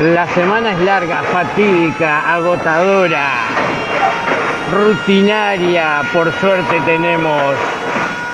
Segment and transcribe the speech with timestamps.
[0.00, 3.32] La semana es larga, fatídica, agotadora,
[4.72, 6.00] rutinaria.
[6.10, 7.54] Por suerte tenemos.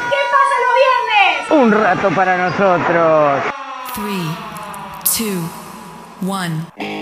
[0.09, 0.75] ¿Qué pasa los
[1.51, 1.65] viernes?
[1.65, 3.43] Un rato para nosotros.
[3.97, 5.29] 3,
[6.23, 6.31] 2,
[6.79, 6.96] 1.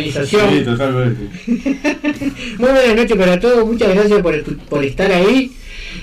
[0.00, 1.28] Este, Sí, totalmente.
[2.58, 5.52] Muy buenas noches para todos, muchas gracias por, por estar ahí.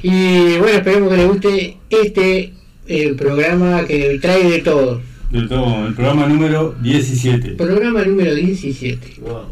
[0.03, 2.53] Y bueno, esperemos que les guste este
[2.87, 5.01] eh, programa que trae de todo.
[5.29, 7.51] Del todo, el programa número 17.
[7.51, 9.15] Programa número 17.
[9.21, 9.43] Wow,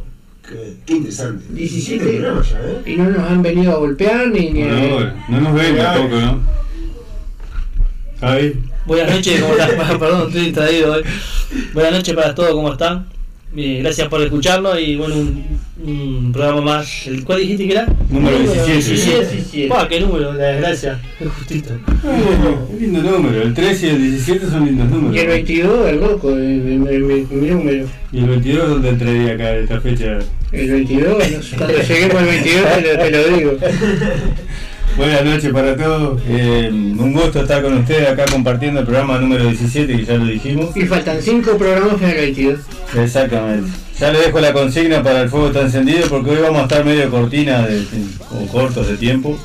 [0.47, 1.45] qué, qué interesante.
[1.53, 2.03] 17.
[2.03, 2.81] Qué programa ya, ¿eh?
[2.85, 4.49] Y no nos han venido a golpear ni...
[4.51, 5.25] ni a- ahora.
[5.29, 6.41] No nos ven tampoco, ¿no?
[8.19, 8.53] Javi,
[8.85, 9.77] Buenas noches, ¿cómo están?
[9.99, 11.03] Perdón, estoy distraído hoy.
[11.73, 13.07] Buenas noches para todos, ¿cómo están?
[13.57, 15.43] Eh, gracias por escucharnos y bueno, un,
[15.83, 17.07] un programa más.
[17.07, 17.87] ¿El cuál dijiste que era?
[18.09, 18.73] número 17.
[18.77, 19.67] 17.
[19.67, 20.99] Buah, qué número, la desgracia.
[21.19, 21.71] Es justito.
[22.03, 23.41] Un lindo número.
[23.41, 25.15] El 13 y el 17 son lindos números.
[25.15, 27.85] Y el 22, el loco, el, el- el- mi número.
[28.11, 30.19] Y el 22 donde entraría acá esta fecha.
[30.51, 33.51] El 22, no sé, cuando lleguemos al 22 te lo, te lo digo.
[34.99, 36.21] Buenas noches para todos.
[36.27, 40.25] Eh, un gusto estar con ustedes acá compartiendo el programa número 17 que ya lo
[40.25, 40.75] dijimos.
[40.75, 42.59] Y faltan 5 programas para el 22.
[42.97, 43.71] Exactamente.
[43.97, 46.83] Ya le dejo la consigna para el fuego está encendido porque hoy vamos a estar
[46.83, 47.81] medio cortina de,
[48.29, 49.39] o cortos de tiempo.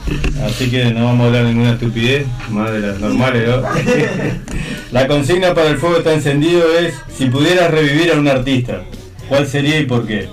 [0.44, 3.62] Así que no vamos a hablar ninguna estupidez, más de las normales, ¿no?
[4.90, 8.82] La consigna para el fuego está encendido es si pudieras revivir a un artista,
[9.28, 10.28] ¿cuál sería y por qué?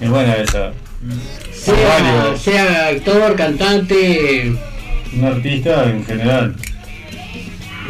[0.00, 0.70] Es buena esa.
[2.38, 4.52] Sea, actor, cantante,
[5.16, 6.54] Un artista en general.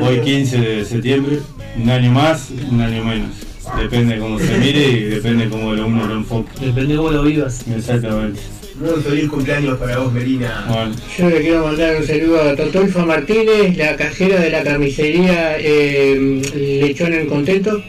[0.00, 1.38] Hoy 15 de septiembre,
[1.82, 3.30] un año más, un año menos.
[3.78, 6.50] Depende cómo se mire y depende cómo lo uno lo enfoque.
[6.60, 7.64] Depende de cómo lo vivas.
[7.74, 8.40] Exactamente.
[8.80, 10.64] Muy feliz cumpleaños para vos, Melina.
[10.68, 15.56] Bueno, yo le quiero mandar un saludo a Totolfa Martínez, la cajera de la carnicería
[15.58, 16.40] eh,
[16.80, 17.82] Lechón en Contento.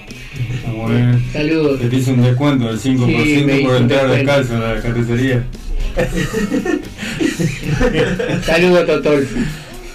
[0.66, 1.16] vamos a ver.
[1.32, 1.80] Saludos.
[1.80, 4.16] Te hizo un descuento del 5% Sí, me hizo por un entrar descuento.
[4.16, 5.44] descalzo a la carnicería.
[8.46, 9.40] Saludos a Totolfa.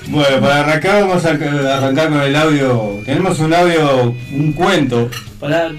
[0.08, 3.00] Bueno, para arrancar vamos a arrancar con el audio.
[3.06, 5.08] Tenemos un audio, un cuento.
[5.40, 5.70] Pará,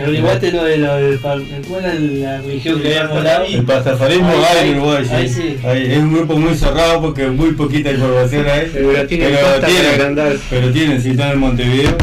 [0.00, 1.16] averiguaste lo de lo de.
[1.18, 1.44] ¿Cuál
[1.84, 3.44] era la religión que habíamos hablado?
[3.46, 5.56] El pastafarismo hay en Uruguay, ahí sí.
[5.64, 8.70] Ahí, es un grupo muy cerrado porque muy poquita información hay.
[8.72, 10.36] Pero tiene pasta para agrandar.
[10.50, 11.96] pero tienen, si están en Montevideo.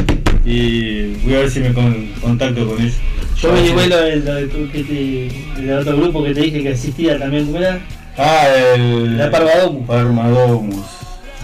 [0.46, 2.96] Y voy a ver si me con- contacto con ellos.
[3.42, 6.42] Yo me llevé lo de, lo de tu- que te, del otro grupo que te
[6.42, 7.80] dije que existía también, ¿cómo era?
[8.18, 9.18] Ah, el.
[9.18, 9.86] La Parvadomus.
[9.88, 10.86] Parvadomus.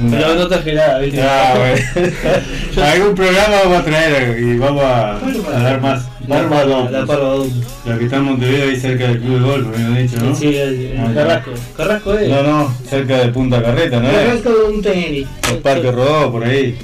[0.10, 1.22] Pero Una- no traje nada, ¿viste?
[1.22, 1.54] Ah,
[1.95, 2.84] bueno.
[2.88, 6.07] Algún programa vamos a traer y vamos a, a dar más.
[6.28, 6.92] La, Parvadomus.
[6.92, 7.54] la Parvadomus.
[7.86, 10.36] La que está en Montevideo ahí cerca del club de golf, me habían dicho, ¿no?
[10.36, 11.13] Sí, el, el.
[11.13, 11.51] Carrasco.
[11.78, 12.28] Carrasco es.
[12.30, 14.10] No, no, cerca de Punta Carreta, ¿no?
[14.10, 14.18] es?
[14.18, 15.28] Arranco de un tenis.
[15.51, 16.75] El Parque Rodó, por ahí.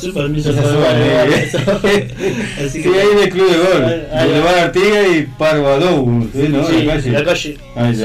[0.00, 0.90] Sí, permiso para
[1.22, 2.68] ahí.
[2.70, 3.84] Sí, en el club de
[4.14, 4.26] ahí.
[4.28, 6.66] Boulevard Artigas y Parvadou, ¿sí, no?
[6.66, 7.10] Sí, la calle.
[7.10, 7.56] la calle.
[7.74, 8.04] Ahí.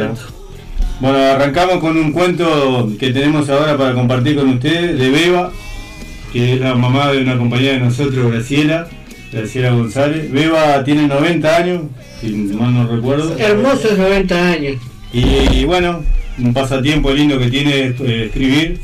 [0.99, 5.51] Bueno, arrancamos con un cuento que tenemos ahora para compartir con ustedes de Beba,
[6.31, 8.87] que es la mamá de una compañera de nosotros, Graciela,
[9.31, 10.31] Graciela González.
[10.31, 11.81] Beba tiene 90 años,
[12.21, 13.37] si mal no recuerdo.
[13.37, 14.77] Hermosos 90 años.
[15.11, 15.25] Y,
[15.59, 16.03] y bueno,
[16.39, 18.79] un pasatiempo lindo que tiene es eh, escribir.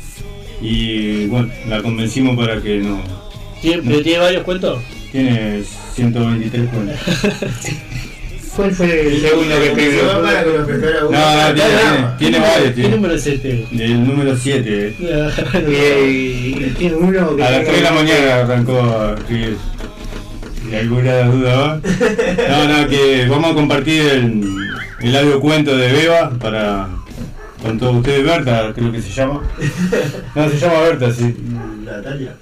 [0.60, 3.00] Y bueno, la convencimos para que no.
[3.60, 4.82] ¿Tiene, pero tiene varios cuentos?
[5.12, 5.62] Tiene
[5.94, 6.96] 123 cuentos.
[8.56, 10.02] ¿Cuál fue el segundo que escribió?
[10.04, 12.74] No, no, tiene, tiene, tiene varios.
[12.74, 13.66] ¿Qué número es este?
[13.70, 14.96] el número 7.
[14.98, 15.04] Y,
[16.64, 19.56] y tiene uno que A las 3 de la mañana arrancó a escribir.
[20.70, 21.80] ¿Y alguna duda?
[22.48, 24.42] No, no, que vamos a compartir el,
[25.00, 26.88] el audio cuento de Beba para
[27.62, 28.24] con todos ustedes.
[28.24, 29.42] Berta, creo que se llama.
[30.34, 31.36] No, se llama Berta, sí.
[31.84, 32.34] Natalia.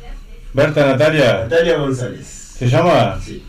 [0.52, 1.40] Berta Natalia.
[1.44, 2.26] Natalia González.
[2.58, 3.18] ¿Se llama?
[3.20, 3.42] Sí.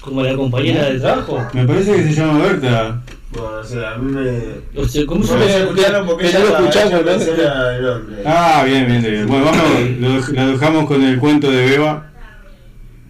[0.00, 1.38] ¿Como la compañera de trabajo?
[1.52, 3.02] Me parece que se llama Berta.
[3.32, 4.80] Bueno, o sea, a mí me.
[4.80, 8.22] O sea, ¿cómo se me escucharlo porque no lo escuchamos, el nombre.
[8.26, 9.26] Ah, bien, bien, bien.
[9.26, 12.06] Bueno, vamos, lo dejamos con el cuento de Beba.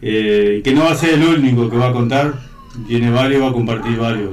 [0.02, 2.34] eh, que no va a ser el único que va a contar.
[2.86, 4.30] Tiene varios, va a compartir varios.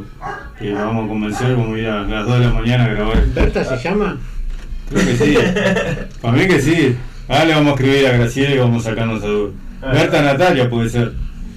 [0.60, 2.88] Que la vamos a convencer, vamos a ir a las 2 de la mañana a
[2.88, 3.26] grabar.
[3.34, 4.18] ¿Berta se llama?
[4.90, 5.38] Creo que sí.
[6.22, 6.96] Para mí que sí.
[7.28, 9.52] Ahora le vamos a escribir a Graciela y vamos a sacarnos a duda.
[9.94, 11.12] Berta Natalia puede ser.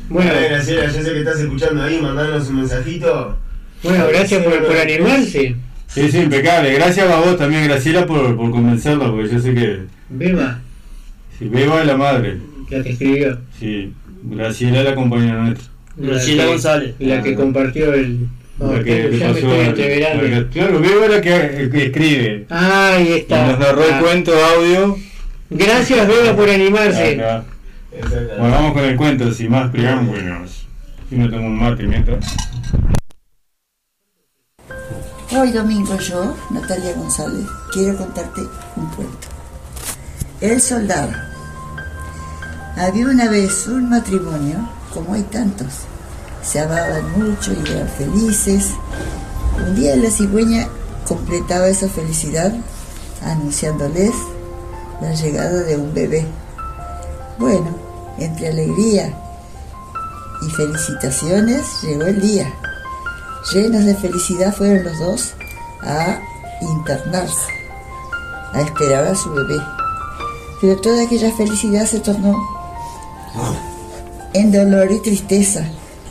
[0.08, 3.38] Bueno, Graciela, yo sé que estás escuchando ahí, mandanos un mensajito.
[3.82, 5.56] bueno gracias por, por animarse.
[5.86, 6.72] Sí, sí, impecable.
[6.74, 10.58] Gracias a vos también, Graciela, por, por convencerla, porque yo sé que Beba,
[11.38, 12.38] si Beba es la madre.
[12.68, 13.38] la que escribió.
[13.58, 13.92] Sí,
[14.24, 15.66] Graciela es la compañera nuestra.
[15.96, 16.94] Graciela González.
[16.98, 18.28] La que compartió el.
[18.62, 20.22] Oh, La que le ya me pasó estoy a- entreverando.
[20.22, 22.46] la que- Claro, es la que, que escribe.
[22.50, 23.46] Ah, ahí Y está.
[23.46, 24.00] nos narró el Ah.
[24.00, 24.96] cuento audio.
[25.48, 27.14] Gracias, Beba, por animarse.
[27.14, 27.44] Acá.
[28.38, 30.66] Bueno, vamos con el cuento, sin más preámbulos.
[31.08, 32.24] Si no tomo un mate mientras.
[35.32, 38.40] Hoy domingo yo, Natalia González, quiero contarte
[38.76, 39.28] un cuento.
[40.40, 41.12] El soldado.
[42.76, 45.84] Había una vez un matrimonio, como hay tantos.
[46.42, 48.70] Se amaban mucho y eran felices.
[49.58, 50.68] Un día la cigüeña
[51.06, 52.52] completaba esa felicidad
[53.22, 54.12] anunciándoles
[55.00, 56.26] la llegada de un bebé.
[57.38, 57.74] Bueno,
[58.18, 59.14] entre alegría
[60.46, 62.52] y felicitaciones llegó el día.
[63.52, 65.34] Llenos de felicidad fueron los dos
[65.82, 66.20] a
[66.60, 67.52] internarse,
[68.52, 69.60] a esperar a su bebé.
[70.60, 72.36] Pero toda aquella felicidad se tornó
[74.34, 75.64] en dolor y tristeza.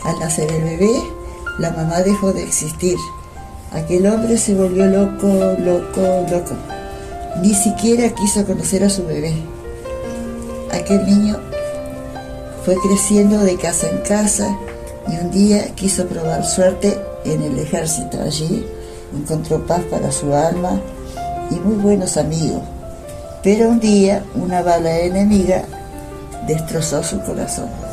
[0.03, 1.01] Al nacer el bebé,
[1.60, 2.98] la mamá dejó de existir.
[3.72, 5.27] Aquel hombre se volvió loco,
[5.60, 6.56] loco, loco.
[7.41, 9.34] Ni siquiera quiso conocer a su bebé.
[10.72, 11.38] Aquel niño
[12.65, 14.58] fue creciendo de casa en casa
[15.08, 18.22] y un día quiso probar suerte en el ejército.
[18.22, 18.65] Allí
[19.13, 20.79] encontró paz para su alma
[21.51, 22.62] y muy buenos amigos.
[23.44, 25.63] Pero un día una bala enemiga
[26.48, 27.88] destrozó su corazón.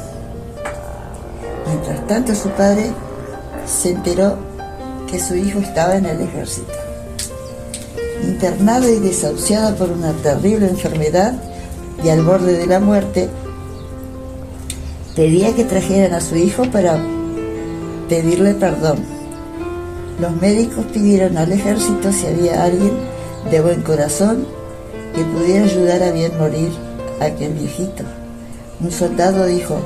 [1.66, 2.90] Mientras tanto su padre
[3.66, 4.36] se enteró
[5.10, 6.72] que su hijo estaba en el ejército.
[8.22, 11.34] Internado y desahuciado por una terrible enfermedad
[12.02, 13.28] y al borde de la muerte,
[15.14, 16.98] pedía que trajeran a su hijo para
[18.08, 18.98] pedirle perdón.
[20.20, 22.92] Los médicos pidieron al ejército si había alguien
[23.50, 24.46] de buen corazón
[25.14, 26.70] que pudiera ayudar a bien morir
[27.20, 28.04] a aquel viejito.
[28.80, 29.78] Un soldado dijo,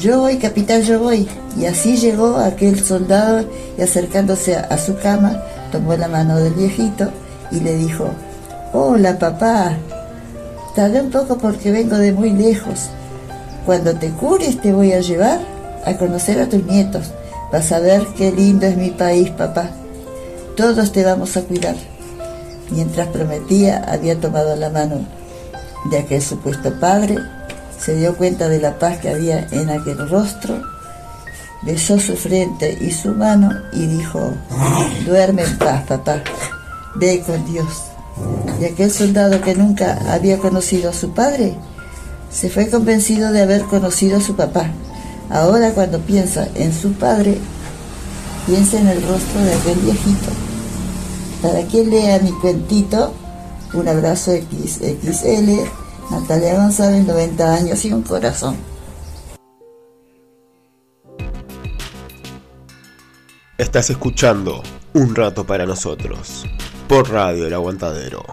[0.00, 1.28] yo voy, capitán, yo voy.
[1.58, 3.44] Y así llegó aquel soldado
[3.76, 7.10] y acercándose a, su cama, tomó la mano del viejito
[7.50, 8.08] y le dijo,
[8.72, 9.76] hola papá,
[10.74, 12.88] tardé un poco porque vengo de muy lejos.
[13.66, 15.40] Cuando te cures te voy a llevar
[15.84, 17.12] a conocer a tus nietos.
[17.52, 19.70] Vas a ver qué lindo es mi país, papá.
[20.56, 21.74] Todos te vamos a cuidar.
[22.70, 25.04] Mientras prometía, había tomado la mano
[25.90, 27.18] de aquel supuesto padre,
[27.84, 30.62] se dio cuenta de la paz que había en aquel rostro,
[31.62, 34.34] besó su frente y su mano y dijo,
[35.06, 36.22] duerme en paz, papá,
[36.96, 37.84] ve con Dios.
[38.60, 41.56] Y aquel soldado que nunca había conocido a su padre,
[42.30, 44.70] se fue convencido de haber conocido a su papá.
[45.30, 47.38] Ahora cuando piensa en su padre,
[48.46, 50.30] piensa en el rostro de aquel viejito.
[51.40, 53.14] Para quien lea mi cuentito,
[53.72, 55.66] un abrazo XXL,
[56.10, 58.56] Natalia González, 90 años y un corazón.
[63.56, 64.64] Estás escuchando
[64.94, 66.46] Un Rato para Nosotros
[66.88, 68.24] por Radio El Aguantadero.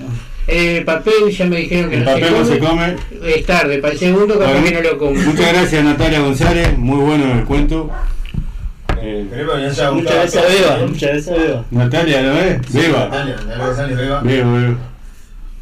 [0.47, 2.95] El papel ya me dijeron que El no papel no se come.
[3.25, 5.11] Es tarde, para el segundo capaz Bueno, que no lo como.
[5.21, 7.89] Muchas gracias Natalia González, muy bueno el cuento.
[9.01, 9.25] Eh,
[9.93, 10.77] Muchas gracias, Beba.
[10.85, 11.65] Muchas gracias, Beba.
[11.71, 12.57] Natalia, ¿no ves?
[12.71, 12.99] Sí, Beba.
[13.05, 14.21] Natalia, Natalia González, Beba.
[14.21, 14.75] Beba, beba.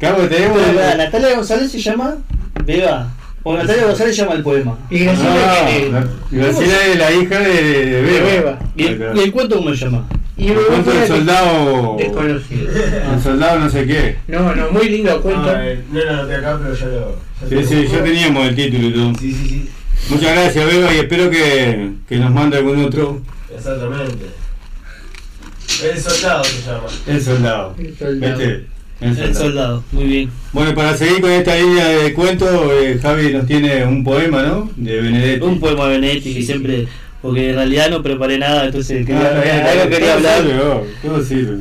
[0.00, 0.56] Cabo, tenemos.
[0.60, 2.16] Natalia, Natalia González se llama
[2.64, 3.08] Beba.
[3.44, 4.78] O Natalia González llama el poema.
[4.90, 8.26] Y Graciela Ah, que- la- Graciela es la hija de, de de Beba.
[8.30, 8.58] Beba.
[8.76, 10.06] ¿Y el, y el cuento cómo se llama?
[10.36, 11.96] Y El cuento del soldado.
[11.98, 12.68] Desconocido.
[13.14, 14.16] El soldado no sé qué.
[14.28, 15.50] No, no, muy lindo cuento.
[15.50, 17.16] Ah, eh, no lo anoté acá, pero ya lo.
[17.50, 19.14] ya Sí, sí, ya teníamos el título y todo.
[19.20, 19.68] Sí, sí, sí.
[20.08, 23.20] Muchas gracias, Beba, y espero que, que nos mande algún otro.
[23.54, 24.26] Exactamente.
[25.84, 26.86] El soldado se llama.
[27.06, 27.74] El soldado.
[27.78, 28.36] El soldado.
[28.36, 28.44] ¿Viste?
[29.00, 29.34] El El soldado.
[29.34, 29.84] soldado.
[29.92, 30.30] Muy bien.
[30.52, 34.70] Bueno, para seguir con esta línea de cuento, eh, Javi nos tiene un poema, ¿no?
[34.76, 35.44] De Benedetti.
[35.44, 36.88] Un poema de Benedetti que siempre.
[37.22, 40.42] Porque en realidad no preparé nada, entonces Ah, quería, bien, está algo quería hablar.
[40.42, 41.58] sirve, oh, todo sirve.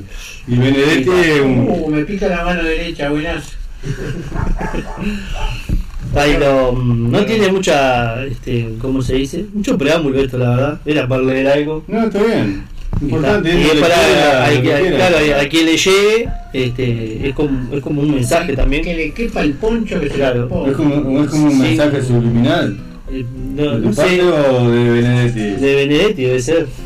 [0.47, 3.43] Y Benedetti es Uh, me pica la mano derecha, buenas.
[6.15, 9.45] Ahí lo, mm, no tiene mucha, este, ¿cómo se dice?
[9.53, 10.79] Mucho preámbulo esto, la verdad.
[10.85, 11.83] Era para leer algo.
[11.87, 12.63] No, está bien.
[13.01, 13.61] Importante, está.
[13.61, 14.95] Y es para a- a- quiera.
[14.97, 18.83] claro, a quien le llegue, este, es como, es como un mensaje también.
[18.83, 20.71] Que le quepa el poncho que se le ponga.
[20.71, 21.57] Es como, es como un Sí.
[21.61, 22.77] mensaje subliminal.
[23.11, 23.25] Eh,
[23.55, 25.39] no, ¿De no tu parte sé, o de Benedetti?
[25.61, 26.67] de Benedetti debe ser.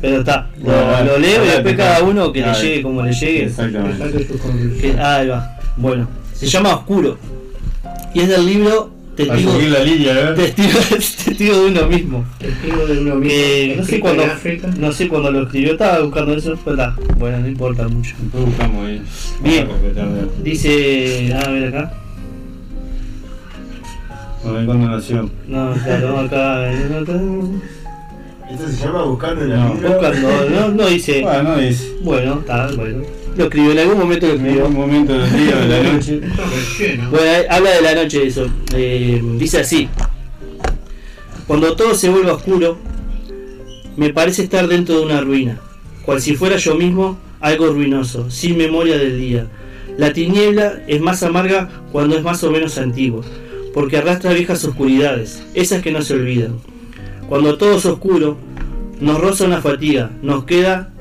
[0.00, 3.12] Pero está, lo, Bueno, lo leo y después cada uno que le llegue como le
[3.12, 3.44] llegue.
[3.46, 4.26] Exactamente.
[4.80, 5.56] Que- ah, ahí va.
[5.76, 7.18] Bueno, se llama Oscuro.
[8.14, 10.32] Y es del libro Testigo, la línea, ¿eh?
[10.34, 10.78] testigo,
[11.24, 12.24] testigo de uno mismo.
[12.38, 13.28] Testigo de uno mismo.
[13.30, 14.68] Que no sé África.
[14.78, 16.96] no sé cuándo lo escribió, estaba buscando eso, pero está.
[17.16, 18.14] Bueno, no importa mucho.
[18.20, 19.02] Después buscamos ahí.
[19.42, 19.68] Bien.
[19.70, 20.26] ¿eh?
[20.42, 22.03] Dice, a ver acá.
[24.46, 25.30] A ver cuándo nació.
[25.48, 27.20] No, claro, acá, eh, acá.
[28.50, 29.74] Esto se llama Buscando en el No.
[29.74, 31.22] Buscando, no, no dice.
[31.22, 31.92] Bueno, no dice.
[32.02, 33.02] Bueno, está, bueno.
[33.36, 34.66] Lo escribió, en algún momento lo En escribió.
[34.66, 36.20] algún momento del día, de la noche.
[37.10, 38.46] Bueno, ahí habla de la noche de eso.
[38.74, 39.88] Eh, dice así.
[41.46, 42.78] Cuando todo se vuelva oscuro,
[43.96, 45.58] me parece estar dentro de una ruina,
[46.04, 49.46] cual si fuera yo mismo algo ruinoso, sin memoria del día.
[49.98, 53.22] La tiniebla es más amarga cuando es más o menos antigua,
[53.74, 56.54] porque arrastra viejas oscuridades, esas que no se olvidan.
[57.28, 58.38] Cuando todo es oscuro,
[59.00, 60.92] nos roza una fatiga, nos queda,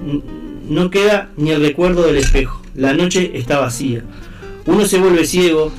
[0.67, 2.61] no queda ni el recuerdo del espejo.
[2.75, 4.03] La noche está vacía.
[4.65, 5.71] Uno se vuelve ciego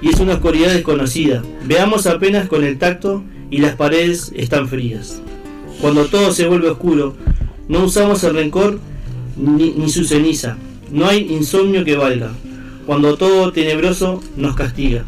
[0.00, 1.42] y es una oscuridad desconocida.
[1.66, 5.20] Veamos apenas con el tacto y las paredes están frías.
[5.82, 7.16] Cuando todo se vuelve oscuro,
[7.68, 8.78] no usamos el rencor
[9.36, 10.56] ni, ni su ceniza.
[10.90, 12.30] No hay insomnio que valga.
[12.86, 15.04] Cuando todo tenebroso nos castiga.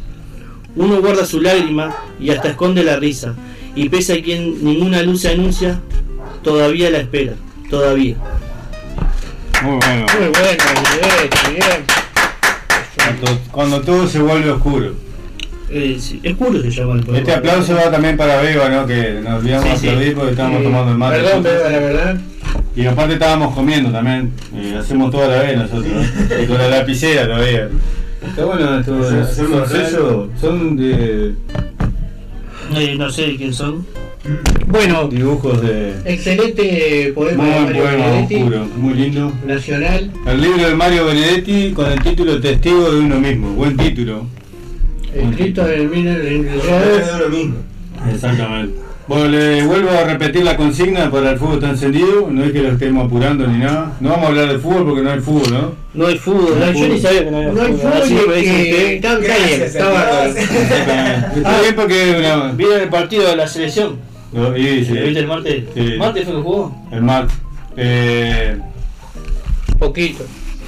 [0.76, 3.34] Uno guarda su lágrima y hasta esconde la risa.
[3.74, 5.80] Y pese a quien ninguna luz se anuncia,
[6.42, 7.32] todavía la espera.
[7.70, 8.16] Todavía.
[9.62, 10.06] Muy bueno.
[10.18, 10.64] Muy bueno,
[11.00, 11.84] bien, bien.
[12.96, 14.94] Cuando, cuando todo se vuelve oscuro.
[15.70, 17.18] Eh, sí, Oscuro se llama el poema.
[17.18, 18.86] Este aplauso va también para Beba, ¿no?
[18.86, 19.88] Que nos olvidamos Sí, de sí.
[19.88, 21.16] aplaudir porque estábamos tomando el mate.
[21.22, 22.20] Perdón, Beba, la verdad.
[22.76, 24.32] Y aparte estábamos comiendo también.
[24.54, 25.86] eh, hacemos toda la vez nosotros.
[25.86, 26.42] ¿no?
[26.42, 27.68] Y con la lapicera todavía.
[28.28, 29.02] Está bueno esto.
[29.34, 31.34] Son- sellos, son de
[32.74, 33.84] Eh, no sé de quién son.
[34.68, 35.94] Bueno, dibujos de.
[36.04, 39.32] excelente poema Muy de Mario poema, Benedetti, oscuro, muy lindo.
[39.46, 40.10] nacional.
[40.26, 43.50] El libro de Mario Benedetti con el título Testigo de uno mismo.
[43.54, 44.26] Buen título.
[45.12, 47.54] Escrito en el en el-.
[48.14, 48.74] Exactamente.
[49.12, 52.28] Bueno, le vuelvo a repetir la consigna para el fútbol está encendido.
[52.30, 53.92] No es que lo estemos apurando ni nada.
[54.00, 55.72] No vamos a hablar de fútbol porque no hay fútbol, ¿no?
[55.92, 56.58] No hay fútbol.
[56.58, 57.00] No hay yo ni fútbol.
[57.02, 57.92] sabía que no había No hay fútbol.
[57.92, 60.26] Así fútbol que está bien, Gracias, está.
[61.36, 62.52] Está bien porque una.
[62.52, 63.98] ¿Vieron el partido de la selección?
[64.32, 65.64] No, y, sí, ¿Lo viste el martes?
[65.74, 65.94] Sí.
[65.98, 66.74] ¿Martes fue que jugó?
[66.90, 67.26] el mar.
[67.76, 68.56] Eh,
[69.78, 70.24] Poquito.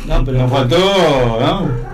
[0.07, 0.37] No, pero.
[0.37, 1.94] nos faltó, ¿no?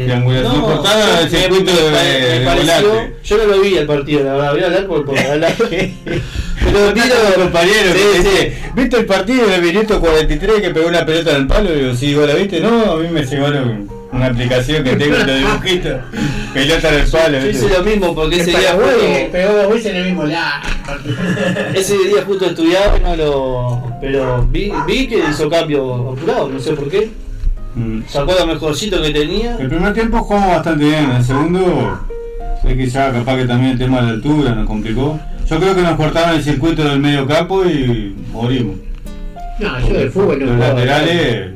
[0.00, 3.08] Eh, triangulación no, cortada del me- circuito me de- me pareció-.
[3.24, 4.52] Yo no lo vi el partido, la verdad.
[4.52, 5.54] Voy a hablar por, por hablar.
[5.58, 8.28] Pero vi Vino lo- compañero Sí, que sí.
[8.28, 11.74] dice, ¿viste el partido del minuto 43 que pegó una pelota en el palo?
[11.74, 12.60] Y digo, sí, ¿vos la viste?
[12.60, 16.00] No, a mí me llevaron una aplicación que tengo en los dibujitos.
[16.54, 17.78] pelota en el palo, Yo hice ¿viste?
[17.78, 20.62] lo mismo porque ese día justo, pegó dos veces en el mismo lado.
[21.74, 23.92] ese día justo estudiaba no lo.
[24.00, 27.10] Pero vi, vi que hizo cambio apurado, no sé por qué.
[27.74, 28.00] Mm.
[28.06, 29.56] Sacó lo mejorcito que tenía.
[29.58, 32.00] El primer tiempo jugamos bastante bien, el segundo,
[32.62, 35.18] sé que ya capaz que también el tema de la altura nos complicó.
[35.48, 38.76] Yo creo que nos cortaron el circuito del medio campo y morimos.
[39.60, 40.74] No, yo del fútbol no Los jugaba.
[40.74, 41.50] laterales,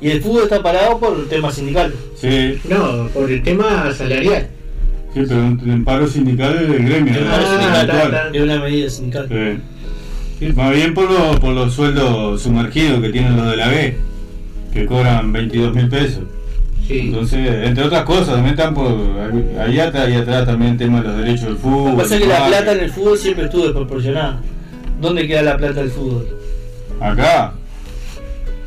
[0.00, 1.92] Y el fútbol está parado por el tema sindical.
[2.16, 4.46] sí, No, por el tema salarial.
[5.14, 7.26] sí, pero un paro sindical del gremio, Es ¿no?
[7.26, 8.28] una, Ah, sindical, está, está.
[8.32, 9.26] es una medida sindical.
[9.28, 9.58] Sí.
[10.46, 13.96] Sí, más bien por, lo- por los sueldos sumergidos que tienen los de la B,
[14.72, 16.24] que cobran 22 mil pesos.
[16.86, 17.00] Sí.
[17.00, 18.86] Entonces, entre otras cosas, también están por
[19.60, 21.90] ahí atrás, ahí atrás también el tema de los derechos del Lo fútbol.
[21.92, 24.40] que pasa es que la plata en el fútbol siempre estuvo desproporcionada.
[25.00, 26.26] ¿Dónde queda la plata del fútbol?
[27.00, 27.52] Acá.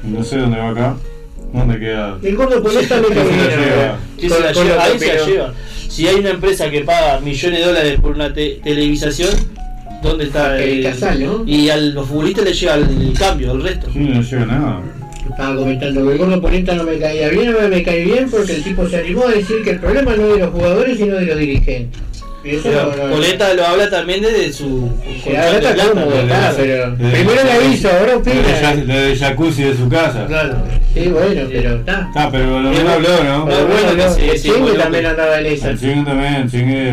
[0.03, 0.95] No sé dónde va acá.
[1.53, 2.17] ¿Dónde queda?
[2.23, 3.57] El gordo me ¿Quién se la lleva?
[3.57, 3.95] ¿verdad?
[4.17, 4.75] ¿Quién Con- se la con lleva?
[4.75, 5.53] lo Ahí se la lleva.
[5.89, 9.29] Si hay una empresa que paga millones de dólares por una te- televisación,
[10.01, 11.43] ¿dónde está El Casal, ¿no?
[11.45, 13.87] Y a los futbolistas les llega el cambio, el resto.
[13.91, 14.79] Sí, no llega nada.
[15.31, 18.55] Estaba comentando que el gordo Polenta no me caía bien, no me cae bien porque
[18.55, 21.15] el tipo se animó a decir que el problema no es de los jugadores sino
[21.15, 22.01] de los dirigentes.
[22.43, 22.59] Pero
[22.97, 24.89] no- no- Poleta lo habla también desde su
[25.27, 28.73] está está, pero de- primero le aviso, ahora opina.
[28.87, 30.25] lo de jacuzzi de su casa.
[30.25, 30.55] Claro.
[30.93, 32.09] Sí, bueno, pero está.
[32.15, 33.45] Ah, pero lo menos habló, ¿no?
[33.45, 35.69] Pero bueno, no, sí, el Chingue también andaba en esa.
[35.69, 36.91] El chingue también, el chingue.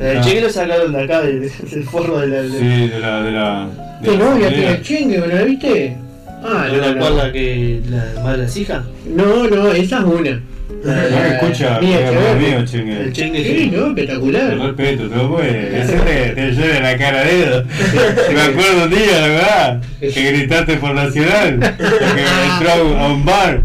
[0.00, 1.50] El cheque lo sacaron de acá, del,
[1.90, 2.42] forro de la.
[2.42, 3.22] de- Sí, de la.
[3.22, 3.68] De la
[4.02, 5.96] de ¿Qué la novia tiene el Chingue, ¿no la viste?
[6.42, 7.04] Ah, ¿No no, te no.
[7.04, 8.84] acuerdas que la madre las hijas?
[9.06, 10.40] No, no, esa es una.
[10.82, 11.98] No me escucha, mío,
[12.58, 13.10] El chingue.
[13.14, 13.70] Sí, sí.
[13.72, 14.58] no, Te espectacular.
[14.58, 15.52] respeto, todo pues.
[15.54, 17.64] Ese te, te lleva la cara de dedo.
[18.32, 23.60] Me acuerdo un día, la verdad, que gritaste por Nacional, porque entró a un- bar.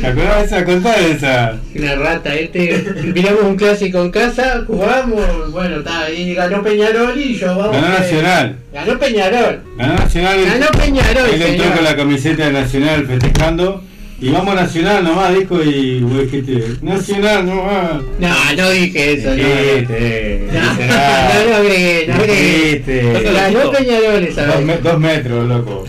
[0.00, 0.64] ¿Te acuerdas de esa?
[0.64, 1.54] Contá esa.
[1.76, 2.84] Una rata, este.
[3.14, 7.72] Miramos un clásico en casa, jugamos, bueno, está ahí, ganó Peñarol y yo vamos.
[7.72, 8.56] Ganó eh, Nacional.
[8.72, 9.60] Ganó Peñarol.
[9.78, 10.44] Ganó Nacional.
[10.44, 13.82] Ganó Peñarol, Él entró con la camiseta de Nacional festejando.
[14.22, 18.02] Y vamos Nacional nomás, dijo, y vos dijiste, Nacional nomás.
[18.18, 19.34] No, no dije eso, no.
[19.36, 21.48] Dijiste, No, no, literal.
[21.48, 22.42] no agregué, no agregué.
[22.42, 23.32] Dijiste.
[23.32, 25.84] Ganó Peñarol esa Dos, dos metros, loco.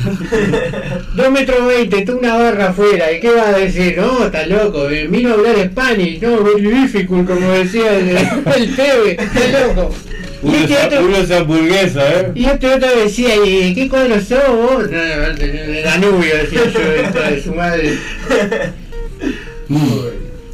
[1.16, 3.98] 2 metros 20, tú una barra afuera, ¿y qué vas a decir?
[3.98, 8.76] No, está loco, eh, vino a hablar Spanish, no, very difficult, como decía el, el
[8.76, 9.94] Teve, está loco.
[10.44, 12.32] Y este es, otro, hamburguesa, ¿eh?
[12.34, 14.90] y este otro decía, ¿y qué cuadro sos vos?
[14.90, 17.98] De Danubio, decía yo, de su madre.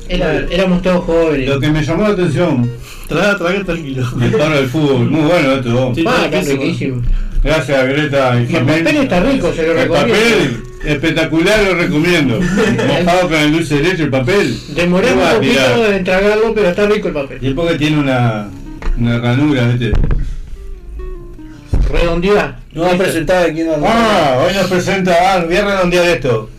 [0.10, 1.50] Era, éramos todos jóvenes.
[1.50, 2.70] Lo que me llamó la atención,
[3.08, 4.06] Traga, traga tranquilo.
[4.22, 5.94] el paro del fútbol, muy bueno esto.
[5.96, 6.04] Sí.
[6.06, 7.02] Ah, está riquísimo.
[7.44, 8.36] Gracias, Greta.
[8.42, 10.14] y El papel está rico, se lo El recomiendo.
[10.14, 12.40] papel, espectacular, lo recomiendo.
[12.42, 14.60] Mojado con el dulce de leche, el papel.
[14.76, 17.38] Demoramos ¿Qué va un poquito en tragarlo, pero está rico el papel.
[17.42, 18.50] Y es porque tiene una,
[19.00, 19.92] una ranura, ¿viste?
[21.90, 22.60] Redondeada.
[22.74, 23.74] No va a presentar aquí no.
[23.86, 26.50] Ah, hoy nos presenta, ah, voy a redondear esto.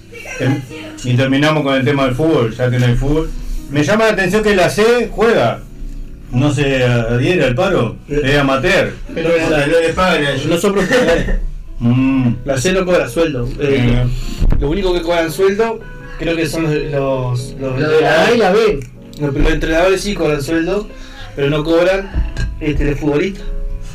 [0.41, 0.61] Em-
[1.05, 3.31] Y terminamos con el tema del fútbol, ya que no hay fútbol.
[3.71, 5.61] me llama la atención que la C juega.
[6.33, 7.97] No se adhiere al paro.
[8.09, 8.93] Es amateur.
[9.15, 10.47] Pero no les pagan a ellos.
[10.47, 11.27] no son profesionales.
[11.79, 12.33] Mm.
[12.45, 13.49] La C no cobra sueldo.
[13.61, 14.05] Eh,
[14.59, 15.81] lo único que cobran sueldo
[16.19, 18.81] creo que son los, los, los Lo de la A y la B.
[19.19, 20.89] Pero los entrenadores sí cobran sueldo,
[21.39, 22.11] pero no cobran
[22.59, 23.45] este, los futbolistas.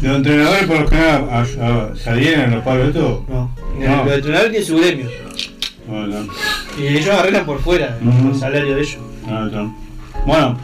[0.02, 3.26] Los entrenadores por lo general se adhieren a los paros de esto.
[3.28, 3.54] No.
[3.78, 4.06] No.
[4.06, 5.08] Los entrenadores tienen su gremio.
[6.80, 7.98] Y ellos arreglan por fuera
[8.32, 8.98] el salario de ellos.
[9.28, 9.76] No, no.
[10.26, 10.58] Bueno,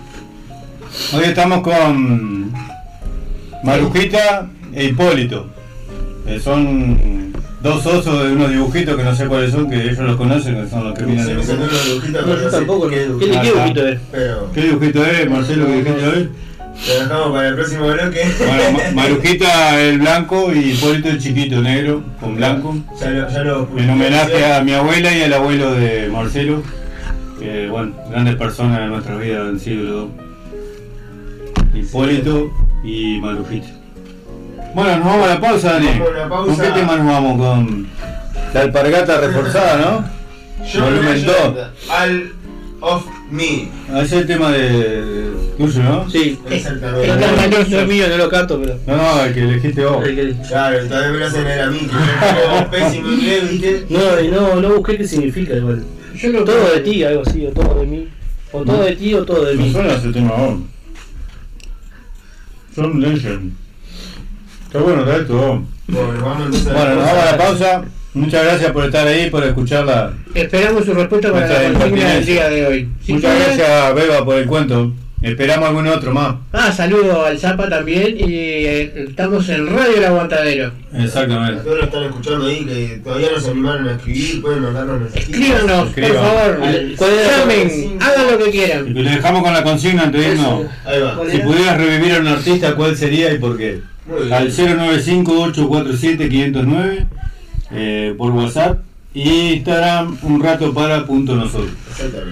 [1.11, 2.53] hoy estamos con
[3.61, 5.47] Marujita e Hipólito.
[6.25, 10.15] que son dos osos de unos dibujitos que no sé cuáles son, que ellos los
[10.15, 12.87] conocen, que son los que vienen de los dibujitos, No, yo tampoco.
[12.87, 13.31] qué ¿Qué, dibujito.
[13.31, 13.99] qué, Ah, dibujito es?
[14.53, 16.29] ¿Qué dibujito es, Marcelo, que dijiste hoy?
[16.87, 18.21] Lo dejamos para el próximo bloque.
[18.39, 22.75] Bueno, Ma- Marujita el blanco y Hipólito el chiquito negro con blanco.
[22.99, 26.63] Ya lo, ya lo En homenaje a mi abuela y al abuelo de Marcelo,
[27.39, 30.09] que bueno, grandes personas de nuestra vida han sido
[31.73, 32.51] Hipólito
[32.83, 33.67] y Marujita.
[34.73, 35.87] Bueno, nos vamos a la pausa, Dani.
[35.87, 36.55] Vamos a la pausa.
[36.55, 37.37] ¿Con qué tema nos vamos?
[37.45, 37.87] Con
[38.53, 40.19] la alpargata reforzada, ¿no?
[40.71, 41.67] John Volumen Legend, dos.
[41.89, 42.31] All
[43.31, 43.69] Me.
[43.91, 46.09] Ah, Ese es el tema de tuyo, ¿no?
[46.09, 46.39] Sí.
[46.49, 47.07] Exactamente.
[47.07, 48.77] No, no, no, no es mío, no lo canto, pero.
[48.87, 50.05] No, no, el que elegiste vos.
[50.07, 53.85] el que- Claro, todavía me lo hacen ver a mí, que pésimo inglés, ¿viste?
[53.89, 55.83] No, y no, no busqué qué significa igual.
[56.15, 58.07] Yo lo Todo de ti, algo así, o todo de mí.
[58.51, 59.71] O todo de ti o todo de Me mí.
[59.71, 60.59] suena ese tema vos.
[62.75, 63.53] Son Legend.
[64.65, 65.59] Está bueno, está esto vos.
[65.87, 67.83] Bueno, vamos a la pausa.
[68.13, 70.13] Muchas gracias por estar ahí, por escucharla.
[70.33, 72.89] Esperamos su respuesta para la consigna del día de hoy.
[73.05, 74.91] Si Muchas gracias, Beba, por el cuento.
[75.21, 76.35] Esperamos algún otro más.
[76.53, 80.71] Ah, saludo al Zapa también y eh, estamos en Radio El Aguantadero.
[80.93, 81.61] A Exactamente.
[81.61, 85.13] todos lo están escuchando ahí, que todavía no se animaron a escribir, pueden mandarnos.
[85.13, 86.11] Escríbanos, Escriban.
[86.13, 86.59] por favor.
[86.63, 88.93] Al- ¿cuál era la Llamen, hagan lo que Y quieran.
[88.93, 90.61] le dejamos con la consigna antes de irnos.
[90.85, 91.15] Ahí va.
[91.17, 91.45] ¿Cuál Si era?
[91.45, 93.81] pudieras revivir a un artista, ¿cuál sería y por qué?
[94.07, 94.33] Muy bien.
[94.33, 97.05] Al 095-847-509
[97.71, 98.79] eh, por WhatsApp
[99.13, 101.71] y Instagram un rato para punto nosotros.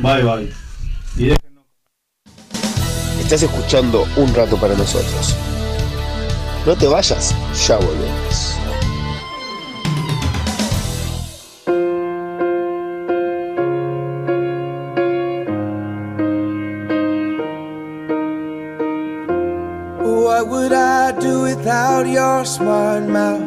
[0.01, 0.53] Bye bye.
[1.17, 1.37] Y
[3.27, 5.35] Estás escuchando Un Rato para Nosotros.
[6.65, 7.35] No te vayas,
[7.67, 8.55] ya volvemos.
[20.05, 23.46] What would I do without your smart mouth?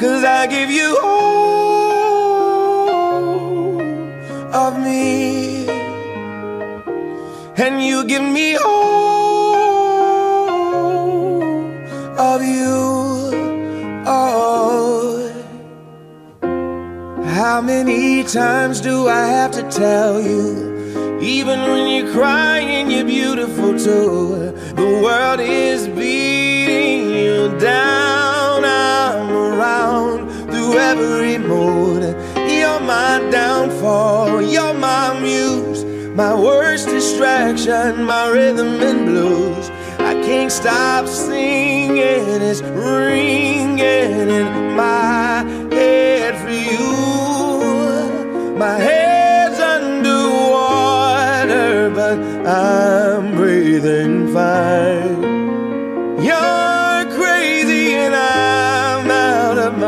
[0.00, 2.08] Cause I give you all
[4.54, 5.68] of me.
[7.58, 9.60] And you give me all
[12.18, 12.78] of you.
[14.06, 15.30] Oh.
[17.22, 21.20] How many times do I have to tell you?
[21.20, 24.54] Even when you're crying, you're beautiful too.
[24.76, 27.99] The world is beating you down.
[30.76, 32.02] Every mood.
[32.36, 34.42] You're my downfall.
[34.42, 35.84] You're my muse.
[36.14, 39.70] My worst distraction, my rhythm and blues.
[39.98, 42.42] I can't stop singing.
[42.42, 46.96] It's ringing in my head for you.
[48.58, 50.30] My head's underwater,
[51.90, 55.09] but I'm breathing fine.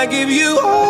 [0.00, 0.89] I give you all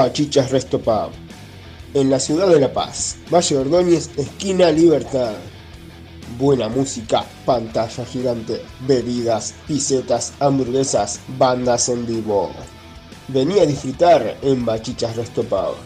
[0.00, 1.10] Bachichas Resto Pub.
[1.92, 5.34] En la ciudad de La Paz, Valle Ordóñez, esquina Libertad.
[6.38, 12.50] Buena música, pantalla gigante, bebidas, pisetas, hamburguesas, bandas en vivo.
[13.28, 15.76] Vení a disfrutar en Bachichas Resto Pub.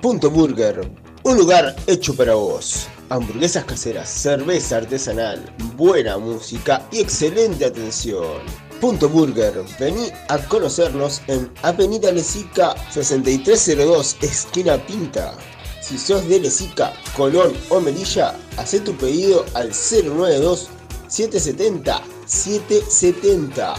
[0.00, 0.90] Punto Burger,
[1.22, 2.88] un lugar hecho para vos.
[3.10, 8.42] Hamburguesas caseras, cerveza artesanal, buena música y excelente atención.
[8.82, 15.34] Punto Burger, vení a conocernos en Avenida Lesica 6302, esquina Pinta.
[15.80, 20.68] Si sos de Lesica, Colón o Melilla, haz tu pedido al 092
[21.08, 23.74] 770 770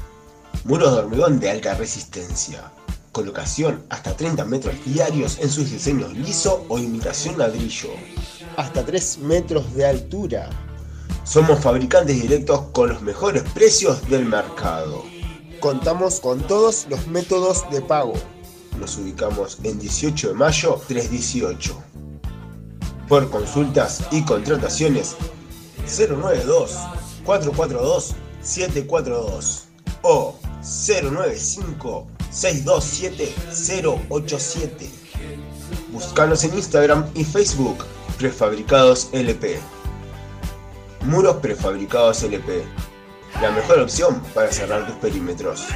[0.64, 2.72] Muros de hormigón de alta resistencia.
[3.12, 7.90] Colocación hasta 30 metros diarios en sus diseños liso o imitación ladrillo.
[8.56, 10.48] Hasta 3 metros de altura.
[11.24, 15.04] Somos fabricantes directos con los mejores precios del mercado.
[15.60, 18.14] Contamos con todos los métodos de pago.
[18.80, 21.93] Nos ubicamos en 18 de mayo 318.
[23.08, 25.16] Por consultas y contrataciones
[25.86, 26.78] 092
[27.24, 29.68] 442 742
[30.02, 33.34] o 095 627
[34.08, 34.90] 087.
[35.92, 37.84] Búscanos en Instagram y Facebook
[38.18, 39.58] Prefabricados LP.
[41.02, 42.64] Muros prefabricados LP.
[43.42, 45.66] La mejor opción para cerrar tus perímetros.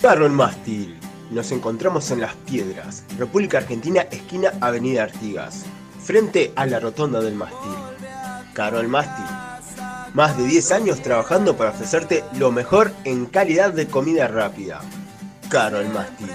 [0.00, 0.96] Carol Mástil.
[1.32, 5.64] Nos encontramos en Las Piedras, República Argentina, esquina Avenida Artigas,
[6.00, 7.74] frente a la rotonda del Mástil.
[8.54, 9.26] Carol Mástil.
[10.14, 14.80] Más de 10 años trabajando para ofrecerte lo mejor en calidad de comida rápida.
[15.48, 16.30] Carol Mástil.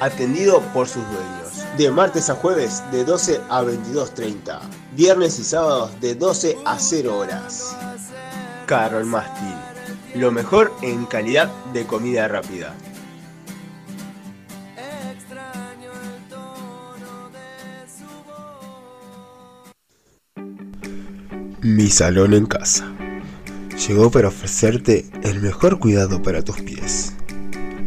[0.00, 1.64] Atendido por sus dueños.
[1.78, 4.60] De martes a jueves de 12 a 22.30.
[4.92, 7.74] Viernes y sábados de 12 a 0 horas.
[8.66, 9.69] Carol Mástil.
[10.14, 12.74] Lo mejor en calidad de comida rápida.
[21.62, 22.90] Mi salón en casa.
[23.86, 27.12] Llegó para ofrecerte el mejor cuidado para tus pies.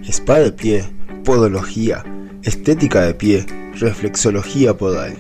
[0.04, 0.90] Spa de pie,
[1.26, 2.04] podología,
[2.44, 3.46] estética de pie,
[3.80, 5.18] reflexología podal.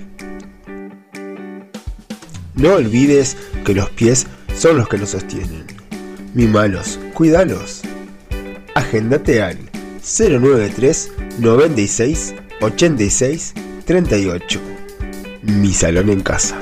[2.55, 3.35] No olvides
[3.65, 5.72] que los pies son los que nos sostienen.
[6.35, 7.81] Mimalos, cuidalos.
[8.73, 9.69] Agendate al
[10.01, 13.53] 093 96 86
[13.85, 14.59] 38.
[15.43, 16.57] Mi salón en casa.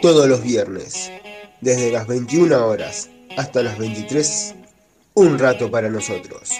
[0.00, 1.10] Todos los viernes,
[1.60, 4.54] desde las 21 horas hasta las 23,
[5.14, 6.52] un rato para nosotros.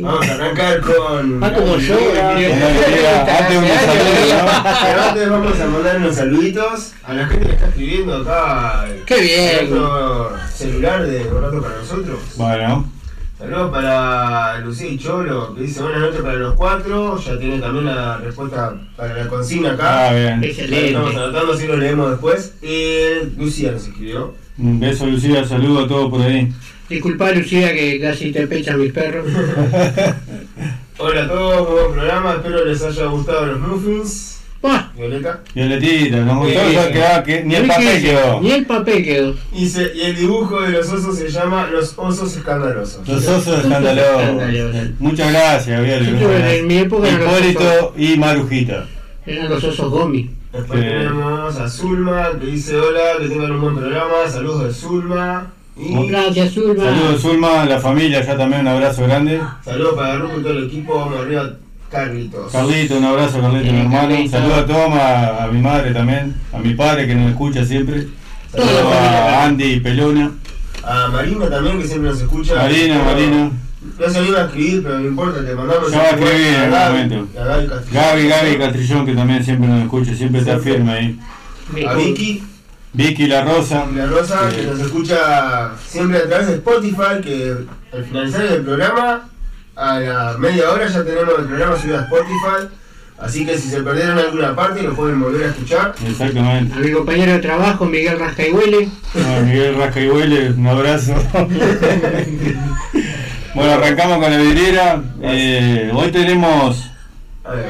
[0.02, 1.42] Vamos a arrancar con.
[1.42, 4.52] Ah, como yo, Antes un saludo,
[4.84, 8.88] Pero antes vamos a mandar unos saluditos a la gente que está escribiendo acá.
[9.06, 9.70] Qué bien.
[9.70, 12.20] nuestro celular de Un rato para nosotros.
[12.36, 12.92] Bueno,
[13.38, 17.20] Saludos para Lucía y Cholo, que dice buenas noches para los cuatro.
[17.20, 20.08] Ya tiene también la respuesta para la consigna acá.
[20.10, 20.44] ah, bien.
[20.44, 20.88] Excelente.
[20.88, 22.56] Estamos anotando si lo leemos después.
[22.62, 24.34] Eh, Lucía nos escribió.
[24.58, 25.44] Un beso, Lucía.
[25.44, 26.50] Saludo a todos por ahí.
[26.88, 29.26] Disculpa, Lucía, que casi te pechan mis perros.
[30.98, 32.36] Hola a todos, buen programa.
[32.36, 34.35] Espero les haya gustado los muffins.
[34.66, 35.40] Buah, Violeta.
[35.54, 38.42] Violetita, nos gustó eso que, ah, que ni el papel que- quedó.
[38.42, 39.36] Ni el papel quedó.
[39.54, 43.08] Y, se- y el dibujo de los osos se llama Los Osos Escandalosos.
[43.08, 44.22] Los osos escandalosos.
[44.24, 44.90] Escandalosos.
[45.00, 46.20] Muchas gracias, Violet.
[46.20, 48.88] Yo en mi época eran los Hipólito y Marujita.
[49.26, 50.32] Eran los osos gomi.
[50.52, 50.86] Después Sí.
[50.88, 54.14] tenemos a Zulma que dice hola, que tengan un buen programa.
[54.28, 55.52] Saludos de Zulma.
[55.78, 56.84] Y Gracias, Zulma.
[56.86, 59.42] Saludos, Zulma, la familia, ya también un abrazo grande.
[59.64, 60.96] saludos para Ruco y todo el equipo.
[60.98, 61.52] Vamos arriba,
[61.96, 62.52] Carlitos.
[62.52, 64.16] Carlito, un abrazo, Carlito, mi hermano.
[64.30, 68.08] Saludos a Toma, a mi madre también, a mi padre que nos escucha siempre.
[68.52, 70.32] Saludos a Andy y Pelona.
[70.84, 72.56] A Marina también que siempre nos escucha.
[72.56, 73.52] Marina, No- Marina.
[74.00, 76.56] No se anima a escribir, pero no importa, te mandamos Ya va a escribir en
[76.62, 77.40] a un Gaby, momento.
[77.40, 77.68] a Gaby.
[77.92, 81.20] Gaby, Gaby Castrillón, que también siempre nos escucha, siempre está firme ahí.
[81.88, 82.44] A Vicky.
[82.94, 83.86] Vicky La Rosa.
[83.96, 87.56] La Rosa, que nos escucha siempre a través de Spotify, que
[87.94, 89.30] al finalizar el programa,
[89.76, 92.70] a la media hora ya tenemos el programa subido a Spotify.
[93.18, 95.96] Así que si se perdieron alguna parte, lo pueden volver a escuchar.
[96.06, 96.74] Exactamente.
[96.76, 98.90] A mi compañero de trabajo, Miguel Rascaihuele.
[99.16, 101.14] A Miguel Rasca y Huele, un abrazo.
[103.56, 105.02] bueno, arrancamos con la vidriera.
[105.22, 106.92] Eh, hoy tenemos
[107.46, 107.68] A ver,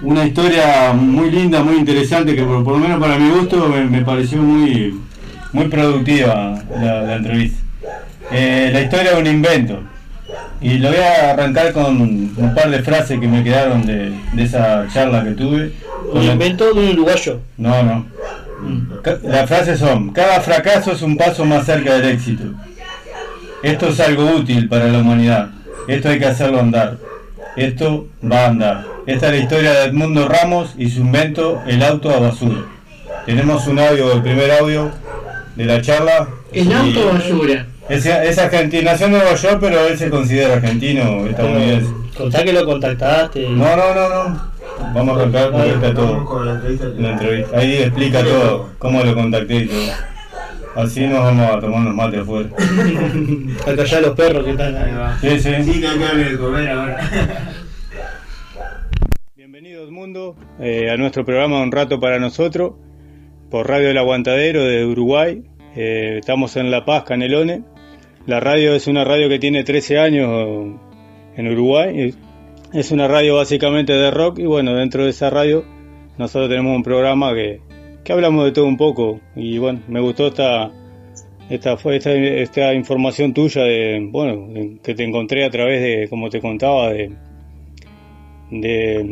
[0.00, 3.84] una historia muy linda, muy interesante, que por, por lo menos para mi gusto me,
[3.84, 4.98] me pareció muy,
[5.52, 7.58] muy productiva la, la entrevista.
[8.30, 9.82] Eh, la historia de un invento.
[10.64, 14.42] Y lo voy a arrancar con un par de frases que me quedaron de, de
[14.42, 15.72] esa charla que tuve.
[16.12, 17.40] Un invento de un uruguayo.
[17.58, 18.06] No, no.
[19.02, 22.44] Ca- Las frases son, cada fracaso es un paso más cerca del éxito.
[23.62, 25.50] Esto es algo útil para la humanidad.
[25.86, 26.96] Esto hay que hacerlo andar.
[27.56, 28.84] Esto va a andar.
[29.06, 32.62] Esta es la historia de Edmundo Ramos y su invento, el auto a basura.
[33.26, 34.90] Tenemos un audio, el primer audio
[35.56, 36.28] de la charla.
[36.52, 37.66] El Y- auto basura.
[37.88, 41.92] Es, es argentino, nació en Nueva York, pero él se considera argentino, estadounidense.
[42.16, 43.48] Contá que lo contactaste.
[43.50, 44.54] No, no, no, no.
[44.94, 46.24] Vamos a está vamos todo.
[46.24, 46.86] con la entrevista.
[46.86, 47.58] En la entrevista.
[47.58, 49.92] Ahí explica todo, cómo lo contacté y todo.
[50.76, 52.48] Así nos vamos a tomar unos mates afuera.
[53.66, 54.92] A callar los perros que están ahí.
[55.20, 55.72] Sí, sí.
[55.72, 57.10] Sí, que hay que de comer ahora.
[59.36, 62.72] Bienvenidos mundo eh, a nuestro programa Un Rato para Nosotros
[63.50, 65.44] por Radio El Aguantadero de Uruguay.
[65.76, 67.60] Eh, estamos en La Paz, Canelones.
[68.26, 70.76] La radio es una radio que tiene 13 años
[71.36, 72.14] en Uruguay.
[72.72, 75.64] Es una radio básicamente de rock y bueno, dentro de esa radio
[76.18, 77.60] nosotros tenemos un programa que,
[78.04, 80.70] que hablamos de todo un poco y bueno, me gustó esta
[81.50, 84.48] esta esta, esta información tuya de bueno
[84.82, 87.10] que te encontré a través de como te contaba de
[88.50, 89.02] de,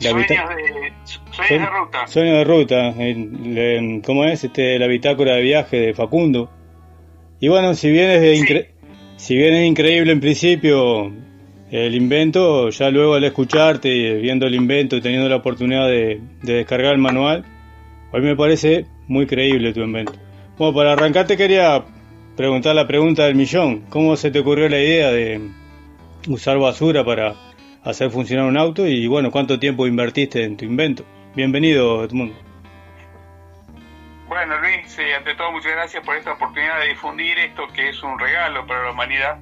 [0.00, 0.92] de Sueños de,
[1.32, 2.06] sueños de ruta.
[2.06, 4.42] Sueño de ruta, el- el- ¿cómo es?
[4.44, 6.50] Este, la bitácora de viaje de Facundo.
[7.40, 8.66] Y bueno, si bien es, de incre-
[9.16, 11.10] si bien es increíble en principio
[11.70, 16.20] el invento, ya luego al escucharte, y viendo el invento y teniendo la oportunidad de,
[16.42, 17.44] de descargar el manual,
[18.12, 20.12] hoy me parece muy creíble tu invento.
[20.58, 21.82] Bueno, para arrancar te quería
[22.36, 23.84] preguntar la pregunta del millón.
[23.88, 25.40] ¿Cómo se te ocurrió la idea de
[26.28, 27.34] usar basura para
[27.82, 28.86] hacer funcionar un auto?
[28.86, 31.04] Y bueno, ¿cuánto tiempo invertiste en tu invento?
[31.34, 32.34] Bienvenido, Edmundo.
[34.30, 38.16] Bueno, Luis, ante todo, muchas gracias por esta oportunidad de difundir esto que es un
[38.16, 39.38] regalo para la humanidad.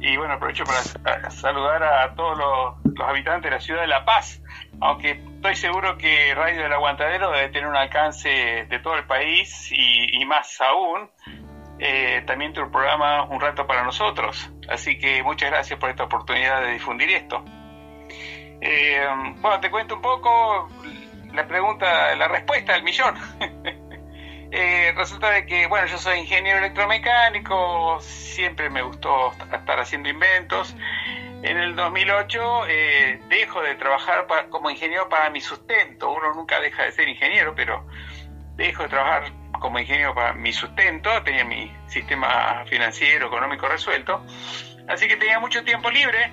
[0.00, 4.04] Y bueno, aprovecho para sa- saludar a todos los, habitantes de la ciudad de La
[4.04, 4.42] Paz,
[4.80, 9.70] aunque estoy seguro que Radio del Aguantadero debe tener un alcance de todo el país
[9.70, 11.08] y, y más aún,
[11.78, 14.50] eh, también tu programa Un Rato para Nosotros.
[14.68, 17.44] Así que muchas gracias por esta oportunidad de difundir esto.
[18.60, 19.06] Eh,
[19.36, 20.68] bueno, te cuento un poco
[21.32, 23.14] la pregunta, la respuesta del millón.
[24.52, 30.74] Eh, resulta de que, bueno, yo soy ingeniero electromecánico, siempre me gustó estar haciendo inventos.
[31.42, 36.10] En el 2008 eh, dejo de trabajar pa- como ingeniero para mi sustento.
[36.10, 37.86] Uno nunca deja de ser ingeniero, pero
[38.56, 41.22] dejo de trabajar como ingeniero para mi sustento.
[41.22, 44.24] Tenía mi sistema financiero, económico resuelto.
[44.88, 46.32] Así que tenía mucho tiempo libre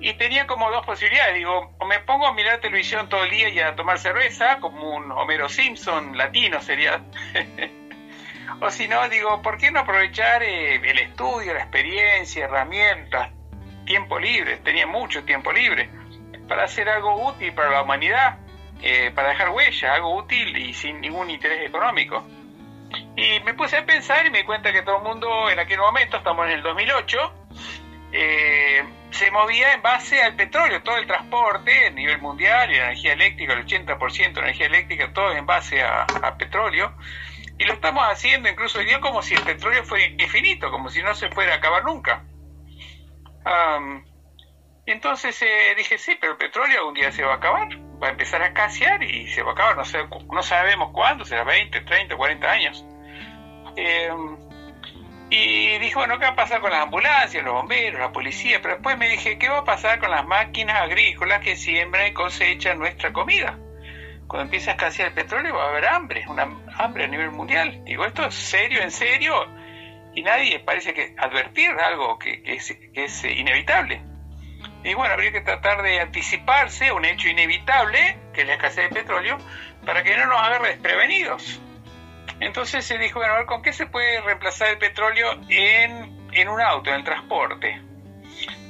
[0.00, 1.34] y tenía como dos posibilidades.
[1.34, 4.96] Digo, o me pongo a mirar televisión todo el día y a tomar cerveza, como
[4.96, 7.02] un Homero Simpson latino sería.
[8.60, 13.30] o si no, digo, ¿por qué no aprovechar eh, el estudio, la experiencia, herramientas,
[13.84, 14.58] tiempo libre?
[14.58, 15.90] Tenía mucho tiempo libre
[16.48, 18.38] para hacer algo útil para la humanidad,
[18.80, 22.24] eh, para dejar huella, algo útil y sin ningún interés económico.
[23.16, 25.78] Y me puse a pensar y me di cuenta que todo el mundo en aquel
[25.78, 27.32] momento, estamos en el 2008,
[28.12, 33.14] eh, se movía en base al petróleo, todo el transporte a nivel mundial la energía
[33.14, 36.06] eléctrica, el 80% de energía eléctrica, todo en base a,
[36.38, 36.94] petróleo.
[37.58, 41.02] Y lo estamos haciendo incluso hoy día como si el petróleo fuera infinito, como si
[41.02, 42.24] no se fuera a acabar nunca.
[43.44, 44.04] Am,
[44.86, 47.68] entonces eh, dije, sí, pero el petróleo algún día se va a acabar,
[48.00, 49.98] va a empezar a escasear y se va a acabar, no, sé,
[50.32, 52.86] no sabemos cuándo, será 20, 30, 40 años.
[53.76, 54.08] Eh,
[55.30, 58.60] y dije, bueno, ¿qué va a pasar con las ambulancias, los bomberos, la policía?
[58.62, 62.12] Pero después me dije, ¿qué va a pasar con las máquinas agrícolas que siembran y
[62.12, 63.58] cosechan nuestra comida?
[64.26, 67.82] Cuando empieza a escasear el petróleo va a haber hambre, una hambre a nivel mundial.
[67.84, 69.34] Digo, esto es serio, en serio,
[70.14, 72.42] y nadie parece que advertir algo que,
[72.94, 74.02] es inevitable.
[74.84, 78.88] Y bueno, habría que tratar de anticiparse a un hecho inevitable, que es la escasez
[78.88, 79.38] de petróleo,
[79.84, 81.60] para que no nos agarre desprevenidos.
[82.40, 86.48] Entonces se dijo, bueno, a ver, ¿con qué se puede reemplazar el petróleo en, en
[86.48, 87.80] un auto, en el transporte?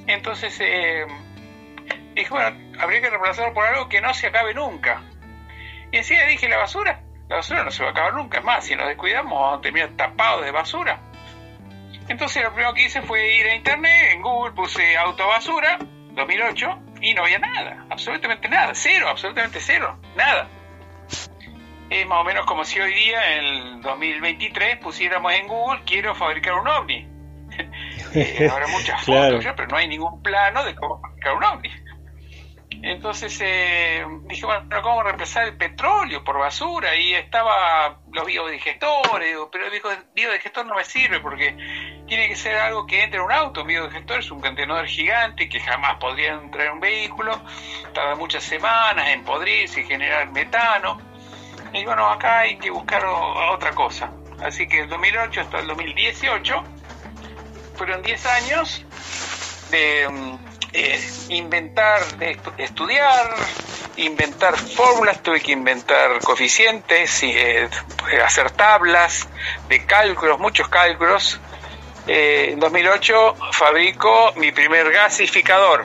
[0.06, 1.06] Entonces eh,
[2.14, 5.02] dije, bueno, habría que reemplazarlo por algo que no se acabe nunca.
[5.92, 7.02] Y enseguida dije, la basura.
[7.28, 8.40] La basura no se va a acabar nunca.
[8.40, 11.00] Más, si nos descuidamos vamos a terminar tapados de basura.
[12.08, 15.78] Entonces lo primero que hice fue ir a internet, en Google puse autobasura
[16.12, 20.48] 2008 y no había nada, absolutamente nada, cero, absolutamente cero, nada.
[21.90, 26.14] Es más o menos como si hoy día, en el 2023, pusiéramos en Google, quiero
[26.14, 27.08] fabricar un ovni.
[28.14, 29.36] Eh, habrá muchas Claro.
[29.36, 31.70] fotos, pero no hay ningún plano de cómo fabricar un ovni.
[32.82, 36.94] Entonces eh, dije, bueno, pero ¿cómo reemplazar el petróleo por basura?
[36.96, 41.56] Y estaba los biodigestores, pero dijo, el biodigestor no me sirve porque
[42.06, 43.62] tiene que ser algo que entre en un auto.
[43.62, 47.42] Un biodigestor es un contenedor gigante que jamás podría entrar en un vehículo,
[47.92, 50.98] tarda muchas semanas en podrirse y generar metano.
[51.72, 54.10] Y bueno, acá hay que buscar otra cosa.
[54.42, 56.62] Así que el 2008 hasta el 2018
[57.76, 58.84] fueron 10 años
[59.70, 60.38] de mm,
[60.72, 63.34] eh, inventar, de estu- estudiar,
[63.96, 67.68] inventar fórmulas, tuve que inventar coeficientes, y, eh,
[68.24, 69.28] hacer tablas
[69.68, 71.40] de cálculos, muchos cálculos.
[72.06, 75.84] Eh, en 2008 fabrico mi primer gasificador.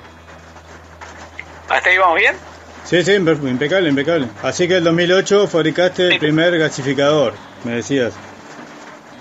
[1.69, 2.37] ¿Hasta ahí vamos bien?
[2.85, 4.27] Sí, sí, impe- impecable, impecable.
[4.43, 8.13] Así que en el 2008 fabricaste el primer gasificador, me decías.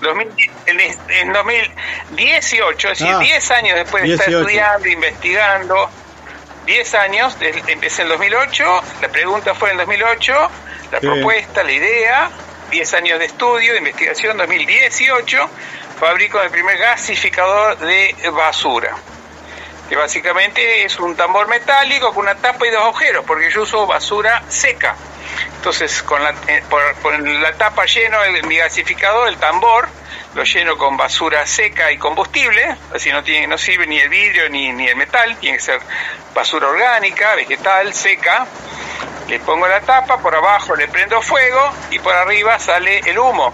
[0.01, 0.27] 2000
[0.65, 4.39] en, en 2018, es decir, Ah, 10 años después de estar 18.
[4.41, 5.89] estudiando, investigando,
[6.65, 7.37] 10 años,
[7.67, 10.33] empecé en 2008, la pregunta fue en 2008,
[10.91, 11.07] la Sí.
[11.07, 12.29] propuesta, la idea,
[12.69, 15.49] 10 años de estudio, de investigación, 2018,
[15.99, 18.93] fabrico el primer gasificador de basura
[19.89, 23.85] que básicamente es un tambor metálico con una tapa y dos agujeros, porque yo uso
[23.85, 24.95] basura seca.
[25.55, 26.63] Entonces, con la, eh,
[27.41, 29.87] la tapa lleno el, mi gasificador, el tambor,
[30.35, 34.49] lo lleno con basura seca y combustible, así no tiene, no sirve ni el vidrio
[34.49, 35.79] ni, ni el metal, tiene que ser
[36.33, 38.47] basura orgánica, vegetal, seca.
[39.27, 43.53] Le pongo la tapa, por abajo le prendo fuego y por arriba sale el humo.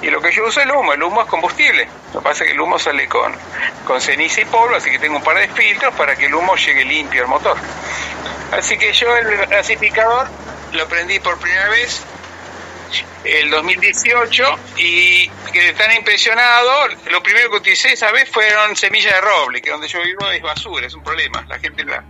[0.00, 1.88] Y lo que yo uso es el humo, el humo es combustible.
[2.14, 3.34] Lo que pasa es que el humo sale con,
[3.84, 6.54] con ceniza y polvo, así que tengo un par de filtros para que el humo
[6.56, 7.56] llegue limpio al motor.
[8.52, 10.28] Así que yo el gasificador
[10.72, 12.02] lo prendí por primera vez
[13.24, 14.44] el 2018
[14.76, 19.70] y quedé tan impresionado, lo primero que utilicé esa vez fueron semillas de roble, que
[19.70, 21.44] donde yo vivo es basura, es un problema.
[21.48, 22.04] La gente la,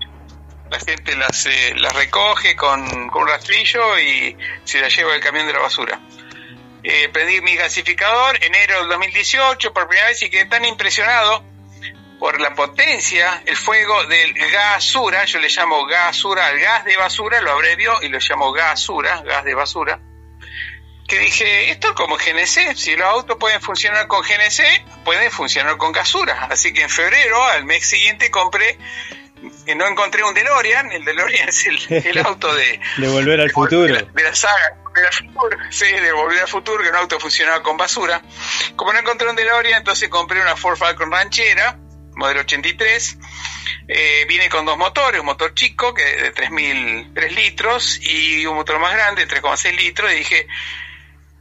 [0.71, 5.21] la gente las, eh, las recoge con, con un rastrillo y se las lleva el
[5.21, 5.99] camión de la basura.
[6.91, 11.45] Eh, mi gasificador enero del 2018 por primera vez y quedé tan impresionado
[12.19, 17.43] por la potencia, el fuego del gasura, yo le llamo gasura al gas de basura,
[17.43, 20.01] lo abrevio y lo llamo gasura, gas de basura,
[21.07, 25.77] que dije, esto es como GNC, si los autos pueden funcionar con GNC, pueden funcionar
[25.77, 26.47] con gasura.
[26.51, 28.79] Así que en febrero, al mes siguiente, compré,
[29.67, 33.51] eh, no encontré un DeLorean, el DeLorean es el, el auto de, De volver al
[33.51, 33.95] futuro.
[33.95, 37.63] de la saga de la futuro, sí, de Volver al Futuro, que un auto funcionaba
[37.63, 38.23] con basura.
[38.77, 41.79] Como no encontré un DeLorean, entonces compré una Ford Falcon ranchera,
[42.17, 43.19] modelo 83.
[43.87, 48.57] Eh, viene con dos motores, un motor chico que de 3.000 3 litros y un
[48.57, 50.13] motor más grande, 3,6 litros.
[50.13, 50.47] Y dije,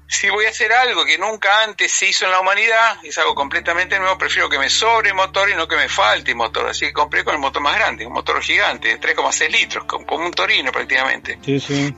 [0.07, 3.35] si voy a hacer algo que nunca antes se hizo en la humanidad, es algo
[3.35, 6.67] completamente nuevo, prefiero que me sobre motor y no que me falte motor.
[6.67, 10.05] Así que compré con el motor más grande, un motor gigante, de 3,6 litros, como
[10.15, 11.37] un torino prácticamente.
[11.43, 11.93] Sí, sí.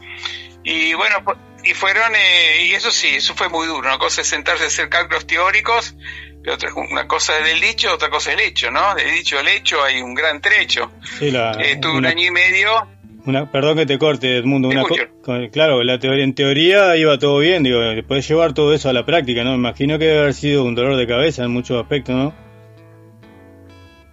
[0.64, 1.24] Y bueno,
[1.64, 3.88] y fueron, eh, y eso sí, eso fue muy duro.
[3.88, 5.95] Una cosa es sentarse a hacer cálculos teóricos,
[6.43, 8.95] y otra, una cosa es del dicho, otra cosa es el hecho, ¿no?
[8.95, 10.91] Del dicho al hecho hay un gran trecho.
[11.20, 12.88] Sí, la, Eh, tuve un año y medio,
[13.26, 14.70] una- perdón que te corte, Edmundo.
[14.70, 14.84] Una
[15.51, 19.05] claro, la teoría, en teoría iba todo bien, digo, puedes llevar todo eso a la
[19.05, 19.51] práctica, ¿no?
[19.51, 22.49] Me imagino que debe haber sido un dolor de cabeza en muchos aspectos, ¿no?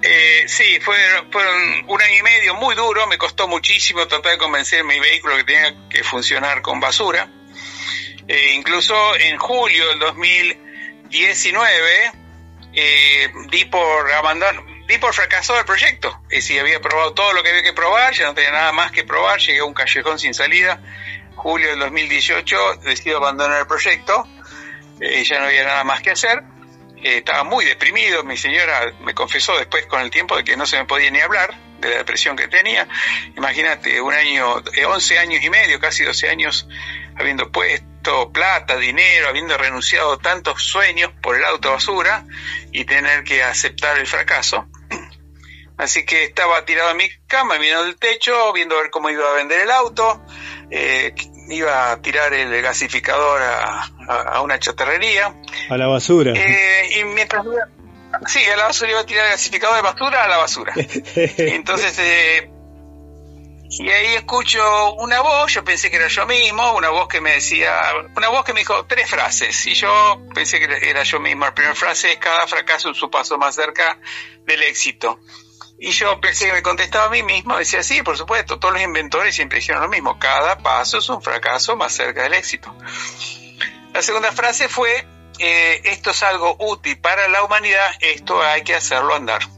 [0.03, 1.55] eh, sí, fueron, fueron
[1.89, 5.45] un año y medio muy duro, me costó muchísimo tratar de convencer mi vehículo que
[5.45, 7.29] tenía que funcionar con basura.
[8.29, 11.81] Eh, incluso en julio del 2019
[12.75, 16.21] eh, di por abandono, di por el proyecto.
[16.31, 18.93] Es decir, había probado todo lo que había que probar, ya no tenía nada más
[18.93, 20.81] que probar, llegué a un callejón sin salida.
[21.35, 24.27] Julio del 2018 decido abandonar el proyecto,
[25.01, 26.43] eh, ya no había nada más que hacer.
[27.03, 30.67] Eh, estaba muy deprimido, mi señora me confesó después con el tiempo de que no
[30.67, 32.89] se me podía ni hablar de la depresión que tenía.
[33.37, 36.67] Imagínate, un año, eh, 11 años y medio, casi 12 años,
[37.19, 42.25] habiendo puesto plata, dinero, habiendo renunciado a tantos sueños por el auto basura
[42.73, 44.67] y tener que aceptar el fracaso.
[45.79, 49.29] Así que estaba tirado en mi cama, mirando el techo, viendo a ver cómo iba
[49.29, 50.23] a vender el auto.
[50.71, 51.15] eh,
[51.49, 55.33] iba a tirar el gasificador a, a- a una chatarrería.
[55.71, 56.33] A la basura.
[56.35, 57.45] Eh, y mientras
[58.27, 60.73] sí, a la basura iba a tirar el gasificador de basura a la basura.
[61.37, 62.51] Entonces, eh,
[63.69, 67.33] y ahí escucho una voz, yo pensé que era yo mismo, una voz que me
[67.33, 67.73] decía,
[68.17, 71.45] una voz que me dijo tres frases, y yo pensé que era yo mismo.
[71.45, 73.99] La primera frase es, cada fracaso es su paso más cerca
[74.45, 75.21] del éxito.
[75.79, 78.83] Y yo pensé que me contestaba a mí mismo, decía, sí, por supuesto, todos los
[78.83, 82.75] inventores siempre dijeron lo mismo, cada paso es un fracaso más cerca del éxito.
[83.93, 85.07] La segunda frase fue,
[85.39, 89.56] eh, esto es algo útil para la humanidad, esto hay que hacerlo andar.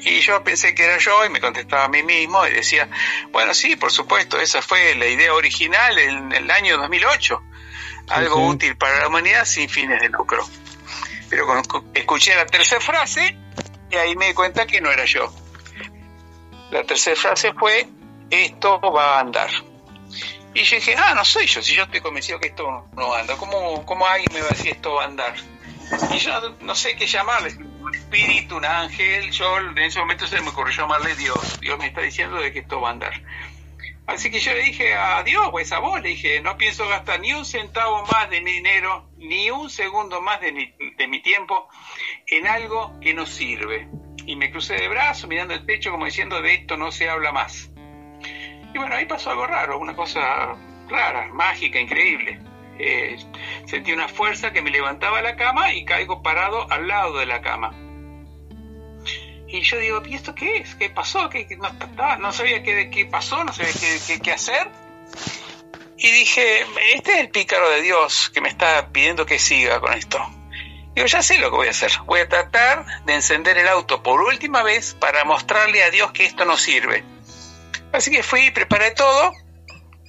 [0.00, 2.88] Y yo pensé que era yo y me contestaba a mí mismo y decía,
[3.30, 7.42] bueno, sí, por supuesto, esa fue la idea original en el año 2008,
[8.08, 8.42] algo sí.
[8.42, 10.46] útil para la humanidad sin fines de lucro.
[11.28, 13.36] Pero cuando escuché la tercera frase,
[13.90, 15.32] y ahí me di cuenta que no era yo.
[16.70, 17.88] La tercera frase fue,
[18.30, 19.50] esto va a andar.
[20.54, 23.36] Y yo dije, ah, no soy yo, si yo estoy convencido que esto no anda,
[23.36, 25.34] ¿cómo, cómo alguien me va a decir esto va a andar?
[26.12, 30.40] Y yo no, sé qué llamarle, un espíritu, un ángel, yo en ese momento se
[30.40, 33.22] me ocurrió llamarle Dios, Dios me está diciendo de que esto va a andar.
[34.06, 37.20] Así que yo le dije a Dios, o esa voz, le dije, no pienso gastar
[37.20, 41.20] ni un centavo más de mi dinero, ni un segundo más de mi, de mi
[41.20, 41.68] tiempo
[42.26, 43.88] en algo que no sirve.
[44.24, 47.32] Y me crucé de brazos mirando el techo como diciendo, de esto no se habla
[47.32, 47.70] más.
[48.74, 50.56] Y bueno, ahí pasó algo raro, una cosa
[50.88, 52.47] rara, mágica, increíble.
[52.78, 53.16] Eh,
[53.66, 57.40] sentí una fuerza que me levantaba la cama y caigo parado al lado de la
[57.40, 57.72] cama.
[59.48, 60.74] Y yo digo, ¿y esto qué es?
[60.74, 61.28] ¿Qué pasó?
[61.30, 61.68] ¿Qué, qué- no,
[62.18, 63.72] no sabía qué, pasó, no sabía
[64.22, 64.68] qué hacer.
[65.96, 66.64] Y dije,
[66.94, 70.18] este es el pícaro de Dios que me está pidiendo que siga con esto.
[70.94, 71.90] Digo, ya sé lo que voy a hacer.
[72.04, 76.24] Voy a tratar de encender el auto por última vez para mostrarle a Dios que
[76.26, 77.02] esto no sirve.
[77.92, 79.32] Así que fui, preparé todo,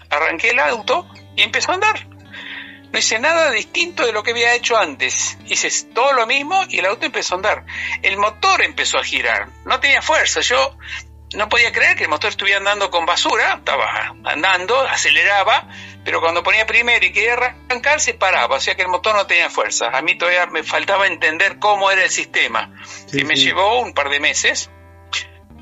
[0.09, 2.07] arranqué el auto y empezó a andar.
[2.92, 5.38] No hice nada distinto de lo que había hecho antes.
[5.46, 7.66] Hice todo lo mismo y el auto empezó a andar.
[8.02, 9.48] El motor empezó a girar.
[9.66, 10.42] No tenía fuerza.
[10.42, 10.76] Yo
[11.36, 13.56] no podía creer que el motor estuviera andando con basura.
[13.60, 15.68] Estaba andando, aceleraba,
[16.04, 18.56] pero cuando ponía primero y quería arrancar se paraba.
[18.56, 19.90] O sea que el motor no tenía fuerza.
[19.96, 22.74] A mí todavía me faltaba entender cómo era el sistema.
[23.06, 23.46] Sí, y me sí.
[23.46, 24.72] llevó un par de meses.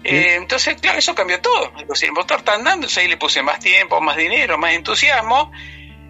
[0.03, 1.73] Eh, entonces, claro, eso cambió todo.
[2.01, 5.51] El motor está andando, entonces ahí le puse más tiempo, más dinero, más entusiasmo.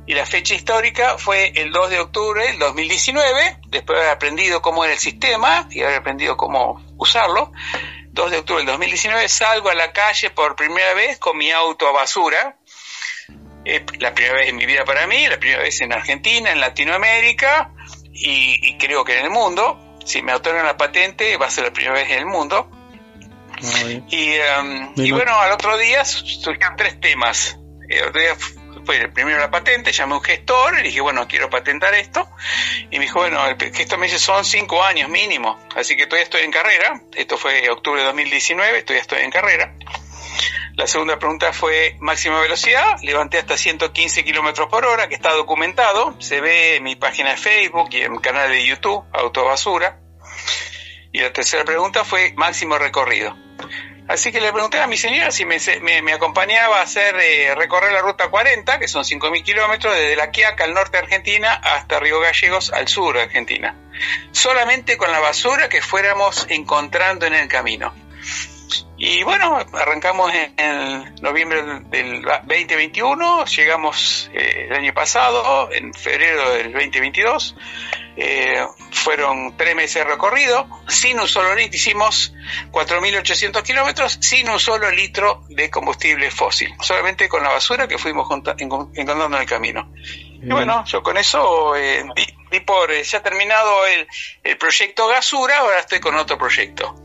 [0.07, 4.61] Y la fecha histórica fue el 2 de octubre del 2019, después de haber aprendido
[4.61, 7.51] cómo era el sistema y haber aprendido cómo usarlo.
[8.13, 11.87] 2 de octubre del 2019 salgo a la calle por primera vez con mi auto
[11.87, 12.57] a basura.
[13.65, 16.61] Eh, la primera vez en mi vida para mí, la primera vez en Argentina, en
[16.61, 17.71] Latinoamérica
[18.13, 19.77] y, y creo que en el mundo.
[20.05, 22.71] Si me otorgan la patente va a ser la primera vez en el mundo.
[24.09, 24.37] Y,
[24.95, 27.57] Me y bueno, al otro día su- surgieron tres temas.
[27.89, 28.35] El otro día
[28.87, 32.25] fue primero la patente, llamé a un gestor, le dije, bueno, quiero patentar esto.
[32.89, 35.59] Y me dijo, bueno, el gestor me dice, son cinco años mínimo.
[35.75, 37.01] Así que todavía estoy en carrera.
[37.13, 39.75] Esto fue octubre de 2019, todavía estoy en carrera.
[40.75, 42.97] La segunda pregunta fue máxima velocidad.
[43.01, 46.15] Levanté hasta 115 kilómetros por hora, que está documentado.
[46.21, 49.99] Se ve en mi página de Facebook y en mi canal de YouTube, Autobasura.
[51.11, 53.35] Y la tercera pregunta fue máximo recorrido.
[54.07, 55.57] Así que le pregunté a mi señora si me,
[56.01, 60.31] me- acompañaba a hacer eh, recorrer la ruta 40, que son 5.000 kilómetros, desde La
[60.31, 63.75] Quiaca al norte de Argentina hasta Río Gallegos al sur de Argentina.
[64.31, 67.93] Solamente con la basura que fuéramos encontrando en el camino.
[68.97, 75.93] Y bueno, arrancamos en, en noviembre del- del 2021, llegamos eh, el año pasado, en
[75.93, 77.55] febrero del 2022.
[78.19, 82.33] Eh, fueron tres meses de recorrido, sin un solo litro, hicimos
[82.71, 88.27] 4.800 kilómetros sin un solo litro de combustible fósil, solamente con la basura que fuimos
[88.57, 89.91] encontrando en el camino.
[90.41, 94.07] Y bueno, yo con eso eh, di, di por eh, ya terminado el,
[94.43, 96.95] el proyecto Gasura, ahora estoy con otro proyecto.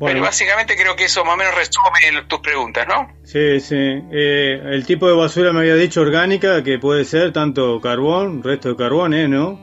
[0.00, 3.12] Pero Bueno, básicamente creo que eso más o menos resume tus preguntas, ¿no?
[3.22, 3.76] sí, sí.
[4.10, 8.70] Eh, el tipo de basura me había dicho orgánica, que puede ser tanto carbón, resto
[8.70, 9.28] de carbón, ¿eh?
[9.28, 9.60] ¿No?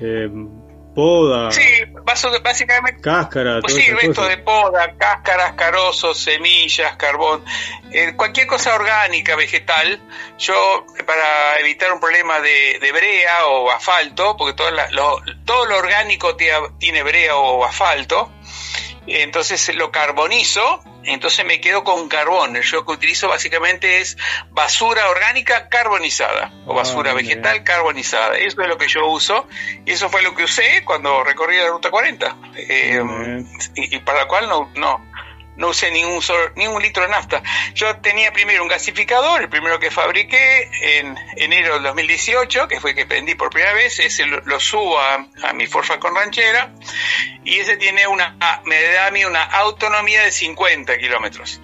[0.00, 0.28] Eh,
[0.92, 1.62] poda, Sí,
[2.42, 7.44] básicamente cáscara, Pues sí, resto de poda, cáscaras, carozos, semillas, carbón,
[7.92, 10.00] eh, cualquier cosa orgánica, vegetal.
[10.38, 15.66] Yo, para evitar un problema de, de brea o asfalto, porque todo, la- lo, todo
[15.66, 18.32] lo orgánico tiene brea o asfalto,
[19.06, 22.60] entonces lo carbonizo, entonces me quedo con carbón.
[22.62, 24.16] Yo que utilizo básicamente es
[24.50, 27.26] basura orgánica carbonizada o basura Ah, bien.
[27.40, 28.36] vegetal carbonizada.
[28.38, 29.46] Eso es lo que yo uso
[29.84, 32.36] y eso fue lo que usé cuando recorrí la ruta 40.
[32.56, 33.00] Eh,
[33.76, 35.04] y, y para la cual no, no,
[35.56, 37.42] no usé ningún, solo- ningún litro de nafta.
[37.74, 42.94] Yo tenía primero un gasificador, el primero que fabriqué en enero del 2018, que fue
[42.94, 46.72] que prendí por primera vez, ese lo, lo subo a, a mi Ford Falcon ranchera
[47.44, 51.60] y ese tiene una, ah, me da a mí una autonomía de 50 kilómetros.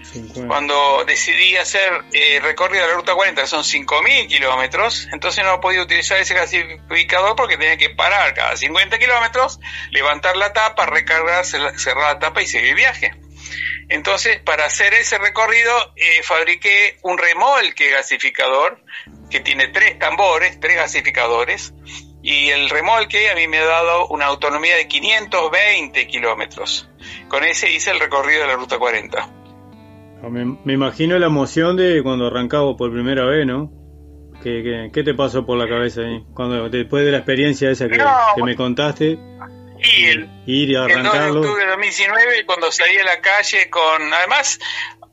[0.46, 5.60] Cuando decidí hacer eh, recorrido de la ruta 40, que son 5.000 kilómetros, entonces no
[5.60, 11.44] podía utilizar ese gasificador porque tenía que parar cada 50 kilómetros, levantar la tapa, recargar,
[11.44, 13.14] cer- cerrar la tapa y seguir el viaje.
[13.92, 18.78] Entonces, para hacer ese recorrido, eh, fabriqué un remolque gasificador
[19.28, 21.74] que tiene tres tambores, tres gasificadores,
[22.22, 26.88] y el remolque a mí me ha dado una autonomía de 520 kilómetros.
[27.28, 29.18] Con ese hice el recorrido de la ruta 40.
[29.20, 33.70] Ah, Me, me imagino la emoción de cuando arrancaba por primera vez, ¿no?
[34.42, 36.24] ¿Qué, qué, qué te pasó por la cabeza ahí?
[36.32, 39.18] Cuando, después de la experiencia esa que, No, que me contaste,
[39.82, 43.68] Y el, ir y el 2 de octubre de 2019, cuando salí a la calle
[43.70, 44.58] con, además,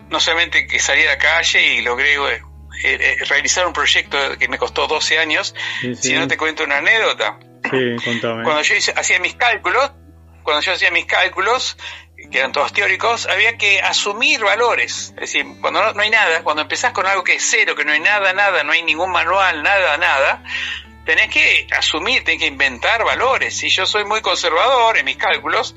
[0.09, 2.41] no solamente que salí a la calle y logré eh,
[2.84, 6.09] eh, realizar un proyecto que me costó 12 años, Sí, sí.
[6.09, 7.39] si no te cuento una anécdota.
[7.70, 8.43] Sí, contame.
[8.43, 9.91] Cuando yo hice- hacía mis cálculos,
[10.43, 11.78] cuando yo hacía mis cálculos,
[12.32, 15.09] que eran todos teóricos, había que asumir valores.
[15.15, 17.86] Es decir, cuando no, no hay nada, cuando empezás con algo que es cero, que
[17.86, 20.43] no hay nada, nada, no hay ningún manual, nada, nada,
[21.10, 23.64] tenés que asumir, tenés que inventar valores.
[23.64, 25.76] Y yo soy muy conservador en mis cálculos,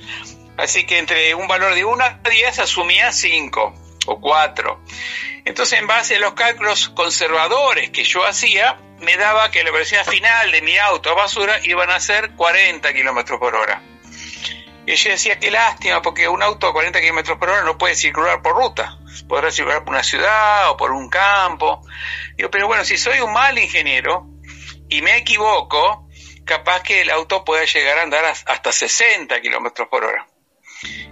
[0.59, 3.75] así que entre un valor de 1 a 10 asumía 5.
[4.09, 4.83] o cuatro.
[5.47, 10.05] Entonces, en base a los cálculos conservadores que yo hacía, me daba que la velocidad
[10.05, 13.81] final de mi auto a basura iban a ser 40 kilómetros por hora.
[14.85, 17.95] Y yo decía, qué lástima, porque un auto a 40 kilómetros por hora no puede
[17.95, 18.99] circular por ruta.
[19.29, 21.81] Podrá circular por una ciudad o por un campo.
[22.37, 24.32] Digo, pero bueno, si soy un mal ingeniero
[24.93, 26.07] y me equivoco,
[26.45, 30.27] capaz que el auto pueda llegar a andar hasta 60 kilómetros por hora.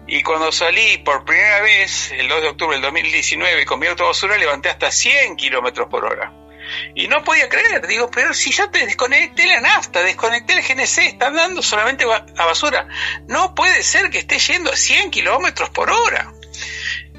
[0.06, 4.04] Y cuando salí por primera vez, el 2 de octubre del 2019, con mi auto
[4.04, 6.30] basura, levanté hasta 100 kilómetros por hora.
[6.94, 10.98] Y no podía creer, digo, pero si yo te desconecté la nafta, desconecté el GNC,
[10.98, 12.86] está andando solamente a basura.
[13.28, 16.34] No puede ser que esté yendo a 100 kilómetros por hora.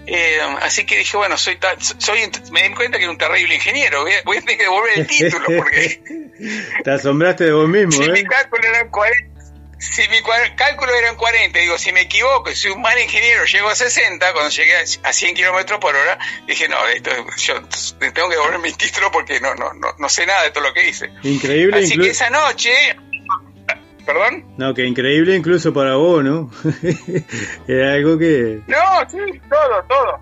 [0.08, 1.60] Eh, así que dije, bueno, soy,
[1.98, 2.20] soy
[2.52, 5.00] me di cuenta que era un terrible ingeniero, voy a, voy a tener que devolver
[5.00, 6.02] el título porque...
[6.84, 8.12] Te asombraste de vos mismo, si ¿eh?
[8.12, 9.32] mi cálculo eran 40,
[9.82, 10.22] si mi
[10.56, 14.50] cálculo eran 40, digo, si me equivoco soy un mal ingeniero, llego a 60, cuando
[14.50, 17.62] llegué a a 100 kilómetros por hora, dije, no, esto, yo
[18.14, 20.74] tengo que devolver mi título porque no, no, no, no sé nada de todo lo
[20.74, 21.12] que hice.
[21.24, 22.72] Increíble, Así que esa noche,
[24.14, 26.50] perdón, No, que increíble incluso para vos, ¿no?
[27.68, 28.62] Era algo que...
[28.68, 29.18] No, sí,
[29.50, 30.20] todo, todo.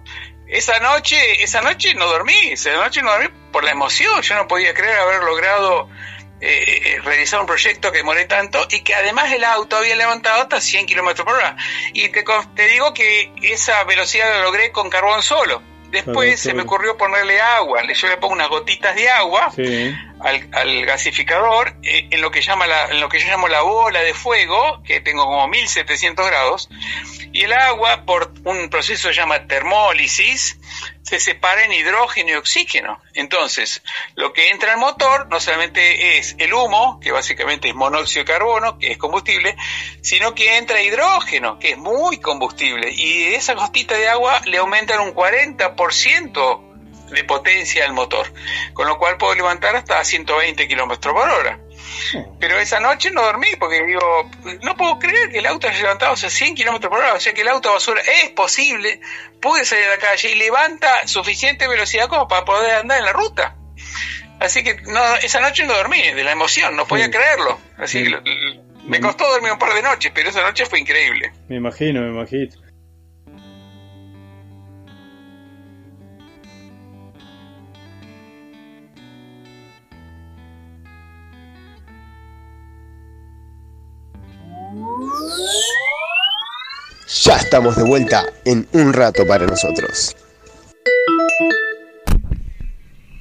[0.47, 4.21] Esa noche, esa noche no dormí, esa noche no dormí por la emoción.
[4.21, 5.87] Yo no podía creer haber logrado
[6.41, 10.59] eh, realizar un proyecto que demoré tanto y que además el auto había levantado hasta
[10.59, 11.55] 100 kilómetros por hora.
[11.93, 12.23] Y te,
[12.55, 15.61] te digo que esa velocidad la logré con carbón solo.
[15.91, 17.81] Después se me ocurrió ponerle agua.
[17.91, 19.95] Yo le pongo unas gotitas de agua Sí.
[20.19, 23.61] Al, al gasificador eh, en lo que llama la, en lo que yo llamo la
[23.61, 26.69] bola de fuego que tengo como 1700 grados
[27.31, 30.59] y el agua por un proceso que se llama termólisis
[31.03, 33.01] se separa en hidrógeno y oxígeno.
[33.13, 33.81] Entonces
[34.15, 38.31] lo que entra al motor no solamente es el humo que básicamente es monóxido de
[38.31, 39.55] carbono que es combustible
[40.01, 42.91] sino que entra hidrógeno que es muy combustible.
[42.91, 46.68] Y esa gotita de agua le aumentan un 40%
[47.11, 48.31] de potencia al motor,
[48.73, 51.59] con lo cual puedo levantar hasta 120 kilómetros por hora.
[52.39, 54.29] Pero esa noche no dormí porque digo,
[54.61, 57.33] no puedo creer que el auto haya levantado a 100 kilómetros por hora, o sea
[57.33, 59.01] que el auto basura es posible,
[59.41, 63.13] pude salir a la calle y levanta suficiente velocidad como para poder andar en la
[63.13, 63.55] ruta.
[64.39, 67.59] Así que no, esa noche no dormí de la emoción, no podía creerlo.
[67.77, 71.31] Así que me costó dormir un par de noches, pero esa noche fue increíble.
[71.47, 72.68] Me imagino, me imagino.
[87.23, 90.15] Ya estamos de vuelta en un rato para nosotros.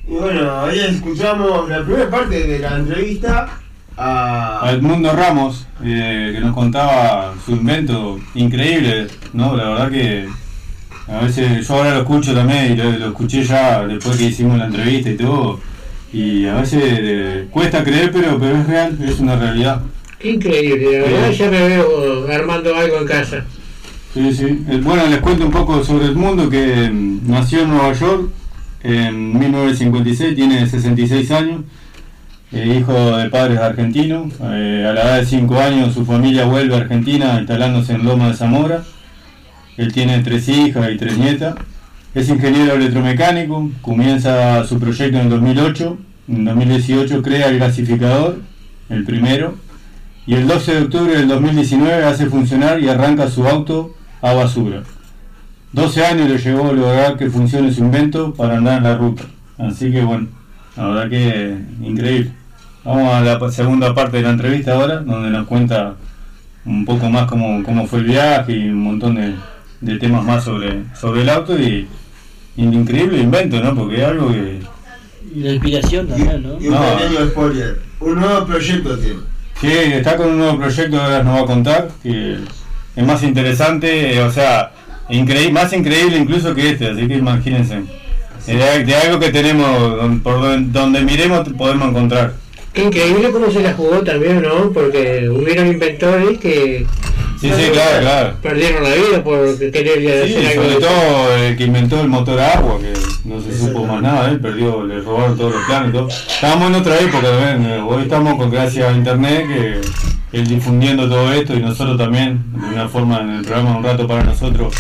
[0.07, 3.49] Y bueno, ahí escuchamos la primera parte de la entrevista
[3.97, 4.67] a...
[4.67, 9.57] A Edmundo Ramos, eh, que nos contaba su invento increíble, ¿no?
[9.57, 10.29] La verdad que
[11.09, 14.67] a veces yo ahora lo escucho también y lo, escuché ya después que hicimos la
[14.67, 15.61] entrevista y todo.
[16.13, 19.83] Y a veces eh, cuesta creer, pero, pero es real, es una realidad.
[20.19, 23.45] Qué increíble, verdad ya me veo armando algo en casa.
[24.13, 24.65] Sí, sí.
[24.69, 28.31] Eh, Bueno, les cuento un poco sobre Edmundo, que mm, nació en Nueva York
[28.83, 31.61] en 1956, tiene 66 años,
[32.53, 34.33] eh, hijo de padres argentinos.
[34.43, 38.29] Eh, a la edad de 5 años su familia vuelve a Argentina instalándose en Loma
[38.29, 38.83] de Zamora.
[39.77, 41.55] Él tiene tres hijas y tres nietas.
[42.15, 45.99] Es ingeniero electromecánico, comienza su proyecto en el 2008.
[46.29, 48.41] En 2018 crea el gasificador,
[48.89, 49.55] el primero.
[50.29, 54.83] Y el 12 de octubre del 2019 hace funcionar y arranca su auto a basura.
[55.73, 59.25] 12 años le llevó a lograr que funcione su invento para andar en la ruta.
[59.57, 60.27] Así que bueno,
[60.77, 62.33] la verdad que increíble.
[62.85, 65.95] Vamos a la segunda parte de la entrevista ahora, donde nos cuenta
[66.67, 69.35] un poco más cómo, cómo fue el viaje y un montón de,
[69.81, 71.89] de temas más sobre, sobre el auto y,
[72.55, 73.75] y el increíble invento, ¿no?
[73.75, 74.61] Porque es algo que...
[75.35, 76.61] Y la inspiración también, ¿no?
[76.61, 76.81] Y un No.
[76.99, 79.21] pequeño spoiler, un nuevo proyecto tiene.
[79.61, 82.37] Sí, está con un nuevo proyecto que ahora nos va a contar, que
[82.97, 84.71] es más interesante, eh, o sea,
[85.09, 87.83] increíble, más increíble incluso que este, así que imagínense.
[88.47, 92.35] De, de algo que tenemos, por don- donde miremos podemos encontrar.
[92.75, 94.71] Increíble cómo se la jugó también, ¿no?
[94.73, 96.87] Porque hubieron inventores que
[97.41, 98.37] Sí, sí, claro, claro.
[98.43, 100.63] perdieron la vida por querer Sí, hacer algo.
[100.63, 102.93] sobre de todo el que inventó el motor a agua, que
[103.29, 106.09] no se supo más nada, él perdió, le robaron todos los planes y todo.
[106.09, 111.09] Estábamos en otra época también, eh, hoy estamos con gracias a internet, que él difundiendo
[111.09, 114.75] todo esto y nosotros también, de una forma en el programa un rato para nosotros,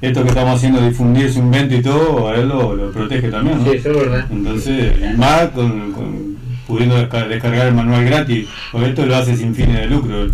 [0.00, 3.58] esto que estamos haciendo, difundir su invento y todo, a él lo, lo protege también,
[3.64, 3.70] ¿no?
[3.70, 4.26] Sí, eso es verdad.
[4.30, 6.33] Entonces, más con, con-
[6.66, 10.28] pudiendo desca- descargar el manual gratis, porque esto lo hace sin fines de lucro,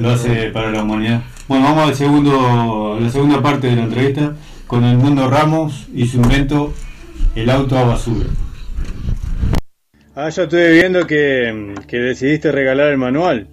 [0.00, 1.22] lo hace para la humanidad.
[1.48, 4.34] Bueno, vamos al segundo, a la segunda parte de la entrevista,
[4.66, 6.74] con el mundo Ramos y su invento,
[7.34, 8.26] el auto a basura.
[10.14, 13.48] Ah, yo estuve viendo que, que decidiste regalar el manual.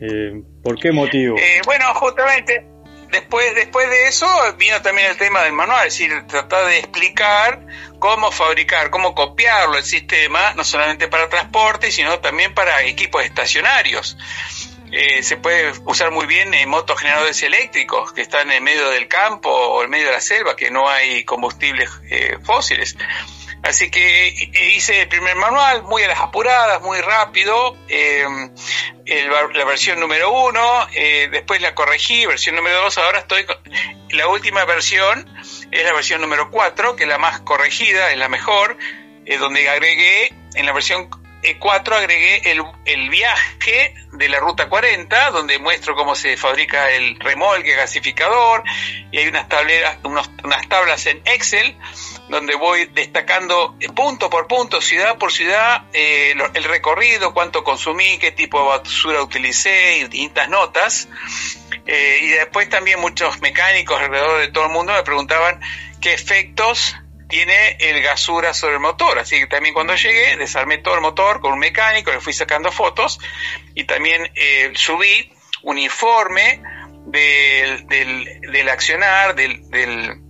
[0.00, 1.36] Eh, ¿Por qué motivo?
[1.36, 2.64] Eh, bueno, justamente
[3.10, 7.60] después, después de eso vino también el tema del manual, es decir, tratar de explicar
[7.98, 14.16] cómo fabricar, cómo copiarlo el sistema, no solamente para transporte, sino también para equipos estacionarios.
[14.90, 19.06] Eh, se puede usar muy bien en motos generadores eléctricos que están en medio del
[19.06, 22.96] campo o en medio de la selva, que no hay combustibles eh, fósiles.
[23.62, 28.24] Así que eh, hice el primer manual muy a las apuradas, muy rápido, eh,
[29.54, 33.56] la versión número uno, eh, después la corregí, versión número dos, ahora estoy con
[34.10, 35.26] la última versión,
[35.70, 38.76] es la versión número cuatro, que es la más corregida, es la mejor,
[39.24, 41.08] eh, donde agregué, en la versión
[41.60, 47.18] 4 agregué el, el viaje de la ruta 40, donde muestro cómo se fabrica el
[47.20, 48.64] remolque gasificador,
[49.12, 51.76] y hay unas, tableras, unos- unas tablas en Excel
[52.28, 58.18] donde voy destacando eh, punto por punto, ciudad por ciudad, eh, el recorrido, cuánto consumí,
[58.18, 61.08] qué tipo de basura utilicé y distintas notas.
[61.86, 65.60] Eh, y después también muchos mecánicos alrededor de todo el mundo me preguntaban
[66.02, 66.96] qué efectos
[67.28, 69.18] tiene el gasura sobre el motor.
[69.18, 72.72] Así que también cuando llegué, desarmé todo el motor con un mecánico, le fui sacando
[72.72, 73.18] fotos
[73.74, 76.62] y también eh, subí un informe
[77.06, 80.22] del, del, del accionar, del, del-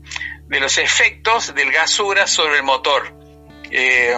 [0.48, 3.14] de los efectos del gasura sobre el motor.
[3.70, 4.16] Eh,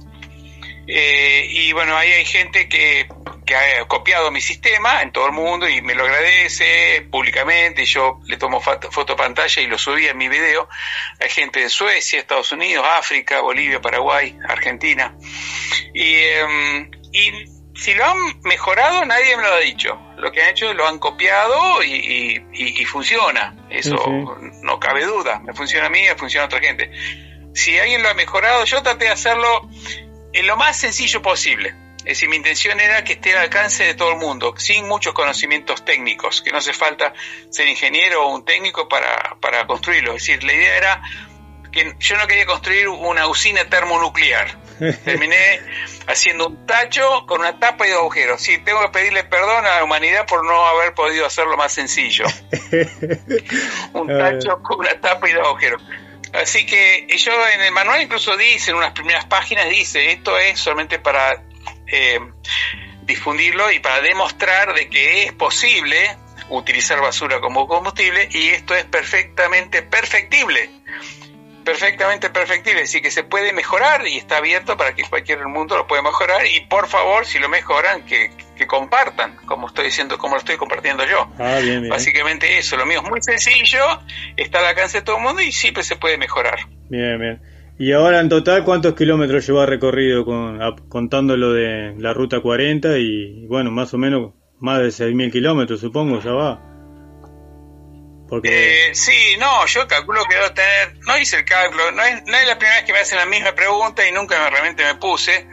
[0.87, 3.07] Eh, y bueno, ahí hay gente que,
[3.55, 7.83] ha copiado mi sistema en todo el mundo y me lo agradece públicamente.
[7.83, 10.67] y Yo le tomo foto, foto pantalla y lo subí a mi video.
[11.19, 15.15] Hay gente de Suecia, Estados Unidos, África, Bolivia, Paraguay, Argentina.
[15.93, 16.13] Y,
[17.13, 19.99] y si lo han mejorado, nadie me lo ha dicho.
[20.17, 23.55] Lo que han hecho lo han copiado y, y- y- y funciona.
[23.69, 23.95] Eso
[24.63, 25.39] no cabe duda.
[25.39, 26.91] Me funciona a mí, me funciona a otra gente.
[27.53, 29.69] Si alguien lo ha mejorado, yo traté de hacerlo
[30.33, 31.73] en lo más sencillo posible.
[31.99, 35.13] Es decir, mi intención era que esté al alcance de todo el mundo, sin muchos
[35.13, 37.13] conocimientos técnicos, que no hace falta
[37.49, 40.15] ser ingeniero o un técnico para, para construirlo.
[40.15, 41.01] Es decir, la idea era
[41.71, 44.57] que yo no quería construir una usina termonuclear.
[45.03, 45.59] Terminé
[46.07, 48.41] haciendo un tacho con una tapa y dos agujeros.
[48.41, 52.25] Sí, tengo que pedirle perdón a la humanidad por no haber podido hacerlo más sencillo.
[53.93, 55.81] un tacho con una tapa y dos agujeros.
[56.33, 60.59] Así que yo en el manual incluso dice, en unas primeras páginas dice, esto es
[60.59, 61.41] solamente para
[61.87, 62.19] eh,
[63.03, 66.17] difundirlo y para demostrar de que es posible
[66.49, 70.69] utilizar basura como combustible y esto es perfectamente perfectible
[71.67, 75.85] perfectamente perfectible, así que se puede mejorar y está abierto para que cualquier mundo lo
[75.85, 80.35] pueda mejorar y por favor, si lo mejoran, que, que compartan, como estoy diciendo, como
[80.35, 81.29] lo estoy compartiendo yo.
[81.37, 81.89] Ah, bien, bien.
[81.89, 83.81] Básicamente eso, lo mío es muy sencillo,
[84.37, 86.57] está al alcance de todo el mundo y siempre se puede mejorar.
[86.89, 87.41] Bien, bien.
[87.77, 92.97] ¿Y ahora en total cuántos kilómetros lleva recorrido con, contando lo de la ruta 40
[92.97, 96.66] y bueno, más o menos más de 6.000 kilómetros supongo ya va?
[98.43, 102.37] Eh, sí, no, yo calculo que debo tener, no hice el cálculo, no es, no
[102.37, 104.95] es la primera vez que me hacen la misma pregunta y nunca me, realmente me
[104.95, 105.47] puse,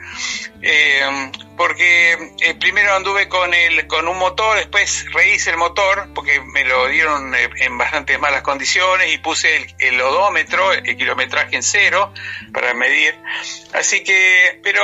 [0.61, 6.41] eh, porque eh, primero anduve con el, con un motor, después rehice el motor, porque
[6.41, 11.55] me lo dieron eh, en bastante malas condiciones y puse el, el odómetro, el kilometraje
[11.55, 12.13] en cero,
[12.53, 13.15] para medir,
[13.73, 14.83] así que, pero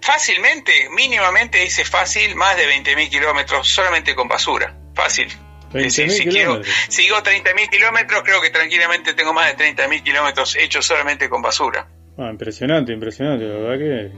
[0.00, 5.36] fácilmente, mínimamente hice fácil más de 20.000 kilómetros solamente con basura, fácil.
[5.74, 6.74] Es decir, 20.000 si quiero, kilómetros.
[6.88, 11.40] si digo 30.000 kilómetros, creo que tranquilamente tengo más de 30.000 kilómetros hechos solamente con
[11.42, 11.86] basura.
[12.18, 14.10] Ah, impresionante, impresionante, la verdad que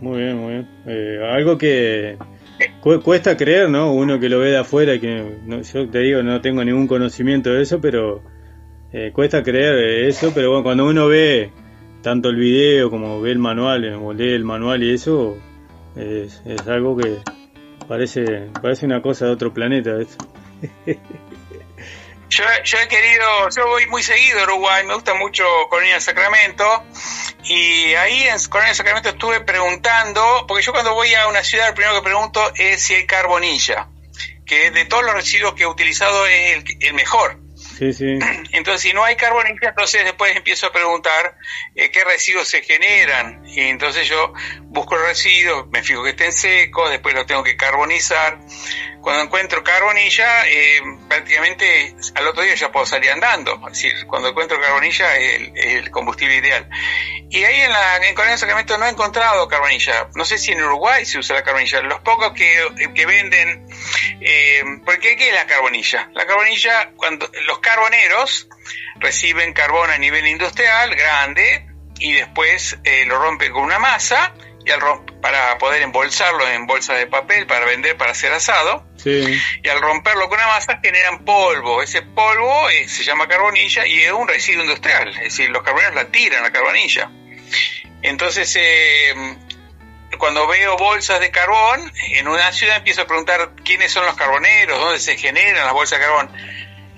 [0.00, 0.68] muy bien, muy bien.
[0.86, 2.16] Eh, algo que
[2.80, 3.92] cu- cuesta creer, ¿no?
[3.92, 6.86] Uno que lo ve de afuera y que no- yo te digo, no tengo ningún
[6.88, 8.22] conocimiento de eso, pero
[8.92, 11.50] eh, cuesta creer eso, pero bueno, cuando uno ve
[12.02, 15.36] tanto el video como ve el manual, eh, o lee el manual y eso,
[15.96, 17.18] es, es algo que
[17.86, 18.24] parece,
[18.62, 20.00] parece una cosa de otro planeta.
[20.00, 20.16] Eso.
[22.30, 26.84] Yo, yo he querido, yo voy muy seguido a Uruguay, me gusta mucho Colonia Sacramento,
[27.44, 31.74] y ahí en Colonia Sacramento estuve preguntando, porque yo cuando voy a una ciudad, lo
[31.74, 33.88] primero que pregunto es si hay carbonilla,
[34.44, 37.40] que de todos los residuos que he utilizado es el, el mejor.
[37.78, 38.18] Sí, sí.
[38.52, 41.36] Entonces, si no hay carbonilla, entonces después empiezo a preguntar
[41.74, 43.42] eh, qué residuos se generan.
[43.46, 44.32] Y entonces yo
[44.62, 48.38] busco los residuos, me fijo que estén secos, después los tengo que carbonizar.
[49.08, 53.58] Cuando encuentro carbonilla, eh, prácticamente al otro día ya puedo salir andando.
[53.68, 56.68] Es decir, cuando encuentro carbonilla es el, combustible ideal.
[57.30, 60.10] Y ahí en, la, en Corea del Sacramento no he encontrado carbonilla.
[60.14, 61.80] No sé si en Uruguay se usa la carbonilla.
[61.80, 63.66] Los pocos que, que venden...
[64.20, 66.10] Eh, porque ¿qué es la carbonilla?
[66.12, 68.46] La carbonilla, cuando los carboneros
[68.96, 71.66] reciben carbón a nivel industrial grande
[71.98, 74.34] y después eh, lo rompen con una masa
[74.68, 74.80] y al
[75.22, 79.40] para poder embolsarlo en bolsas de papel para vender para hacer asado Sí.
[79.62, 81.82] y al romperlo con una masa generan polvo.
[81.82, 85.94] Ese polvo eh, se llama carbonilla y es un residuo industrial, es decir, los carboneros
[85.94, 87.10] la tiran la carbonilla.
[88.02, 89.14] Entonces, eh,
[90.18, 94.78] cuando veo bolsas de carbón en una ciudad empiezo a preguntar quiénes son los carboneros,
[94.78, 96.30] dónde se generan las bolsas de carbón.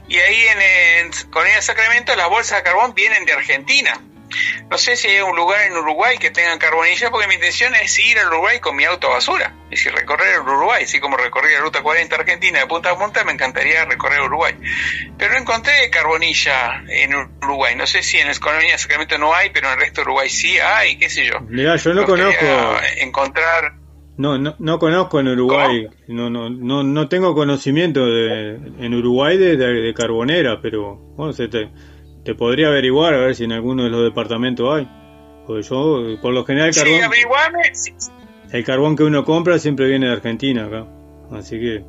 [0.08, 0.60] Y ahí en,
[1.06, 4.00] en Colonia Sacramento las bolsas de carbón vienen de Argentina.
[4.70, 7.98] No sé si hay un lugar en Uruguay que tengan carbonilla, porque mi intención es
[7.98, 9.54] ir al Uruguay con mi auto a basura.
[9.64, 12.98] Es decir, recorrer el Uruguay, así como recorrí la ruta 40 Argentina de punta a
[12.98, 14.54] punta, me encantaría recorrer Uruguay.
[15.18, 17.74] Pero no encontré carbonilla en Uruguay.
[17.76, 20.06] No sé si en el Colonia de Sacramento no hay, pero en el resto de
[20.06, 21.40] Uruguay sí hay, qué sé yo.
[21.40, 22.46] Mirá, yo no conozco,
[22.98, 23.74] Encontrar.
[24.16, 29.38] no, no, no conozco en Uruguay, no, no, no, no tengo conocimiento de, en Uruguay
[29.38, 31.70] de, de, de carbonera, pero bueno, se te,
[32.30, 34.86] te podría averiguar a ver si en alguno de los departamentos hay.
[35.48, 37.74] Porque yo, por lo general, el Sí, carbón, averiguame.
[37.74, 37.92] Sí,
[38.52, 40.86] el carbón que uno compra siempre viene de Argentina acá.
[41.36, 41.82] Así que,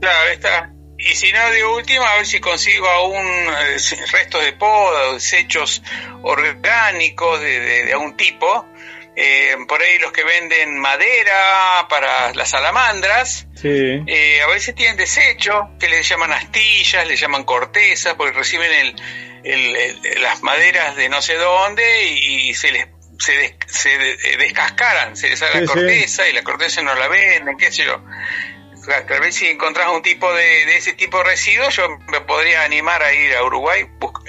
[0.00, 0.70] Claro, está.
[0.96, 3.76] Y si no, de última, a ver si consigo aún eh,
[4.10, 5.82] restos de poda o desechos
[6.22, 8.64] orgánicos de, de, de algún tipo.
[9.16, 13.46] Eh, por ahí los que venden madera para las salamandras.
[13.54, 13.68] sí,
[14.06, 18.96] Eh, a veces tienen desecho, que le llaman astillas, le llaman corteza, porque reciben el,
[19.44, 21.82] el- el- las maderas de no sé dónde
[22.12, 22.86] y, se les
[23.18, 25.72] se, des- se eh, descascaran, se les sale Sí, la sí.
[25.72, 28.00] corteza y la corteza no la venden, qué sé yo.
[29.08, 32.64] Tal vez si encontrás un tipo de, de ese tipo de residuos, yo me podría
[32.64, 33.86] animar a ir a Uruguay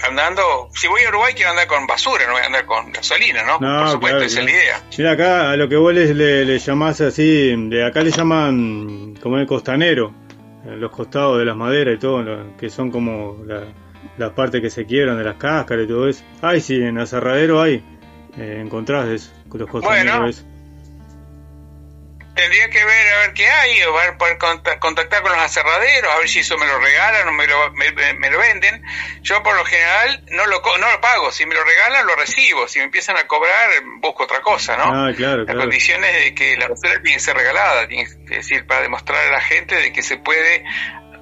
[0.07, 0.69] andando.
[0.73, 3.59] Si voy a Uruguay, quiero andar con basura, no voy a andar con gasolina, ¿no?
[3.59, 4.81] No, Por supuesto, claro, esa es la idea.
[4.97, 6.13] Mira acá, a lo que vos le,
[6.45, 10.13] le, llamás así, de acá le llaman como el costanero,
[10.65, 13.65] los costados de las maderas y todo, que son como la-
[14.17, 16.23] las partes que se quiebran de las cáscaras y todo eso.
[16.41, 17.83] Ay, sí, en aserradero hay,
[18.37, 20.27] eh, encontrás eso, los costaneros Bueno.
[20.29, 20.43] eso.
[22.35, 26.11] Tendría que ver a ver qué hay, o ver, poder conta- contactar con los aserraderos,
[26.13, 28.83] a ver si eso me lo regalan o me lo, me, lo venden.
[29.21, 32.67] Yo por lo general no lo, no lo pago, si me lo regalan lo recibo,
[32.67, 33.69] si me empiezan a cobrar
[34.01, 34.83] busco otra cosa, ¿no?
[34.83, 35.59] Ah, claro, La claro.
[35.61, 39.25] condición es de que la basura tiene que ser regalada, tiene que decir, para demostrar
[39.27, 40.65] a la gente de que se puede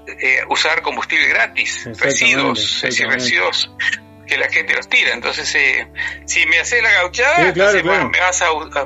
[0.08, 3.16] eh, usar combustible gratis, residuos, es decir, exactamente.
[3.24, 3.72] residuos
[4.28, 5.14] que la gente los tira.
[5.14, 5.88] Entonces, eh,
[6.26, 7.98] si me haces la gauchada, Sí, claro, entonces, claro.
[7.98, 8.86] bueno, me vas a, a-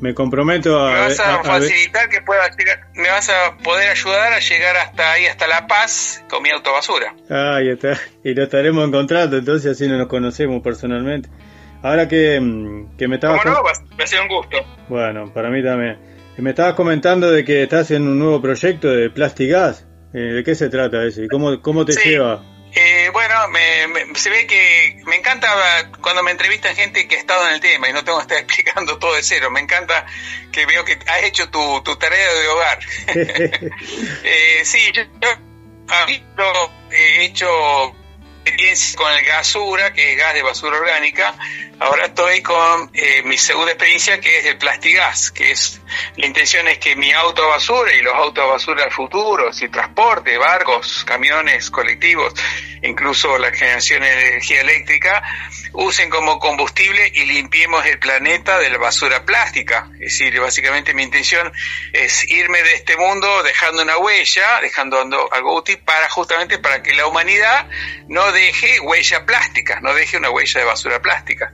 [0.00, 0.92] Me comprometo a...
[0.92, 5.12] me vas a- facilitar que pueda llegar, me vas a poder ayudar a llegar hasta
[5.12, 7.14] ahí, hasta La Paz, con mi autobasura.
[7.30, 7.98] Ahí está.
[8.22, 11.28] Y lo estaremos encontrando, entonces así no nos conocemos personalmente.
[11.82, 13.40] Ahora que, mm, que me estabas...
[13.42, 13.62] ¿Cómo no?
[13.62, 14.58] con- Va va a ser un gusto.
[14.88, 15.98] Bueno, para mí también.
[16.36, 19.86] Me estabas comentando de que estás en un nuevo proyecto de Plastigas.
[20.14, 21.22] Eh, ¿De qué se trata eso?
[21.22, 22.08] ¿Y cómo, cómo te Sí.
[22.10, 22.42] lleva?
[22.74, 25.48] Eh, bueno, me, me- se ve que me encanta
[26.02, 28.38] cuando me entrevistan gente que ha estado en el tema y no tengo que estar
[28.42, 29.50] explicando todo de cero.
[29.50, 30.04] Me encanta
[30.52, 32.78] que veo que has hecho tu, tu tarea de hogar.
[34.24, 35.28] Eh, sí, yo, yo
[35.88, 37.46] a mí lo he hecho
[38.46, 41.34] experiencia con el gasura, que es gas de basura orgánica.
[41.80, 45.80] Ahora estoy con eh, mi segunda experiencia, que es el plastigas, que es
[46.16, 50.38] la intención es que mi auto basura y los autos basura del futuro, si transporte,
[50.38, 52.34] barcos, camiones, colectivos,
[52.82, 55.22] incluso la generación de energía eléctrica,
[55.78, 59.90] usen como combustible y limpiemos el planeta de la basura plástica.
[59.94, 61.52] Es decir, básicamente mi intención
[61.92, 66.82] es irme de este mundo dejando una huella, dejando ando- algo útil para justamente para
[66.82, 67.68] que la humanidad
[68.08, 71.52] no deje huella plástica, no deje una huella de basura plástica.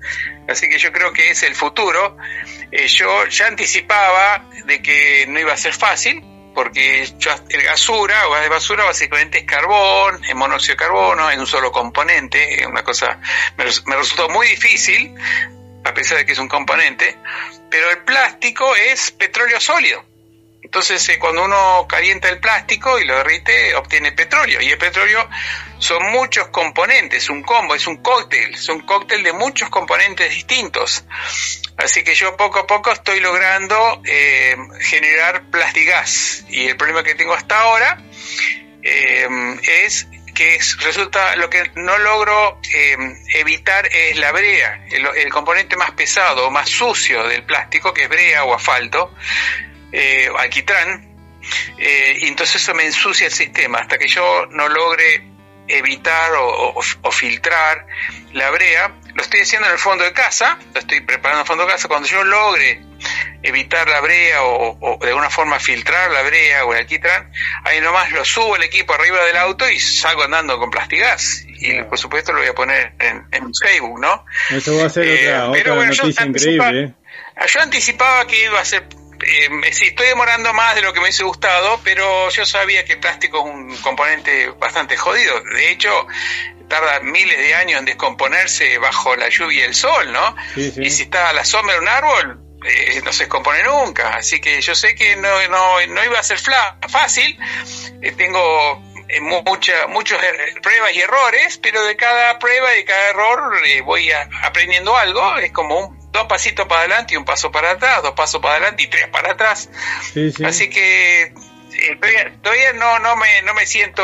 [0.49, 2.17] Así que yo creo que es el futuro.
[2.71, 6.23] Eh, yo ya anticipaba de que no iba a ser fácil,
[6.55, 11.39] porque el gasura o gas de basura básicamente es carbón, es monóxido de carbono, es
[11.39, 13.19] un solo componente, es una cosa,
[13.57, 15.15] me, me resultó muy difícil,
[15.85, 17.17] a pesar de que es un componente,
[17.71, 20.12] pero el plástico es petróleo sólido.
[20.63, 24.61] Entonces, eh, cuando uno calienta el plástico y lo derrite, obtiene petróleo.
[24.61, 25.29] Y el petróleo
[25.79, 31.05] son muchos componentes, un combo, es un cóctel, es un cóctel de muchos componentes distintos.
[31.77, 36.45] Así que yo poco a poco estoy logrando eh, generar plastigas.
[36.49, 37.99] Y el problema que tengo hasta ahora
[38.83, 39.29] eh,
[39.85, 42.97] es que es- resulta lo que no logro eh,
[43.35, 48.09] evitar es la brea, el, el componente más pesado más sucio del plástico, que es
[48.09, 49.15] brea o asfalto,
[49.93, 51.09] eh, alquitrán,
[51.79, 55.29] eh, y entonces eso me ensucia el sistema hasta que yo no logre
[55.69, 57.87] evitar o, o- o filtrar
[58.33, 58.93] la brea.
[59.15, 61.73] Lo estoy haciendo en el fondo de casa, lo estoy preparando en el fondo de
[61.73, 61.89] casa.
[61.89, 62.81] Cuando yo logre
[63.43, 67.31] evitar la brea o, o de alguna forma filtrar la brea o el alquitrán,
[67.65, 71.45] ahí nomás lo subo el equipo arriba del auto y salgo andando con plastigas.
[71.47, 74.25] Y por supuesto lo voy a poner en, Facebook, ¿no?
[74.51, 76.81] Eso va a ser Eh, otra, bueno, noticia increíble.
[76.83, 76.95] ¿eh?
[77.49, 78.85] Yo anticipaba que iba a ser.
[79.23, 82.95] Eh, sí, estoy demorando más de lo que me hubiese gustado, pero yo sabía que
[82.95, 85.41] el plástico es un componente bastante jodido.
[85.55, 86.07] De hecho,
[86.69, 90.35] tarda miles de años en descomponerse bajo la lluvia y el sol, ¿no?
[90.55, 90.83] Sí, sí.
[90.83, 94.15] Y si está a la sombra de un árbol, eh, no se descompone nunca.
[94.17, 96.39] Así que yo sé que no, no, no iba a ser
[96.89, 97.39] fácil.
[98.03, 102.77] Eh, tengo eh, mu- mucha, muchos er- pruebas y errores, pero de cada prueba y
[102.79, 105.37] de cada error voy a- aprendiendo algo.
[105.39, 108.55] Es como un, dos pasitos para adelante y un paso para atrás, dos pasos para
[108.57, 109.69] adelante y tres para atrás.
[110.13, 110.45] Sí, sí.
[110.45, 114.03] Así que eh, todavía, todavía no, no, me, no me siento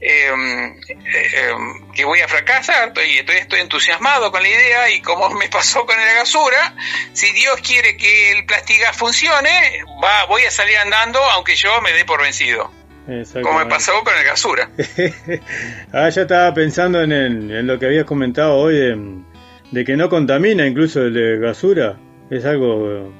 [0.00, 1.50] eh, eh, eh,
[1.94, 5.84] que voy a fracasar, estoy, todavía estoy entusiasmado con la idea y como me pasó
[5.84, 6.74] con la gasura,
[7.12, 11.92] si Dios quiere que el plastigas funcione, va, voy a salir andando aunque yo me
[11.92, 12.72] dé por vencido,
[13.42, 14.70] como me pasó con el gasura.
[15.92, 18.96] ah, ya estaba pensando en, el- en lo que habías comentado hoy de,
[19.72, 21.98] de que no contamina incluso el de gasura.
[22.30, 23.12] Es algo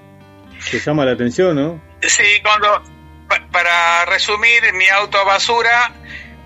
[0.70, 1.82] que llama la atención, ¿no?
[2.02, 2.82] Sí, cuando,
[3.28, 5.92] pa- para resumir, mi auto a basura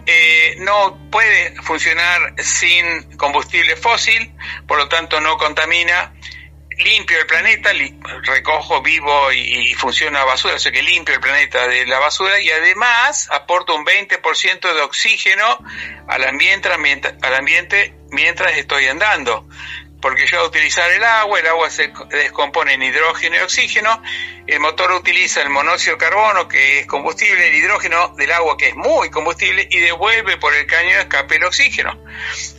[0.07, 4.33] eh, no puede funcionar sin combustible fósil,
[4.67, 6.13] por lo tanto no contamina.
[6.79, 11.21] Limpio el planeta, li- recojo vivo y, y funciona basura, o sea que limpio el
[11.23, 15.59] planeta de la basura y además aporto un 20% de oxígeno
[16.07, 16.69] al ambiente-
[17.23, 19.49] al ambiente mientras estoy andando
[20.01, 24.03] porque yo al utilizar el agua, el agua se descompone en hidrógeno y oxígeno,
[24.47, 28.69] el motor utiliza el monóxido de carbono, que es combustible, el hidrógeno del agua, que
[28.69, 31.99] es muy combustible, y devuelve por el caño de escape el oxígeno.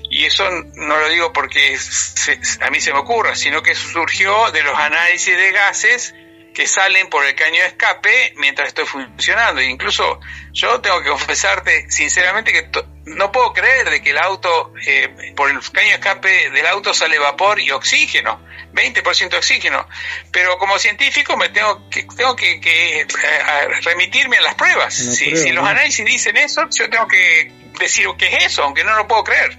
[0.09, 3.87] Y eso no lo digo porque se- a mí se me ocurra, sino que eso
[3.89, 6.15] surgió de los análisis de gases
[6.57, 9.61] que salen por el caño de escape mientras estoy funcionando.
[9.61, 10.19] E incluso
[10.53, 12.67] yo tengo que confesarte sinceramente que
[13.05, 16.95] no puedo creer de que el auto, eh, por el caño de escape del auto
[16.95, 18.43] sale vapor y oxígeno,
[18.73, 19.87] 20% de oxígeno.
[20.31, 23.07] Pero como científico me tengo que, tengo que, que, eh,
[23.45, 24.95] a- remitirme a las pruebas.
[24.95, 29.07] Si, los análisis dicen eso, yo tengo que decir que es eso, aunque no lo
[29.07, 29.55] puedo creer.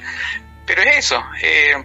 [0.69, 1.25] Pero es eso.
[1.41, 1.83] eh,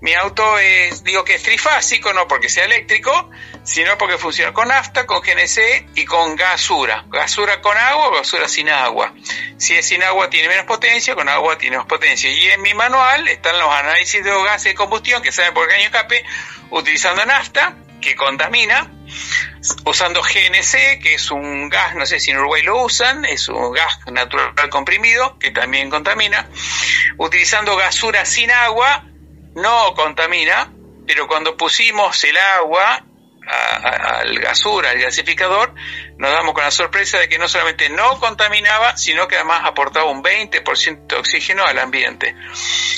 [0.00, 3.30] mi auto es, digo que es trifásico, no porque sea eléctrico,
[3.62, 7.04] sino porque funciona con nafta, con GNC y con gasura.
[7.08, 9.12] Gasura con agua gasura sin agua.
[9.58, 12.30] Si es sin agua tiene menos potencia, con agua tiene más potencia.
[12.30, 15.68] Y en mi manual están los análisis de los gases de combustión que salen por
[15.68, 16.24] caño escape
[16.70, 18.90] utilizando nafta, que contamina,
[19.86, 23.72] usando GNC, que es un gas, no sé si en Uruguay lo usan, es un
[23.72, 26.46] gas natural comprimido, que también contamina,
[27.16, 29.06] utilizando gasura sin agua,
[29.54, 30.70] no contamina,
[31.06, 33.06] pero cuando pusimos el agua
[33.46, 35.74] al gasura, al gasificador,
[36.16, 40.10] nos damos con la sorpresa de que no solamente no contaminaba, sino que además aportaba
[40.10, 42.34] un 20% de oxígeno al ambiente.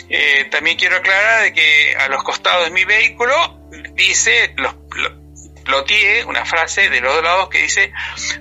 [0.08, 3.63] Eh, también quiero aclarar de que a los costados de mi vehículo
[3.94, 5.24] dice, los, lo-
[5.64, 7.90] ploteé una frase de los dos lados que dice,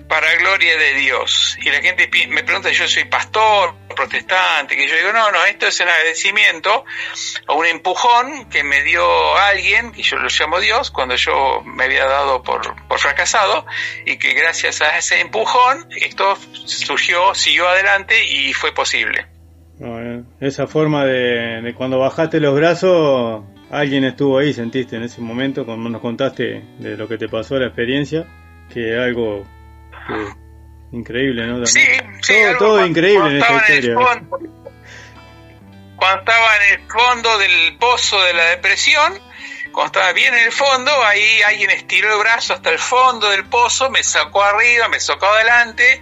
[0.10, 1.58] para gloria de Dios.
[1.62, 5.68] Y la gente me pregunta, yo soy pastor, protestante, que yo digo, no, no, esto
[5.68, 6.84] es un agradecimiento
[7.48, 11.86] a un empujón que me dio alguien, que yo lo llamo Dios, cuando yo me
[11.86, 13.66] había dado por, por fracasado,
[14.06, 19.28] y que gracias a ese empujón esto surgió, siguió adelante y fue posible.
[20.42, 23.44] Esa forma de, de cuando bajaste los brazos,
[23.80, 27.58] alguien estuvo ahí, sentiste en ese momento, como nos contaste de lo que te pasó,
[27.58, 28.26] la experiencia,
[28.74, 29.44] que algo
[30.08, 31.66] que- increíble, ¿no?
[31.66, 31.82] Sí,
[32.22, 34.08] sí, todo, cuando- increíble en cuando esta en historia.
[34.30, 34.54] fondo-
[35.96, 39.20] cuando estaba en el fondo del pozo de la depresión,
[39.72, 43.46] Cuando estaba bien en el fondo, ahí alguien estiró el brazo hasta el fondo del
[43.46, 46.00] pozo, me sacó arriba, me sacó adelante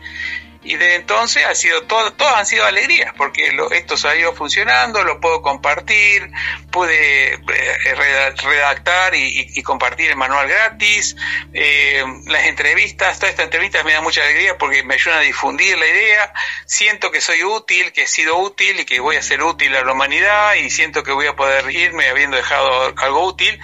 [0.64, 4.16] y desde entonces ha sido todo, todas han sido alegrías porque lo, esto se ha
[4.16, 6.30] ido funcionando, lo puedo compartir,
[6.72, 11.16] pude eh, reda- redactar y, compartir el manual gratis,
[11.54, 15.78] eh, las entrevistas, todas estas entrevistas me dan mucha alegría porque me ayudan a difundir
[15.78, 16.34] la idea,
[16.66, 19.84] siento que soy útil, que he sido útil y que voy a ser útil a
[19.84, 23.60] la humanidad y siento que voy a poder irme habiendo dejado algo útil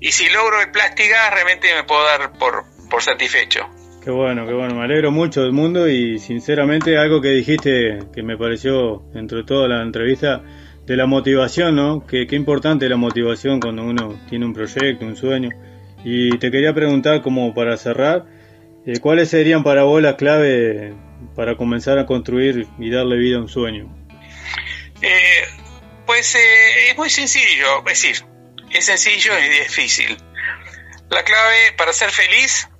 [0.00, 3.68] y si logro el Plastigas realmente me puedo dar por, por satisfecho.
[4.08, 4.74] Qué bueno, qué bueno.
[4.74, 9.68] Me alegro mucho del mundo y sinceramente algo que dijiste que me pareció entre toda
[9.68, 10.42] la entrevista
[10.86, 12.06] de la motivación, ¿no?
[12.06, 15.50] Que importante la motivación cuando uno tiene un proyecto, un sueño.
[16.04, 18.24] Y te quería preguntar como para cerrar,
[18.86, 20.94] eh, ¿cuáles serían para vos las claves
[21.36, 23.94] para comenzar a construir y darle vida a un sueño?
[25.02, 25.44] Eh,
[26.06, 28.26] pues eh, es muy sencillo, es decir,
[28.70, 30.16] es sencillo y difícil.
[31.10, 32.70] La clave para ser feliz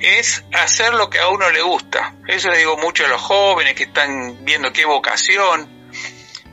[0.00, 2.14] es hacer lo que a uno le gusta.
[2.26, 5.68] Eso le digo mucho a los jóvenes que están viendo qué vocación.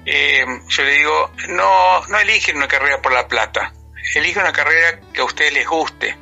[0.06, 3.74] Eh, yo le digo, no, no eligen una carrera por la plata,
[4.16, 6.18] eligen una carrera que a ustedes les guste.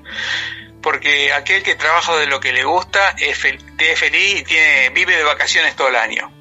[0.81, 5.23] Porque aquel que trabaja de lo que le gusta es, es feliz y vive de
[5.23, 6.31] vacaciones todo el año.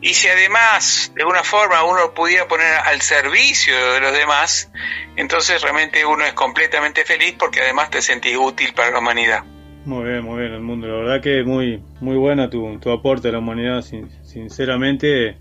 [0.00, 4.68] Y si además de alguna forma uno pudiera poner al servicio de los demás,
[5.14, 9.44] entonces realmente uno es completamente feliz porque además te sentís útil para la humanidad.
[9.84, 10.86] Muy bien, muy bien, el mundo.
[10.86, 13.82] La verdad que es muy, muy buena tu, tu aporte a la humanidad.
[13.82, 15.36] Sin- sinceramente,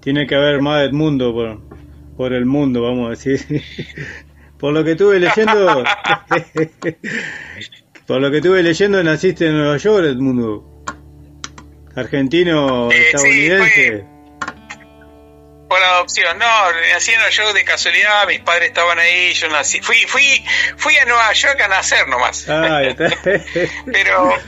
[0.00, 1.60] tiene que haber más Edmundo por,
[2.16, 3.40] por el mundo, vamos a decir.
[4.58, 5.84] por lo que estuve leyendo,
[8.06, 10.70] por lo que estuve leyendo, naciste en Nueva York, Edmundo.
[11.94, 14.13] Argentino, Eh, sí, estadounidense.
[15.74, 19.80] Por adopción, no, nací en Nueva York de casualidad, mis padres estaban ahí, yo nací,
[19.80, 20.46] fui, fui,
[20.76, 22.48] fui a Nueva York a nacer nomás.
[22.48, 22.80] Ah.
[23.92, 24.38] Pero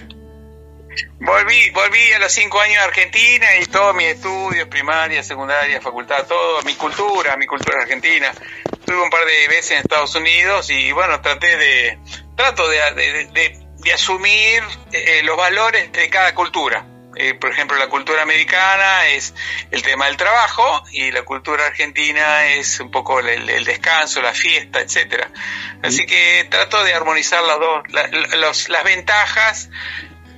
[1.19, 6.25] volví, volví a los cinco años a Argentina y todos mis estudios, primaria, secundaria, facultad,
[6.29, 8.33] todo, mi cultura, mi cultura argentina.
[8.73, 11.99] Estuve un par de veces en Estados Unidos y bueno, traté de,
[12.37, 14.63] trato de, de- de- de asumir
[14.93, 16.87] eh, los valores de cada cultura.
[17.17, 19.35] Eh, por ejemplo, la cultura americana es
[19.71, 24.35] el tema del trabajo y la cultura argentina es un poco el, el descanso, la
[24.35, 25.31] fiesta, etcétera.
[25.83, 29.71] Así que trato de armonizar las dos, la- la- los- las ventajas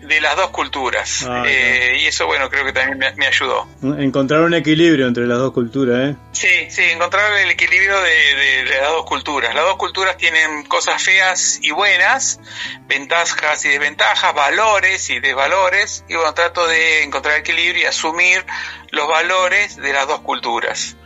[0.09, 1.25] de las dos culturas.
[1.29, 3.69] Ah, Eh, y eso, bueno, creo que también me, me ayudó.
[3.99, 6.17] Encontrar un equilibrio entre las dos culturas, ¿eh?
[6.33, 9.55] Sí, sí, encontrar el equilibrio de, de- de las dos culturas.
[9.55, 12.41] Las dos culturas tienen cosas feas y buenas,
[12.87, 18.45] ventajas y desventajas, valores y desvalores, y bueno, trato de encontrar equilibrio y asumir
[18.91, 20.97] los valores de las dos culturas.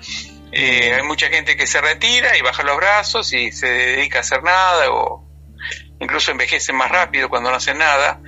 [0.52, 4.20] Eh, hay mucha gente que se retira y baja los brazos y se dedica a
[4.20, 5.26] hacer nada o
[5.98, 8.20] incluso envejecen más rápido cuando no hacen nada.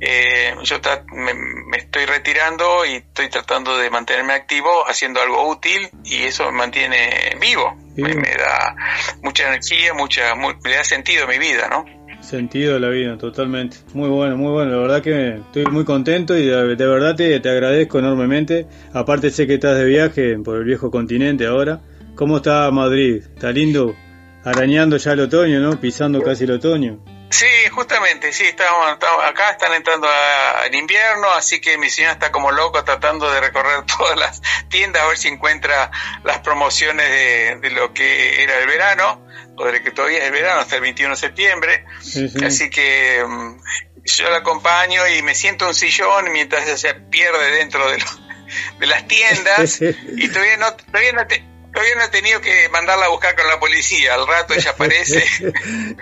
[0.00, 0.76] Eh, yo
[1.12, 6.44] me, me estoy retirando y estoy tratando de mantenerme activo haciendo algo útil y eso
[6.46, 7.74] me mantiene vivo.
[7.96, 8.74] Me, me da
[9.22, 11.84] mucha energía, mucha, mu- le da sentido a mi vida, ¿no?
[12.20, 13.76] Sentido de la vida, totalmente.
[13.92, 14.72] Muy bueno, muy bueno.
[14.72, 18.66] La verdad que estoy muy contento y de, de verdad te, te agradezco enormemente.
[18.94, 21.80] Aparte sé que estás de viaje por el viejo continente ahora.
[22.14, 23.22] ¿Cómo está Madrid?
[23.34, 23.94] ¿Está lindo?
[24.42, 25.78] Arañando ya el otoño, ¿no?
[25.80, 26.98] Pisando casi el otoño.
[27.34, 32.30] Sí, justamente, sí, estamos, estamos- acá están entrando al invierno, así que mi señora está
[32.30, 35.90] como loco tratando de recorrer todas las tiendas a ver si encuentra
[36.22, 40.32] las promociones de, de lo que era el verano, o de que todavía es el
[40.32, 41.84] verano hasta el 21 de septiembre.
[42.00, 42.44] Sí, sí.
[42.44, 43.56] Así que mm,
[44.04, 47.98] yo la acompaño y me siento en un sillón mientras ella se pierde dentro de,
[47.98, 49.80] lo- de las tiendas
[50.16, 51.44] y todavía no, todavía no te-
[51.74, 54.14] todavía no he tenido que mandarla a buscar con la policía.
[54.14, 55.24] Al rato ella aparece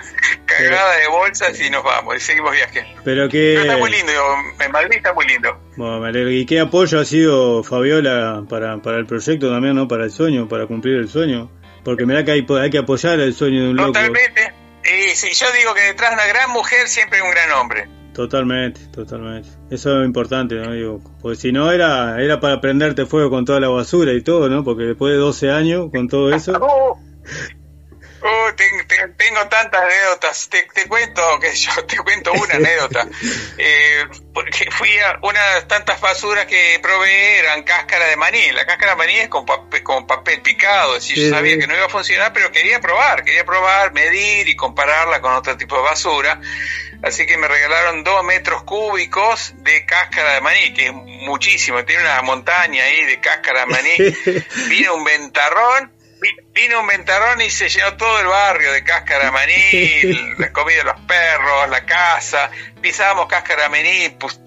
[0.47, 2.86] cargada de bolsas y nos vamos y seguimos viaje.
[3.05, 4.12] Pero Pero está muy lindo,
[4.61, 5.59] en Madrid está muy lindo.
[5.77, 6.31] bueno, me alegro.
[6.31, 9.89] ¿Y qué apoyo ha sido Fabiola para, para el proyecto también, ¿no?
[9.89, 11.51] Para el sueño, para cumplir el sueño.
[11.85, 13.89] Porque mirá que hay, hay que apoyar el sueño de un loco.
[13.93, 14.55] Totalmente.
[14.85, 17.89] Y si yo digo que detrás de una gran mujer siempre hay un gran hombre.
[18.13, 19.49] Totalmente, totalmente.
[19.71, 20.73] Eso es importante, ¿no?
[20.73, 24.51] Digo, porque si no era era para prenderte fuego con toda la basura y todo,
[24.51, 24.65] ¿no?
[24.65, 26.53] Porque después de 12 años con todo eso,
[28.24, 30.49] Oh, ten- tengo tantas anécdotas.
[30.49, 33.07] Te, te cuento que yo te cuento una anécdota.
[33.59, 38.53] Eh, porque fui a una de las tantas basuras que probé eran cáscara de maní.
[38.53, 40.97] La cáscara de maní es con papel, con papel picado.
[40.97, 41.59] Es decir, Sí, yo sabía sí.
[41.61, 45.57] que no iba a funcionar, pero quería probar, quería probar, medir y compararla con otro
[45.57, 46.40] tipo de basura.
[47.03, 51.85] Así que me regalaron dos metros cúbicos de cáscara de maní, que es muchísimo.
[51.85, 53.90] Tiene una montaña ahí de cáscara de maní.
[54.69, 55.93] Vino un ventarrón
[56.55, 60.78] vino un ventarrón y se llenó todo el barrio de cáscara de maní, la comida
[60.78, 62.51] de los perros, la casa,
[62.81, 64.40] pisábamos cáscara de maní, pues,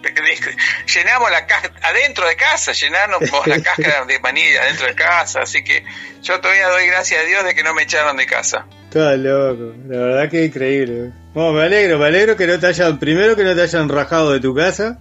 [0.94, 5.62] llenamos la casa, adentro de casa, llenamos la cáscara de maní adentro de casa, así
[5.62, 5.84] que
[6.22, 8.66] yo todavía doy gracias a Dios de que no me echaron de casa.
[8.84, 11.12] Estás loco, la verdad que increíble.
[11.32, 14.32] Bueno, me alegro, me alegro que no te hayan, primero que no te hayan rajado
[14.32, 14.98] de tu casa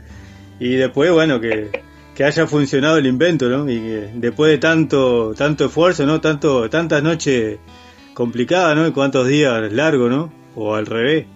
[0.59, 1.81] y después, bueno, que,
[2.19, 3.69] que haya funcionado el invento, ¿no?
[3.69, 6.19] Y que después de tanto, tanto esfuerzo, ¿no?
[6.19, 7.59] Tanto, tantas noches
[8.13, 8.85] complicadas, ¿no?
[8.85, 10.29] Y cuántos días largos, ¿no?
[10.53, 11.27] O al revés.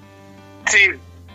[0.68, 0.80] Sí,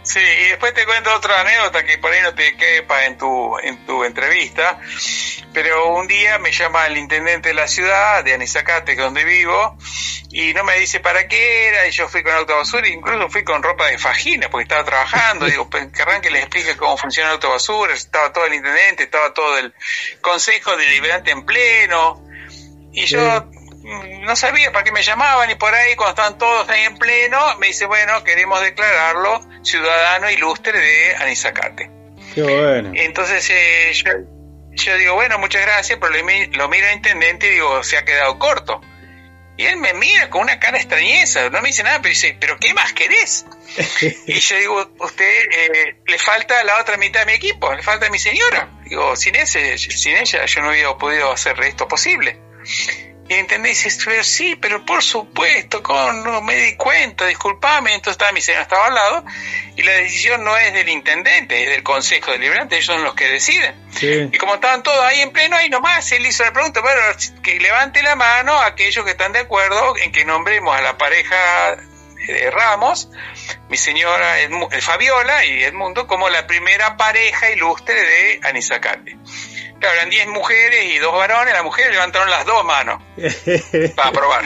[0.08, 3.58] sí, y después te cuento otra anécdota que por ahí no te quepa en tu,
[3.58, 4.80] en tu entrevista,
[5.52, 9.24] pero un día me llama el intendente de la ciudad, de Anizacate, que es donde
[9.24, 9.76] vivo,
[10.30, 13.62] y no me dice para qué era, y yo fui con autobasura, incluso fui con
[13.62, 17.92] ropa de fajina, porque estaba trabajando, digo, pues, querrán que les explique cómo funciona autobasura,
[17.92, 19.74] estaba todo el intendente, estaba todo el
[20.20, 22.24] consejo deliberante en pleno,
[22.92, 23.48] y yo
[23.88, 27.56] no sabía para qué me llamaban y por ahí cuando estaban todos ahí en pleno
[27.58, 31.90] me dice bueno queremos declararlo ciudadano ilustre de Anizacate
[32.34, 32.92] Qué bueno.
[32.94, 34.12] entonces eh, yo,
[34.72, 38.38] yo digo bueno muchas gracias pero lo miro al intendente y digo se ha quedado
[38.38, 38.80] corto
[39.56, 42.58] y él me mira con una cara extrañeza no me dice nada pero dice pero
[42.58, 43.46] qué más querés
[44.26, 48.10] y yo digo usted eh, le falta la otra mitad de mi equipo le falta
[48.10, 52.38] mi señora digo sin ese sin ella yo no hubiera podido hacer esto posible
[53.28, 57.94] y entendés, dices, pero sí, pero por supuesto, con, no me di cuenta, disculpame.
[57.94, 59.24] Entonces estaba mi señora estaba al lado
[59.76, 63.28] y la decisión no es del intendente, es del consejo deliberante, ellos son los que
[63.28, 63.74] deciden.
[63.90, 64.30] Sí.
[64.32, 67.00] Y como estaban todos ahí en pleno, ahí nomás, él hizo la pregunta, bueno,
[67.42, 71.76] que levante la mano aquellos que están de acuerdo en que nombremos a la pareja
[72.26, 73.10] de Ramos,
[73.68, 74.36] mi señora
[74.80, 79.16] Fabiola y Edmundo, como la primera pareja ilustre de Anizacate.
[79.80, 83.02] Claro, eran 10 mujeres y dos varones, las mujeres levantaron las dos manos
[83.96, 84.44] para aprobar.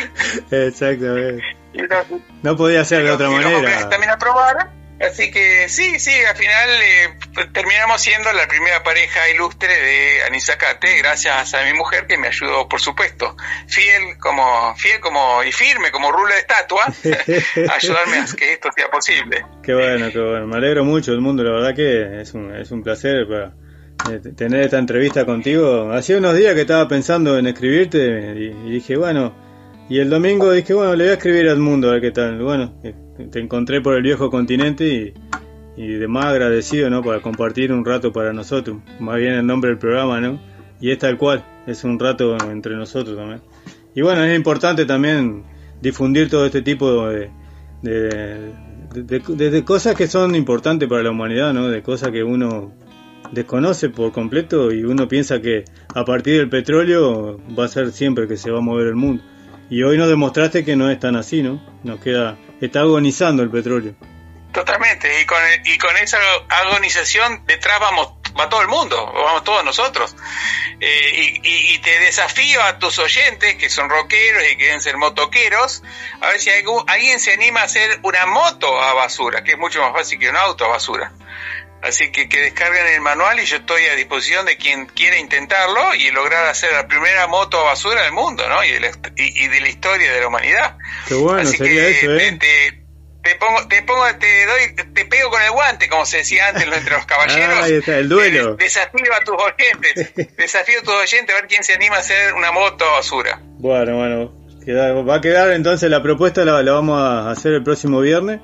[0.50, 1.42] Exactamente.
[1.72, 2.06] Los-
[2.42, 3.88] No podía ser de otra los manera.
[3.88, 4.82] también aprobaron.
[5.00, 7.18] Así que sí, sí, al final eh,
[7.52, 12.68] terminamos siendo la primera pareja ilustre de Anizacate, gracias a mi mujer que me ayudó,
[12.68, 13.36] por supuesto,
[13.66, 18.70] fiel como fiel como y firme como rula de estatua, a ayudarme a que esto
[18.76, 19.44] sea posible.
[19.64, 20.46] Qué bueno, qué bueno.
[20.46, 23.50] Me alegro mucho del mundo, la verdad que es un, es un placer para,
[24.36, 25.90] tener esta entrevista contigo.
[25.92, 29.32] Hacía unos días que estaba pensando en escribirte y, y dije, bueno,
[29.88, 32.42] y el domingo dije, bueno, le voy a escribir al mundo a ver qué tal.
[32.42, 32.94] Bueno, eh,
[33.30, 35.14] te encontré por el viejo continente y,
[35.82, 37.02] y de más agradecido, ¿no?
[37.02, 38.78] Para compartir un rato para nosotros.
[39.00, 40.40] Más bien el nombre del programa, ¿no?
[40.80, 43.40] Y es tal cual, es un rato entre nosotros también.
[43.94, 45.44] Y bueno, es importante también
[45.80, 47.30] difundir todo este tipo de,
[47.82, 48.52] de-
[48.94, 51.68] de- de cosas que son importantes para la humanidad, ¿no?
[51.68, 52.72] De cosas que uno
[53.32, 55.64] desconoce por completo y uno piensa que
[55.94, 59.24] a partir del petróleo va a ser siempre que se va a mover el mundo.
[59.68, 61.60] Y hoy nos demostraste que no es tan así, ¿no?
[61.82, 63.94] Nos queda, está agonizando el petróleo.
[64.52, 66.18] Totalmente, y con, y con esa
[66.48, 70.16] agonización detrás vamos va todo el mundo, vamos todos nosotros.
[70.80, 75.82] Eh, y, te desafío a tus oyentes, que son rockeros y quieren ser motoqueros,
[76.20, 79.80] a ver si alguien se anima a hacer una moto a basura, que es mucho
[79.82, 81.12] más fácil que un auto a basura.
[81.82, 85.94] Así que que descarguen el manual y yo estoy a disposición de quien quiera intentarlo
[85.96, 88.62] y lograr hacer la primera moto a basura del mundo, ¿no?
[88.64, 90.76] Y de la, y- y de la historia de la humanidad.
[91.08, 92.38] Qué bueno Así sería que eso, ¿eh?
[92.40, 92.82] te,
[93.24, 96.62] te- pongo, te pongo, te doy, te pego con el guante, como se decía antes
[96.64, 97.56] entre los caballeros.
[97.60, 98.54] Ah, ahí está, el duelo.
[98.54, 102.32] Desafío a tus oyentes, desafío a tus oyentes a ver quién se anima a hacer
[102.34, 103.40] una moto a basura.
[103.42, 108.00] Bueno, bueno, va a quedar entonces la propuesta, la, la vamos a hacer el próximo
[108.00, 108.38] viernes.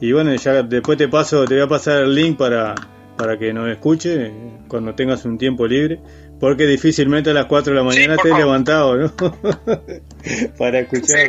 [0.00, 2.74] Y bueno, ya después te paso, te voy a pasar el link para,
[3.16, 4.30] para que nos escuche
[4.68, 5.98] cuando tengas un tiempo libre.
[6.40, 9.12] Porque difícilmente a las 4 de la mañana por estés levantado, ¿no?
[10.58, 11.28] para escuchar.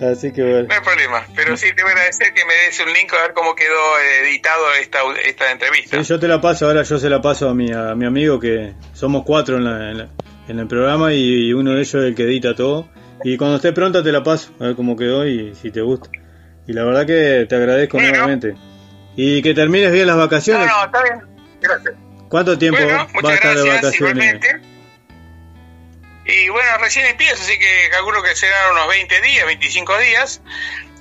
[0.00, 0.68] Así que bueno.
[0.68, 3.22] No hay problema, pero sí te voy a agradecer que me des un link a
[3.22, 5.96] ver cómo quedó editado esta, esta entrevista.
[5.96, 8.40] Sí, yo te la paso, ahora yo se la paso a mi, a mi amigo
[8.40, 10.08] que somos cuatro en, la- en la-
[10.48, 12.88] en el programa y, y uno de ellos es el que edita todo.
[13.22, 16.10] Y cuando esté pronta te la paso, a ver cómo quedó y si te gusta.
[16.66, 18.54] Y la verdad que te agradezco nuevamente.
[19.16, 20.66] Y que termines bien las No, vacaciones.
[20.68, 21.20] no, está bien,
[21.60, 21.94] gracias.
[22.28, 24.40] ¿Cuánto tiempo Bueno, va a estar de vacaciones?
[26.24, 30.40] Y bueno, recién empiezo, así que calculo que serán unos 20 días, 25 días.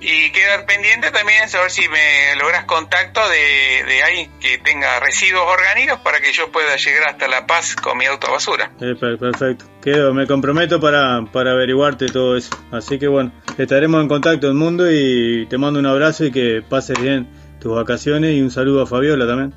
[0.04, 5.44] Y quedar pendiente también saber si me logras contacto de, de alguien que tenga residuos
[5.46, 8.72] orgánicos para que yo pueda llegar hasta La Paz con mi auto basura.
[8.82, 9.66] Eh, per- perfecto.
[9.84, 12.50] Quedo, me comprometo para, para averiguarte todo eso.
[12.72, 16.64] Así que bueno, estaremos en contacto el mundo y te mando un abrazo y que
[16.68, 17.28] pases bien
[17.60, 19.54] tus vacaciones y un saludo a Fabiola también.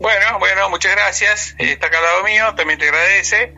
[0.00, 1.54] Bueno, bueno, muchas gracias.
[1.58, 3.54] Eh, Está acá al lado mío, también te agradece.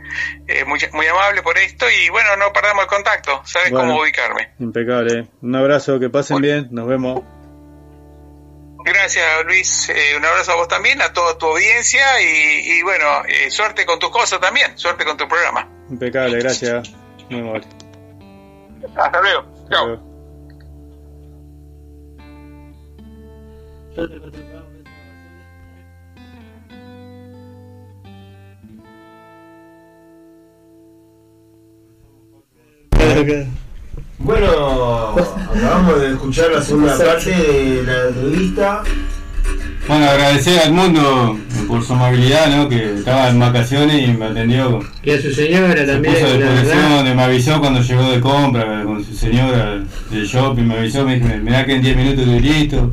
[0.49, 3.43] Eh, muy, muy amable por esto y bueno, no perdamos el contacto.
[3.45, 3.91] Sabes Bueno.
[3.91, 4.51] cómo ubicarme.
[4.59, 5.29] Impecable.
[5.41, 7.23] Un abrazo, que pasen bien, nos vemos.
[8.85, 9.89] Gracias, Luis.
[9.91, 13.87] Eh, un abrazo a vos también, a toda tu audiencia y, y bueno, eh, suerte
[13.87, 15.69] con tus cosas también, suerte con tu programa.
[15.91, 16.91] Impecable, gracias.
[17.31, 17.67] Muy amable.
[18.97, 19.47] Hasta luego.
[19.63, 20.13] Hasta luego.
[34.19, 35.17] Bueno,
[35.55, 38.83] acabamos de escuchar la segunda parte de la entrevista.
[39.89, 41.37] Bueno, agradecer al mundo
[41.67, 42.69] por su amabilidad, ¿no?
[42.69, 44.79] Que estaba en vacaciones y me atendió.
[45.03, 47.15] Y a su señora Se también, puso verdad.
[47.17, 49.81] me avisó cuando llegó de compra con su señora
[50.11, 52.93] del shopping, me avisó, me dijo, mirá que en 10 minutos estoy listo.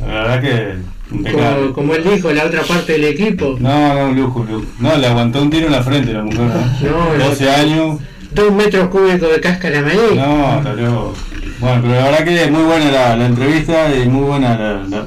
[0.00, 0.94] La verdad que.
[1.30, 3.56] Como, como él dijo, la otra parte del equipo.
[3.60, 4.66] No, no, un lujo, un lujo.
[4.78, 7.18] No, le aguantó un tiro en la frente la mujer, ¿no?
[7.18, 7.98] No, 12 años.
[8.34, 10.16] Dos metros cúbicos de cáscara de maíz.
[10.16, 11.14] No, loco.
[11.60, 14.56] Bueno, pero la verdad que es muy buena la, entrevista y muy buena
[14.88, 15.06] la-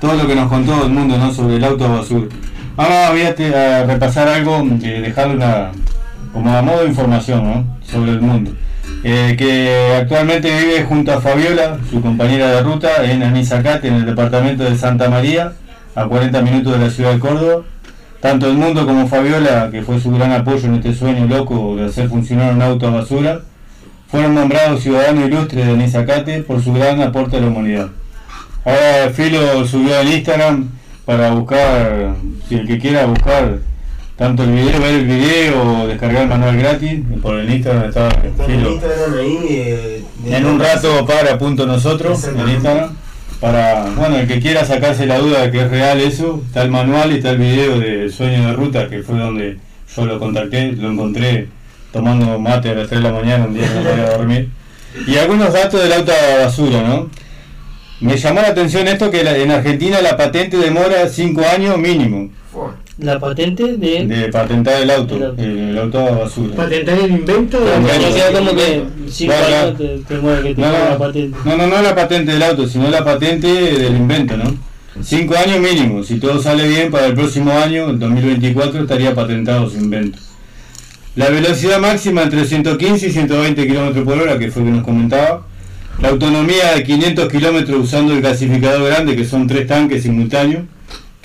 [0.00, 1.32] todo lo que nos contó el mundo ¿no?
[1.32, 2.26] sobre el auto basura.
[2.76, 5.72] Ahora voy a, repasar algo, eh, una,
[6.32, 7.78] como a modo de información ¿no?
[7.84, 8.52] sobre el mundo.
[9.02, 14.06] Eh, que actualmente vive junto a Fabiola, su compañera de ruta, en Anizacate, en el
[14.06, 15.52] departamento de Santa María,
[15.94, 17.64] a 40 minutos de la ciudad de Córdoba.
[18.20, 21.84] Tanto el mundo como Fabiola, que fue su gran apoyo en este sueño loco de
[21.86, 23.40] hacer funcionar un auto a basura,
[24.10, 27.88] fueron nombrados ciudadanos ilustres de Anizacate por su gran aporte a la humanidad.
[28.64, 30.68] Ahora Filo subió en Instagram
[31.04, 32.14] para buscar,
[32.48, 33.58] si el que quiera buscar
[34.16, 38.08] tanto el video, ver el video o descargar el manual gratis, por el Instagram está
[38.08, 38.70] Está en Filo.
[38.72, 39.38] Instagram ahí.
[39.48, 42.90] eh, En un rato para punto nosotros en Instagram.
[43.40, 46.70] Para, bueno, el que quiera sacarse la duda de que es real eso, está el
[46.70, 49.58] manual y está el video de Sueño de Ruta, que fue donde
[49.94, 51.46] yo lo contacté, lo encontré
[51.92, 54.48] tomando mate a las 3 de la mañana un día que no podía dormir.
[55.06, 57.08] Y algunos datos del auto a basura, ¿no?
[58.00, 62.30] Me llamó la atención esto que la- en Argentina la patente demora 5 años mínimo
[62.98, 64.06] La patente de.
[64.06, 66.56] de patentar el auto, el, el auto a basura.
[66.56, 67.58] ¿Patentar el invento?
[67.60, 69.66] Queda como que 5 Claro, claro.
[69.66, 71.38] años te, te mueve que te No, no, la patente.
[71.44, 74.52] no, no, no la patente del auto, sino la patente del invento, ¿no?
[75.00, 79.70] Cinco años mínimo, si todo sale bien, para el próximo año, el 2024, estaría patentado
[79.70, 80.18] su invento.
[81.14, 85.46] La velocidad máxima entre 115 y 120 km por hora, que fue que nos comentaba.
[86.02, 90.62] La autonomía de 500 kilómetros usando el gasificador grande, que son tres tanques simultáneos,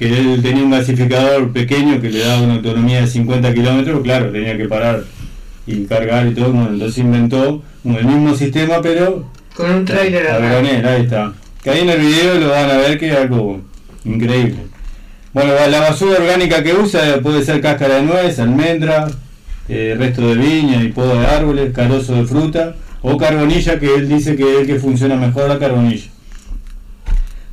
[0.04, 4.32] que él tenía un gasificador pequeño que le daba una autonomía de 50 kilómetros, claro,
[4.32, 5.04] tenía que parar
[5.66, 10.40] y cargar y todo, bueno, entonces inventó el mismo sistema, pero Con un trailer a
[10.40, 11.34] granel, ahí está.
[11.64, 13.62] Que ahí en el video lo van a ver que es algo
[14.04, 14.58] increíble.
[15.32, 19.08] Bueno, la basura orgánica que usa puede ser cáscara de nuez, almendra,
[19.70, 24.10] eh, resto de viña y podo de árboles, carozo de fruta o carbonilla, que él
[24.10, 26.13] dice que es el que funciona mejor la carbonilla.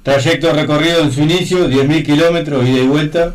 [0.03, 3.35] Trayecto recorrido en su inicio, 10.000 kilómetros ida y vuelta,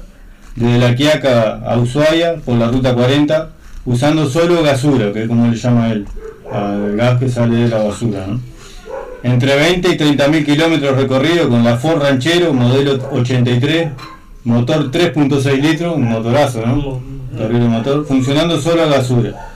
[0.56, 3.50] desde La Quiaca a Ushuaia por la ruta 40,
[3.86, 6.08] usando solo gasura, que es como le llama él,
[6.52, 8.26] al gas que sale de la basura.
[8.26, 8.40] ¿no?
[9.22, 13.90] Entre 20 y 30 mil kilómetros recorrido con la Ford Ranchero modelo 83,
[14.46, 17.02] motor 3.6 litros, un motorazo, ¿no?
[17.38, 19.52] Terrible motor, funcionando solo a gasura.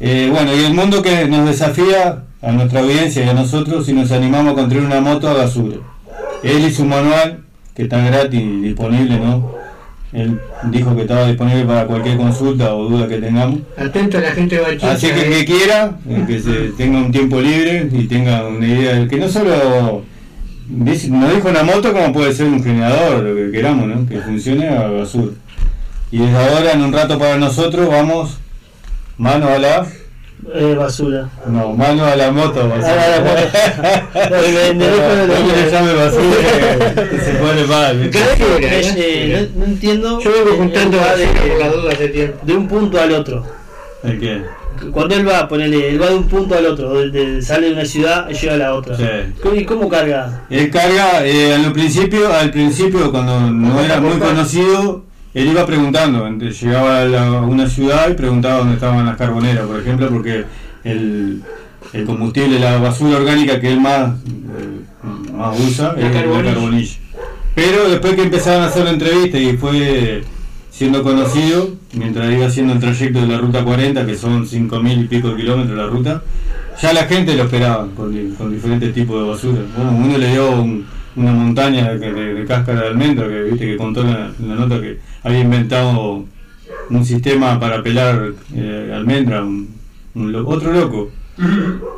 [0.00, 3.94] Eh, bueno, y el mundo que nos desafía a nuestra audiencia y a nosotros si
[3.94, 5.76] nos animamos a construir una moto a gasura.
[6.44, 7.40] Él y su manual,
[7.74, 9.52] que está gratis y disponible, ¿no?
[10.12, 10.38] Él
[10.70, 13.60] dijo que estaba disponible para cualquier consulta o duda que tengamos.
[13.76, 14.86] Atento a la gente de.
[14.86, 15.30] Así que eh.
[15.30, 15.96] que quiera,
[16.26, 20.04] que se tenga un tiempo libre y tenga una idea, que no solo
[20.68, 24.06] dice- nos dijo una moto como puede ser un generador, lo que queramos, ¿no?
[24.06, 25.32] que funcione a basura.
[26.12, 28.38] Y desde ahora, en un rato para nosotros, vamos
[29.18, 29.86] mano a la.
[30.52, 31.28] Eh, basura.
[31.46, 32.68] No, mano a la moto.
[32.68, 32.94] basura.
[32.96, 34.34] Ah, a la moto.
[34.40, 34.52] De-
[35.64, 37.98] le llame basura, que se pone mal.
[37.98, 38.18] ¿viste?
[38.36, 40.20] Creo que es, eh, no, no entiendo.
[40.20, 42.38] Yo vengo eh, juntando basura de, tiempo.
[42.42, 43.44] de un punto al otro.
[44.02, 44.42] ¿El qué?
[44.92, 47.72] Cuando él va, ponele, él va de un punto al otro, de- de- sale de
[47.74, 48.96] una ciudad y llega a la otra.
[48.96, 49.04] Sí.
[49.42, 50.42] ¿Cómo- ¿Y cómo carga?
[50.50, 55.04] Él carga, eh, al principio, al principio cuando no era muy conocido,
[55.34, 59.66] él iba preguntando, llegaba a, la- a una ciudad y preguntaba dónde estaban las carboneras,
[59.66, 60.44] por ejemplo, porque
[60.84, 61.42] el,
[61.92, 66.94] el combustible, la basura orgánica que él más, eh, más usa La es la carbonilla.
[67.54, 70.22] Pero después que empezaron a hacer la entrevista y fue
[70.70, 75.06] siendo conocido, mientras iba haciendo el trayecto de la ruta 40, que son 5.000 y
[75.06, 76.22] pico de kilómetros la ruta,
[76.82, 79.58] ya la gente lo esperaba con, di- con diferentes tipos de basura.
[79.76, 80.84] Bueno, uno le dio un,
[81.14, 84.48] una montaña de, de- de cáscara de almendra que viste que contó en la, en
[84.48, 86.24] la nota que había inventado
[86.90, 89.68] un sistema para pelar eh, almendra, un-
[90.14, 91.10] un lo- otro loco.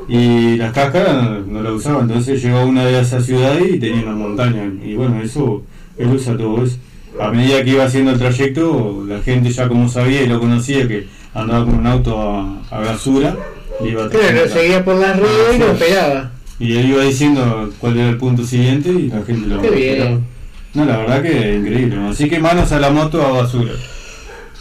[0.09, 3.79] Y las cáscaras no, no la usaba, entonces llegó a una de esas ciudades y
[3.79, 4.71] tenía una montaña.
[4.85, 5.63] Y bueno, eso,
[5.99, 6.79] él usa todo eso.
[7.21, 10.87] A medida que iba haciendo el trayecto, la gente ya como sabía y lo conocía
[10.87, 13.37] que andaba con un auto a, a basura,
[13.85, 16.31] iba Claro, lo seguía por las redes y lo esperaba.
[16.59, 20.25] y él iba diciendo cuál era el punto siguiente y la gente lo Qué bien.
[20.77, 21.97] No, la verdad que increíble.
[22.11, 23.73] Así que manos a la moto a basura.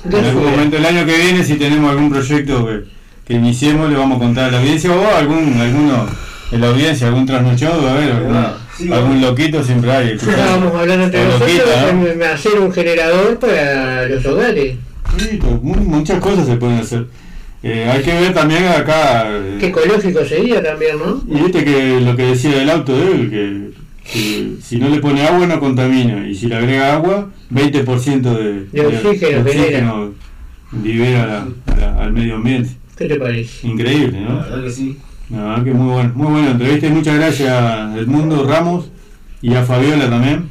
[0.09, 2.83] En algún momento el año que viene, si tenemos algún proyecto que,
[3.27, 6.05] que iniciemos, le vamos a contar a la audiencia o algún, alguno
[6.51, 10.09] en la audiencia, algún trasnochado, a ver, alguna- Sí, algún loquito siempre hay.
[10.11, 12.03] Estábamos hablando entre O nosotros loquita, ¿no?
[12.05, 14.75] de hacer un generador para los hogares.
[15.17, 17.05] Sí, mu- muchas cosas se pueden hacer.
[17.63, 19.27] Eh, hay que ver también acá.
[19.29, 21.23] eh, Qué ecológico sería también, ¿no?
[21.25, 25.26] Y viste que lo que decía del auto de él, que, si no le pone
[25.27, 30.14] agua no contamina, y si le agrega agua, 20% de, De oxígeno oxígeno
[30.84, 32.69] libera la- a la- al medio ambiente.
[32.98, 33.68] ¿Qué te parece?
[33.68, 34.36] Increíble, La ¿no?
[34.41, 34.98] verdad que sí.
[35.30, 38.90] La verdad que muy bueno, muy buena entrevista y muchas gracias a Edmundo Ramos
[39.41, 40.49] y a Fabiola también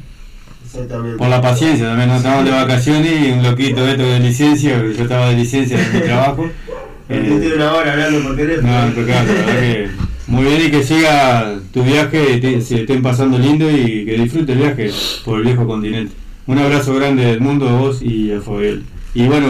[1.17, 5.03] por la paciencia también, no estábamos de vacaciones y un loquito esto de licencia, yo
[5.03, 6.49] estaba de licencia en mi trabajo.
[7.07, 8.67] Eh, tiene una hora hablando por teléfono.
[8.67, 9.89] No, la verdad que
[10.27, 14.53] muy bien y que siga tu viaje, te- se estén pasando lindo y que disfrute
[14.53, 14.91] el viaje
[15.23, 16.13] por el viejo continente.
[16.47, 18.83] Un abrazo grande del mundo a vos y a Fabel.
[19.13, 19.47] Y bueno,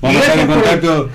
[0.00, 1.10] vamos a estar en contacto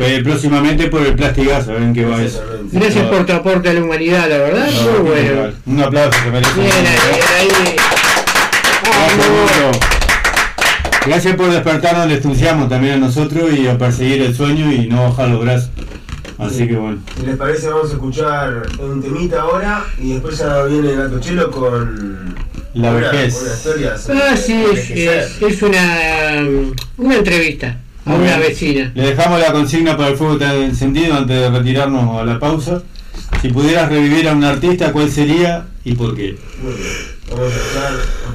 [0.00, 2.42] eh, próximamente por el Plastigas, a ver en qué va eso.
[2.70, 4.68] Gracias por tu aporte a la humanidad, la verdad.
[4.70, 5.20] No, Muy bueno.
[5.20, 5.54] impecable.
[5.66, 6.60] Un aplauso, se merece.
[6.60, 7.76] Bien, ahí, ahí.
[11.06, 15.04] Gracias, por despertarnos el entusiasmo también a nosotros y a perseguir el sueño y no
[15.08, 15.70] bajar los brazos.
[16.38, 16.98] Así que bueno.
[17.18, 21.50] Si les parece, vamos a escuchar un temita ahora y después ya viene Gato Chelo
[21.50, 22.34] con.
[22.74, 23.42] La una- vejez.
[23.42, 23.94] Una historia
[24.30, 26.46] Ah, sí, es, es, es una,
[26.98, 28.48] una entrevista a Muy una bien.
[28.48, 28.92] vecina.
[28.94, 32.82] Le dejamos la consigna para el fuego está encendido antes de retirarnos a la pausa.
[33.42, 36.36] Si pudieras revivir a un artista, ¿cuál sería y por qué?
[36.62, 37.18] Muy bien.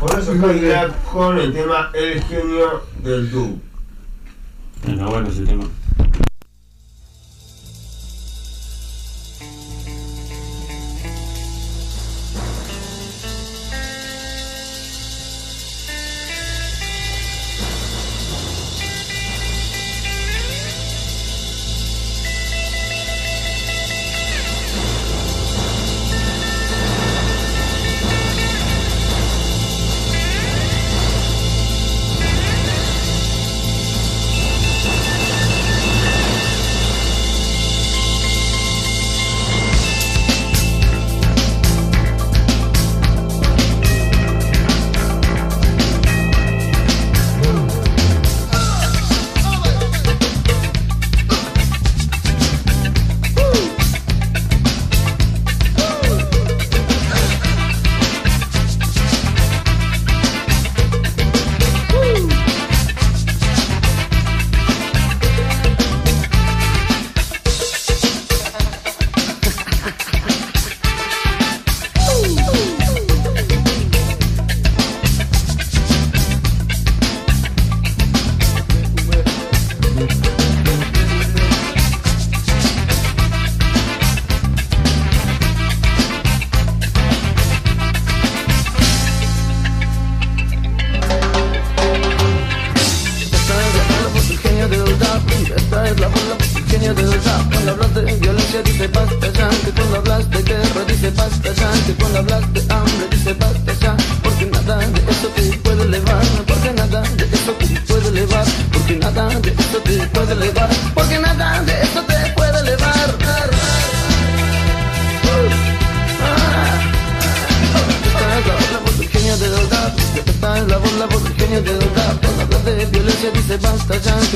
[0.02, 3.30] Vamos a Cadillac con el tema El genio del.
[4.86, 5.64] Bueno, bueno ese tema.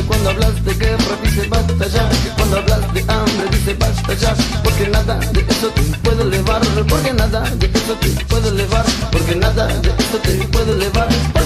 [0.05, 4.87] Cuando hablas de guerra dice basta ya cuando hablas de hambre dice basta ya Porque
[4.89, 9.67] nada de eso te puede elevar Porque nada de eso te puede elevar Porque nada
[9.67, 11.36] de eso te puede elevar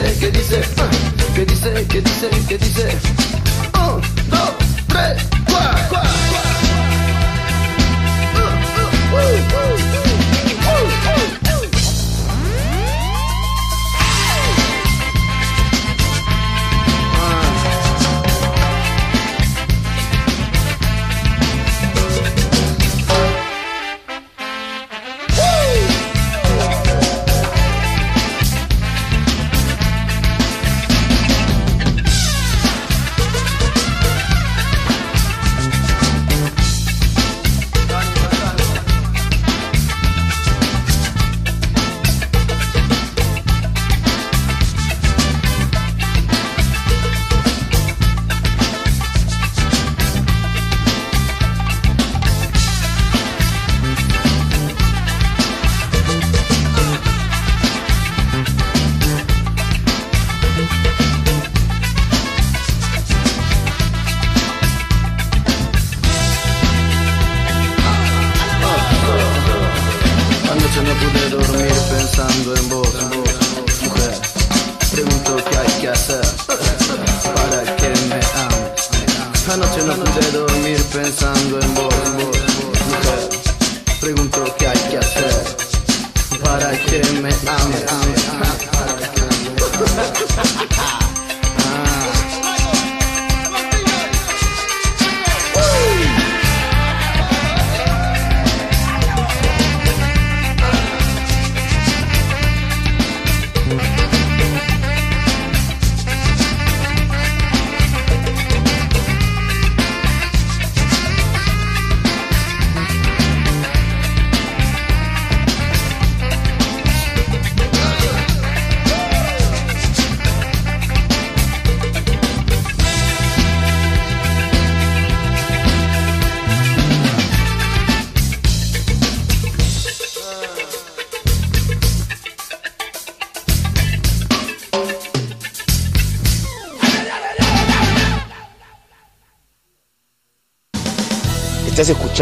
[0.00, 3.15] dice, que dice, que dice,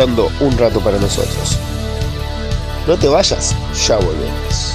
[0.04, 1.58] Un Rato para Nosotros.
[2.86, 3.56] No te vayas,
[3.86, 4.74] ya volvemos.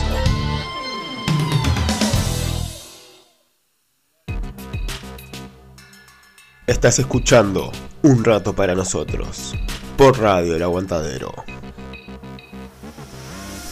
[6.65, 9.53] Estás escuchando Un Rato para Nosotros
[9.97, 11.31] por Radio El Aguantadero.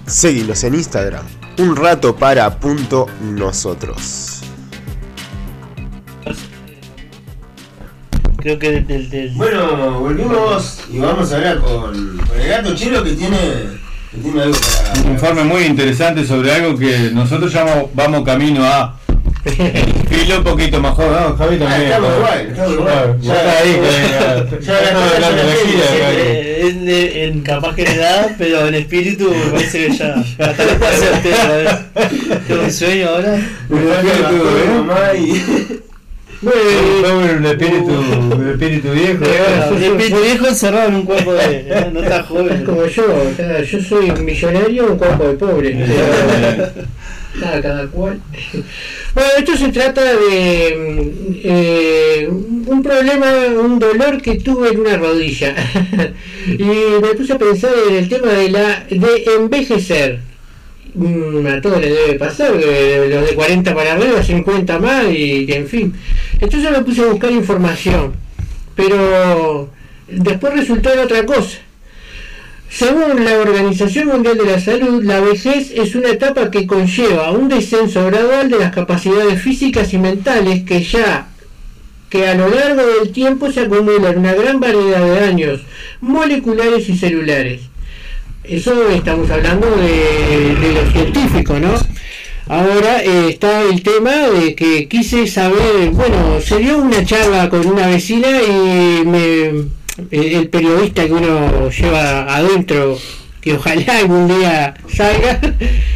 [0.06, 1.26] Seguinos en Instagram,
[1.58, 4.17] un rato para punto nosotros.
[8.40, 12.74] Creo que del, del, del- Bueno, volvimos y vamos a hablar con, con el gato
[12.74, 13.36] chelo que tiene,
[14.12, 15.02] que tiene algo para.
[15.06, 18.96] Un informe muy interesante sobre algo que nosotros ya vamos, camino a
[19.44, 21.36] filo un poquito mejor, ¿no?
[21.36, 21.82] Javi Ah, también.
[21.82, 23.20] estamos igual, estamos igual.
[23.20, 23.80] Ya está ahí,
[24.62, 24.78] Ya
[26.60, 30.72] en, en capaz que en edad, pero en espíritu me parece que ya hasta le
[30.74, 32.38] pase el tema.
[32.46, 33.36] Tengo un sueño ahora.
[33.36, 33.42] ¿eh?
[33.68, 35.87] Mamá y- Bueno,
[36.42, 39.24] el espíritu, el espíritu viejo.
[39.24, 41.88] El espíritu viejo encerrado en un cuerpo de.
[41.92, 42.64] No está Es joven.
[42.64, 45.86] como yo, o sea, yo soy un millonario en un cuerpo de pobre.
[47.40, 48.20] Cada, cada cual.
[49.14, 53.26] Bueno, esto se trata de mm, eh, un problema,
[53.60, 55.54] un dolor que tuve en una rodilla.
[56.46, 60.20] y me puse a pensar en el tema de la de envejecer.
[60.98, 65.52] Mm, A todos les debe pasar, los de 40 para arriba, 50 más y, y
[65.52, 65.94] en fin.
[66.40, 68.14] Entonces me puse a buscar información,
[68.74, 69.70] pero
[70.08, 71.58] después resultó en otra cosa.
[72.68, 77.48] Según la Organización Mundial de la Salud, la vejez es una etapa que conlleva un
[77.48, 81.28] descenso gradual de las capacidades físicas y mentales que ya
[82.10, 85.60] que a lo largo del tiempo se acumulan una gran variedad de daños
[86.00, 87.67] moleculares y celulares.
[88.44, 91.74] Eso estamos hablando de, de lo científico, ¿no?
[92.48, 97.66] Ahora eh, está el tema de que quise saber, bueno, se dio una charla con
[97.66, 99.68] una vecina y me,
[100.10, 102.96] el periodista que uno lleva adentro,
[103.42, 105.40] que ojalá algún día salga,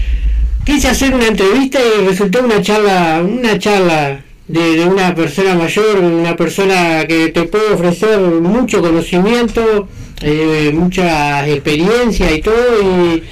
[0.67, 6.01] quise hacer una entrevista y resultó una charla, una charla de, de una persona mayor,
[6.01, 9.89] una persona que te puede ofrecer mucho conocimiento,
[10.23, 13.23] eh, mucha experiencia y todo, y,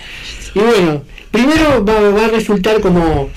[0.55, 3.31] y bueno, primero va, va a resultar como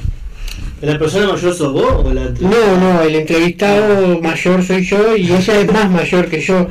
[0.83, 5.31] ¿La persona mayor sos vos o la no, no, el entrevistado mayor soy yo y
[5.31, 6.67] ella es más mayor que yo.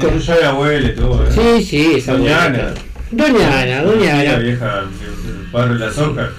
[0.00, 1.26] Con ya de abuela y todo.
[1.26, 1.30] ¿eh?
[1.58, 2.44] Sí, sí, esa Doña.
[2.44, 2.74] Ana.
[3.10, 6.30] Doña Ana, Doña La vieja del barrio de la soja.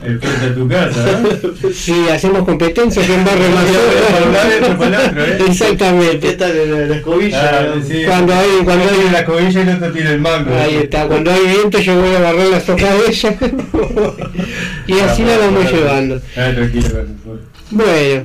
[0.00, 1.72] El frente a tu casa, ¿eh?
[1.74, 4.46] Sí, hacemos competencia que en barrio más
[5.16, 5.38] ¿eh?
[5.48, 6.28] Exactamente.
[6.28, 7.50] Esta de la, la escobilla.
[7.50, 8.04] Ah, sí.
[8.06, 10.54] Cuando hay, cuando hay la escobilla y el otro tiene el mango.
[10.54, 13.36] Ahí está, cuando hay viento yo voy a barrer las hojas de ella
[14.86, 16.20] y así la vamos llevando.
[16.36, 16.88] Ah, tranquilo.
[17.70, 18.24] Bueno, eh,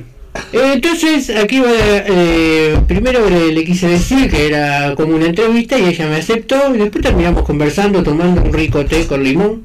[0.52, 5.86] entonces aquí va, eh, primero le, le quise decir que era como una entrevista y
[5.86, 9.64] ella me aceptó y después terminamos conversando tomando un rico té con limón.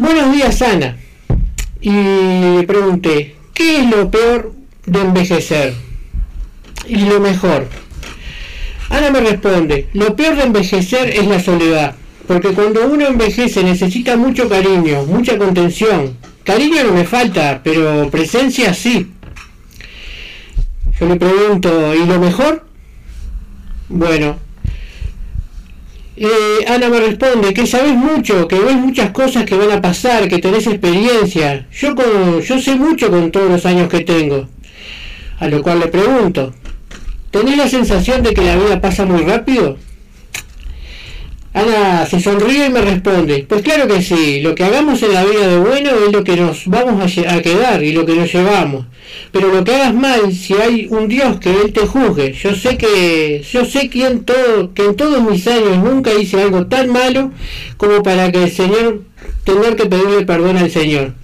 [0.00, 0.96] Buenos días Ana.
[1.82, 4.54] Y le pregunté, ¿qué es lo peor
[4.86, 5.74] de envejecer?
[6.88, 7.68] Y lo mejor.
[8.88, 11.96] Ana me responde, lo peor de envejecer es la soledad,
[12.26, 16.16] porque cuando uno envejece necesita mucho cariño, mucha contención.
[16.44, 19.12] Cariño no me falta, pero presencia sí.
[20.98, 22.64] Yo le pregunto, ¿y lo mejor?
[23.90, 24.38] Bueno,
[26.22, 30.28] eh, Ana me responde que sabes mucho, que ves muchas cosas que van a pasar,
[30.28, 31.66] que tenés experiencia.
[31.72, 34.46] Yo, con, yo sé mucho con todos los años que tengo.
[35.38, 36.52] A lo cual le pregunto,
[37.30, 39.78] ¿tenés la sensación de que la vida pasa muy rápido?
[41.52, 45.24] Ana se sonríe y me responde, pues claro que sí, lo que hagamos en la
[45.24, 48.86] vida de bueno es lo que nos vamos a, quedar y lo que nos llevamos.
[49.32, 52.78] Pero lo que hagas mal, si hay un Dios que Él te juzgue, yo sé
[52.78, 56.88] que, yo sé que en, todo, que en todos mis años nunca hice algo tan
[56.88, 57.32] malo
[57.76, 59.02] como para que el Señor,
[59.42, 61.14] tener que pedirle perdón al Señor.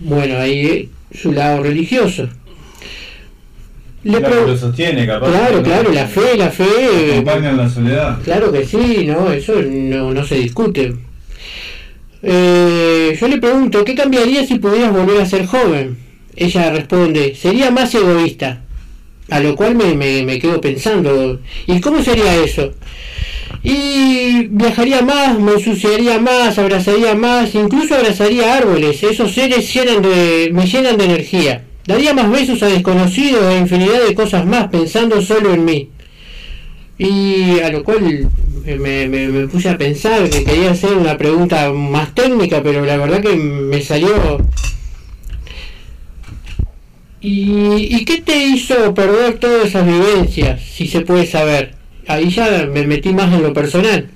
[0.00, 2.28] Bueno, ahí eh, su lado religioso.
[4.06, 5.30] Le Claro, lo sostiene, capaz.
[5.30, 6.64] Claro, claro, la fe, la fe.
[6.64, 8.18] eh, Acompaña en la soledad.
[8.22, 10.94] Claro que sí, no, eso no, no se discute.
[12.22, 15.98] Eh, yo le pregunto, ¿qué cambiaría si pudieras volver a ser joven?
[16.36, 18.62] Ella responde, sería más egoísta.
[19.28, 22.74] A lo cual me, me, me quedo pensando, ¿y cómo sería eso?
[23.64, 29.02] Y viajaría más, me ensuciaría más, abrazaría más, incluso abrazaría árboles.
[29.02, 31.64] Esos seres llenan de, me llenan de energía.
[31.86, 35.90] Daría más besos a desconocidos e infinidad de cosas más pensando solo en mí.
[36.98, 38.28] Y a lo cual
[38.64, 42.96] me, me- me puse a pensar que quería hacer una pregunta más técnica, pero la
[42.96, 44.38] verdad que me salió...
[47.20, 51.74] ¿Y, y qué te hizo perder todas esas vivencias, si se puede saber?
[52.06, 54.08] Ahí ya me metí más en lo personal.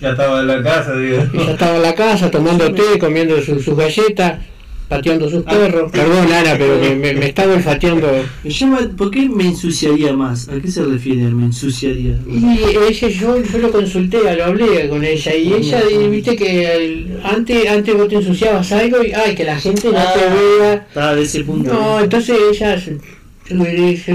[0.00, 1.24] Ya estaba en la casa, digo.
[1.34, 4.40] Ya estaba en la casa tomando té, comiendo su- sus galletas,
[4.88, 5.90] pateando sus perros.
[5.90, 8.08] Perdón, Ana, pero me, me estaba olfateando.
[8.44, 10.48] Me llama, ¿Por qué me ensuciaría más?
[10.48, 12.18] ¿A qué se refiere me ensuciaría?
[12.28, 12.44] Y
[12.90, 17.20] ella, yo, yo lo consulté, lo hablé con ella, y ella, y viste que el-
[17.24, 20.74] antes, antes vos te ensuciabas algo y, ay, que la gente no te Ah, vea.
[20.88, 21.72] Estaba de ese punto.
[21.72, 22.80] No, entonces ella,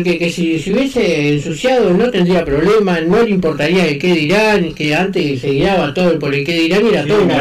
[0.03, 4.73] que, que si se hubiese ensuciado no tendría problema, no le importaría el qué dirán,
[4.73, 7.35] que antes se guiaba todo por el qué dirán y era Sí, todo una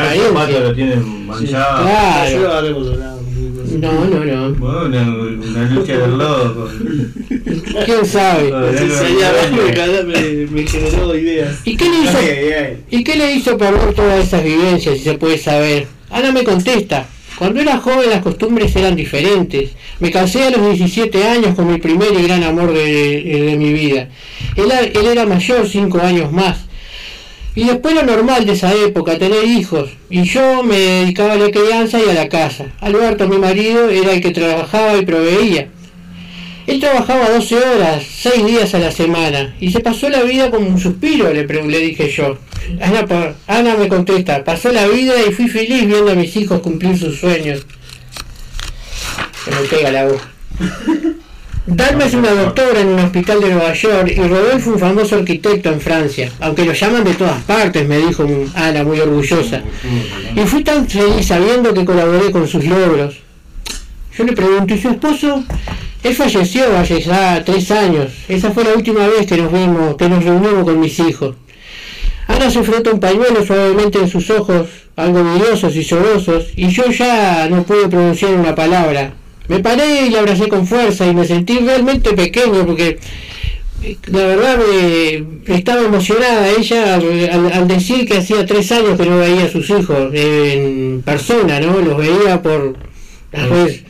[1.27, 1.83] manchado.
[1.83, 3.20] Claro.
[3.81, 4.55] No, no, no.
[4.55, 6.69] Bueno, una, una lucha del loco.
[7.85, 8.53] ¿Quién sabe?
[8.77, 11.61] Sería me, me, me generó ideas.
[11.65, 12.19] ¿Y qué le hizo?
[12.91, 15.87] ¿Y qué le hizo perder todas esas vivencias, si se puede saber?
[16.11, 17.07] Ana me contesta.
[17.39, 19.71] Cuando era joven las costumbres eran diferentes.
[19.99, 23.73] Me casé a los 17 años con mi primer y gran amor de, de mi
[23.73, 24.09] vida.
[24.57, 26.67] Él, él era mayor, 5 años más.
[27.55, 29.91] Y después lo normal de esa época, tener hijos.
[30.09, 32.67] Y yo me dedicaba a la crianza y a la casa.
[32.81, 35.69] Alberto, mi marido, era el que trabajaba y proveía.
[36.67, 40.69] Él trabajaba 12 horas, 6 días a la semana, y se pasó la vida como
[40.69, 42.39] un suspiro, le, le dije yo.
[42.81, 46.97] Ana, Ana me contesta, pasó la vida y fui feliz viendo a mis hijos cumplir
[46.97, 47.67] sus sueños.
[49.45, 50.23] Se me pega la voz.
[51.67, 55.71] Dalma es una doctora en un hospital de Nueva York y Rodolfo un famoso arquitecto
[55.71, 59.63] en Francia, aunque lo llaman de todas partes, me dijo Ana muy orgullosa.
[60.35, 63.17] Y fui tan feliz sabiendo que colaboré con sus logros.
[64.17, 65.45] Yo le pregunto, ¿y su esposo?
[66.03, 68.11] Él falleció hace ya tres años.
[68.27, 71.37] Esa fue la última vez que nos vimos, que nos reunimos con mis hijos.
[72.27, 74.67] Ana se frota un pañuelo suavemente en sus ojos,
[74.97, 79.13] algo vidriosos y llorosos, y yo ya no pude pronunciar una palabra.
[79.51, 82.99] Me paré y la abracé con fuerza y me sentí realmente pequeño porque
[83.83, 84.59] eh, la verdad
[85.47, 89.45] me estaba emocionada ella al, al- al decir que hacía tres años que no veía
[89.45, 91.79] a sus hijos en persona, ¿no?
[91.81, 92.77] Los veía por
[93.33, 93.83] las redes-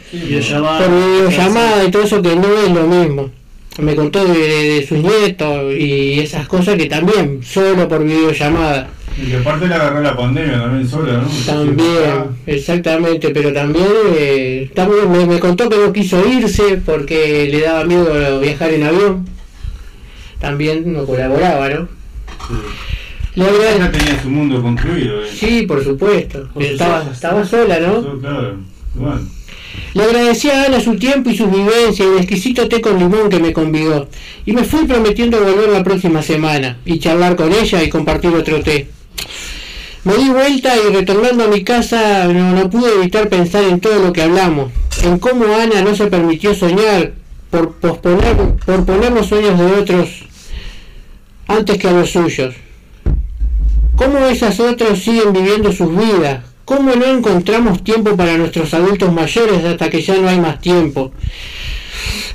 [0.87, 3.31] por videollamada y todo eso que no es lo mismo.
[3.79, 8.89] Me contó de, de- de sus nietos y esas cosas que también solo por videollamada.
[9.23, 11.29] Y que aparte le agarró la pandemia también sola, ¿no?
[11.47, 13.87] También, exactamente, pero también,
[14.17, 18.85] eh, también me, me contó que no quiso irse porque le daba miedo viajar en
[18.85, 19.29] avión.
[20.41, 21.89] También no colaboraba, ¿no?
[23.35, 25.23] Le agrade- Ya tenía su mundo construido.
[25.23, 25.29] eh.
[25.35, 26.49] Sí, por supuesto.
[26.59, 28.19] Estaba, estaba sola, ¿no?
[28.21, 28.57] Claro.
[28.95, 29.21] Bueno.
[29.95, 33.29] Le agradecía a Ana su tiempo y su vivencia y el exquisito té con limón
[33.29, 34.09] que me convidó.
[34.47, 38.61] Y me fui prometiendo volver la próxima semana y charlar con ella y compartir otro
[38.63, 38.89] té.
[40.03, 44.13] Me di vuelta y retornando a mi casa no, pude evitar pensar en todo lo
[44.13, 44.73] que hablamos,
[45.03, 47.13] en cómo Ana no se permitió soñar
[47.51, 50.25] por posponer, por poner los sueños de otros
[51.47, 52.55] antes que a los suyos.
[53.97, 59.63] Cómo esas otras siguen viviendo sus vidas, cómo no encontramos tiempo para nuestros adultos mayores
[59.65, 61.13] hasta que ya no hay más tiempo.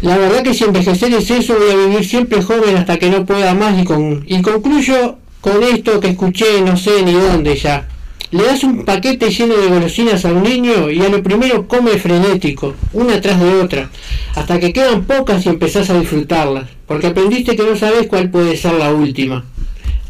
[0.01, 3.25] La verdad que si envejecer es eso, voy a vivir siempre joven hasta que no
[3.25, 7.87] pueda más y, con, y concluyo con esto que escuché no sé ni dónde ya.
[8.31, 11.91] Le das un paquete lleno de golosinas a un niño y a lo primero come
[11.99, 13.89] frenético, una tras de otra,
[14.35, 18.57] hasta que quedan pocas y empezás a disfrutarlas, porque aprendiste que no sabes cuál puede
[18.57, 19.45] ser la última,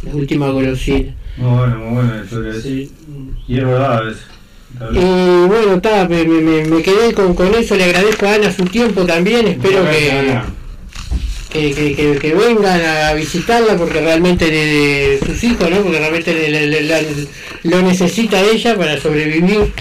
[0.04, 1.14] la última golosina.
[1.38, 2.52] Muy bueno, muy la historia.
[2.52, 2.68] esa.
[2.70, 4.20] Y es verdad eso.
[4.94, 8.64] Y bueno, está, me, me- me- quedé con, con eso, le agradezco a Ana su
[8.66, 10.46] tiempo también, espero que, Ana.
[11.56, 15.78] Que, que- que- que vengan a visitarla porque realmente de, de sus hijos, ¿no?
[15.78, 16.50] Porque realmente
[16.82, 17.02] la-
[17.64, 19.72] lo necesita ella para sobrevivir.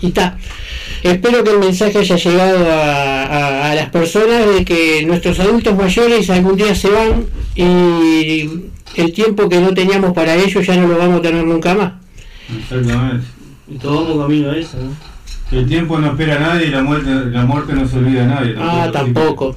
[0.00, 0.36] Y está.
[1.02, 5.74] Espero que el mensaje haya llegado a, a- a las personas de que nuestros adultos
[5.76, 7.24] mayores algún día se van
[7.54, 8.50] y
[8.96, 11.92] el tiempo que no teníamos para ellos ya no lo vamos a tener nunca más.
[12.58, 13.26] Exactamente.
[13.68, 15.56] Y todos vamos camino a eso, ¿no?
[15.58, 18.26] El tiempo no espera a nadie y la muerte, la muerte no se olvida a
[18.26, 18.54] nadie.
[18.58, 19.56] Ah, así que- tampoco.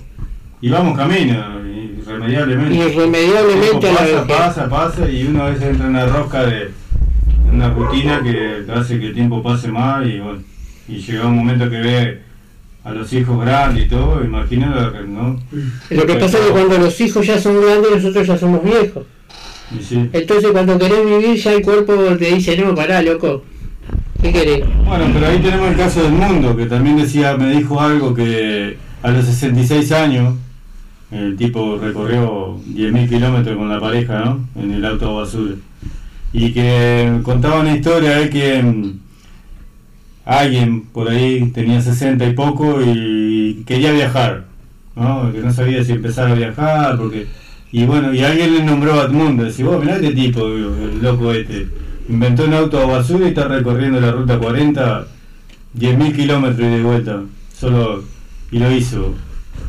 [0.64, 1.34] Y vamos camino,
[2.00, 2.76] irremediablemente.
[2.78, 4.28] Irremediablemente a la pasa, vejez.
[4.28, 6.72] pasa, pasa y uno a veces entra en una rosca de
[7.52, 10.40] una rutina que hace que el tiempo pase mal y bueno,
[10.88, 12.22] y llega un momento que ve
[12.86, 15.38] a los hijos grandes y todo, imagina que no.
[15.90, 19.04] Lo que pasa es que cuando los hijos ya son grandes, nosotros ya somos viejos.
[19.82, 20.10] Sí.
[20.14, 23.44] Entonces cuando querés vivir ya el cuerpo te dice, no, pará, loco.
[24.22, 24.64] ¿Qué querés?
[24.86, 28.78] Bueno, pero ahí tenemos el caso del mundo, que también decía, me dijo algo que
[29.02, 30.36] a los 66 años
[31.14, 34.48] el tipo recorrió 10.000 kilómetros con la pareja, ¿no?
[34.56, 35.56] En el auto basura.
[36.34, 39.00] Y que contaba una historia de que mm,
[40.26, 44.46] alguien por ahí tenía 60 y poco y quería viajar,
[44.96, 45.32] ¿no?
[45.32, 47.28] Que no sabía si empezar a viajar, porque...
[47.72, 51.34] Y bueno, y alguien le nombró a Edmundo, decía, vos mirá este tipo, el loco
[51.34, 51.68] este,
[52.08, 55.08] inventó un auto basura y está recorriendo la ruta 40
[55.78, 57.22] 10.000 kilómetros y de vuelta,
[57.58, 58.04] solo,
[58.52, 59.14] y lo hizo.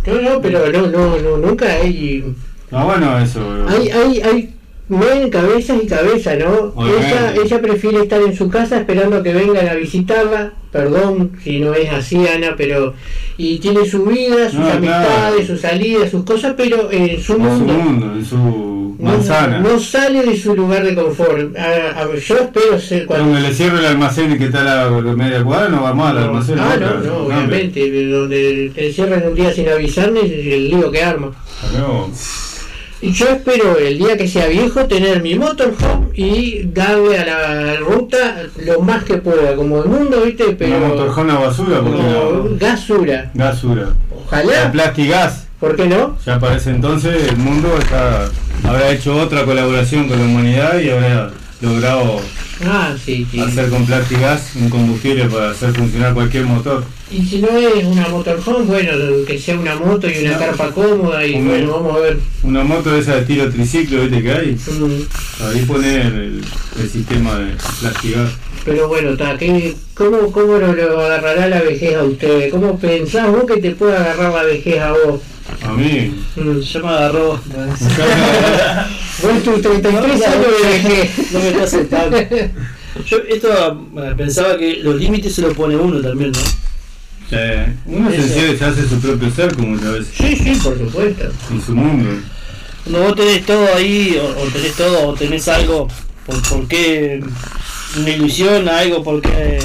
[0.06, 2.24] No, no, pero no, no, no, nunca hay...
[2.70, 3.40] Ah, bueno, eso.
[3.68, 4.53] Hay, hay, hay,
[4.88, 6.74] mueven cabezas y cabezas, ¿no?
[6.86, 11.72] Ella, ella prefiere estar en su casa esperando que vengan a visitarla, perdón si no
[11.74, 12.94] es así, Ana, pero...
[13.36, 14.76] Y tiene su vida, sus No, claro.
[14.78, 17.72] amistades, sus salidas, sus cosas, pero en su En su mundo.
[17.72, 19.58] mundo, en su No- manzana.
[19.58, 21.56] No, sale de su lugar de confort.
[21.56, 23.26] A- a- yo espero ser cuando...
[23.32, 26.22] Donde le cierro el almacén y que está la media cuadra, no va mal el
[26.24, 26.58] almacén.
[26.60, 31.02] Ah, no, no, obviamente, donde te encierran un día sin avisarme es el lío que
[31.02, 31.32] arma.
[31.76, 32.08] No.
[33.00, 37.76] Y yo espero el día que sea viejo tener mi motorhome y darle a la
[37.76, 40.44] ruta lo más que pueda, como el mundo, ¿viste?
[40.58, 42.56] Pero Una motorjona basura, porque no, no.
[42.58, 43.30] gasura.
[43.34, 43.88] Gasura.
[44.24, 44.64] Ojalá.
[44.64, 45.46] La Plastigas.
[45.60, 46.16] ¿Por qué no?
[46.24, 48.28] Ya para ese entonces el mundo está,
[48.66, 51.30] habrá hecho otra colaboración con la humanidad y habrá
[51.64, 52.20] logrado
[52.64, 53.40] Ah, sí, sí.
[53.40, 56.84] hacer con Plastigas un combustible para hacer funcionar cualquier motor.
[57.10, 58.92] Y si no es una motorhome, bueno,
[59.26, 62.18] que sea una moto y una carpa cómoda y bueno, vamos a ver.
[62.44, 64.52] Una moto de esa de estilo triciclo, ¿viste que hay?
[64.52, 66.44] Mm, Ahí poner el,
[66.80, 68.30] el sistema de Plastigas.
[68.64, 72.50] Pero bueno, ta, ¿qué- ¿cómo, cómo lo, lo agarrará la vejez a ustedes?
[72.52, 75.20] ¿Cómo pensás vos que te puede agarrar la vejez a vos?
[75.62, 76.14] A mí.
[76.36, 76.60] Mm.
[76.60, 77.40] Ya me agarró.
[79.22, 81.32] Vos tus 33 años de vejez.
[81.32, 82.16] No me está aceptando.
[83.06, 86.38] Yo esto bueno, pensaba que los límites se los pone uno también, ¿no?
[87.30, 87.36] Sí.
[87.86, 90.14] Uno se, se hace su propio ser como muchas veces.
[90.16, 91.24] Sí, sí, por supuesto.
[91.50, 92.20] En su mundo.
[92.84, 95.88] Cuando vos tenés todo ahí, o, o tenés todo, o tenés algo,
[96.26, 97.20] por, por qué
[97.96, 99.58] una ilusión, algo por qué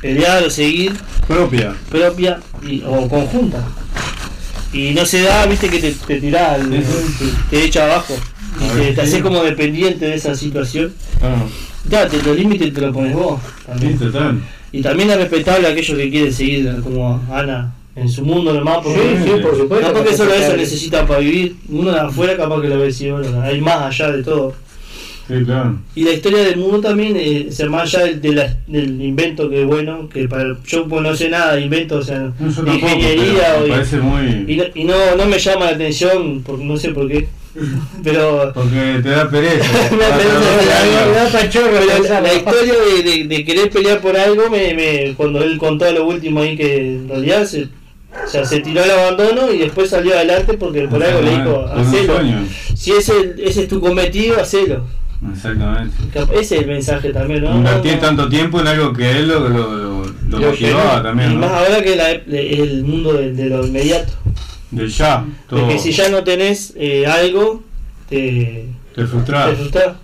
[0.00, 0.92] pelear o seguir,
[1.26, 1.74] Propia.
[1.90, 3.64] propia y, o conjunta.
[4.72, 6.82] Y no se da, viste que te, te tirás, al- te,
[7.50, 8.14] te echa abajo.
[8.60, 10.92] Y A te, te haces como dependiente de esa situación.
[11.22, 11.42] Ah,
[11.88, 13.40] Ya, te, los límites te los pones vos.
[13.66, 13.98] También.
[13.98, 14.40] sí, total.
[14.72, 18.78] Y también es respetable a aquellos que quieren seguir como Ana en su mundo nomás.
[18.84, 19.88] Porque, Sí, sí, por supuesto.
[19.88, 21.56] no porque solo eso necesitan para vivir.
[21.68, 24.54] Uno de afuera capaz que lo ve si bueno, hay más allá de todo.
[25.38, 25.78] Sí, claro.
[25.94, 30.28] Y la historia del mundo también, eh, se más allá del, invento que bueno, que
[30.28, 33.54] para yo pues, no sé nada de invento, o sea, No, yo de tampoco, ingeniería
[33.68, 34.44] me muy...
[34.52, 37.28] y, no, y no, no me llama la atención, porque no sé por qué.
[38.04, 39.66] Pero Porque te da pereza.
[42.20, 46.06] La, historia de, de- de querer pelear por algo, me, me- cuando él contó lo
[46.06, 50.14] último ahí que en realidad se, o sea, se tiró al abandono y después salió
[50.14, 52.14] adelante porque por algo le dijo, hacelo.
[52.74, 54.86] Si ese, ese es tu cometido, hacelo.
[55.32, 55.94] Exactamente.
[56.32, 57.56] Ese es el mensaje también, ¿no?
[57.56, 61.50] Invertir tanto tiempo en algo que él lo, lo, lo, lo motivaba también, Y más
[61.50, 61.56] ¿no?
[61.56, 64.12] ahora que la- el mundo de, de lo inmediato.
[64.70, 65.60] Del ya, todo.
[65.60, 67.62] Porque si ya no tenés eh, algo,
[68.08, 69.50] te, Te frustrás.
[69.50, 69.96] te frustras.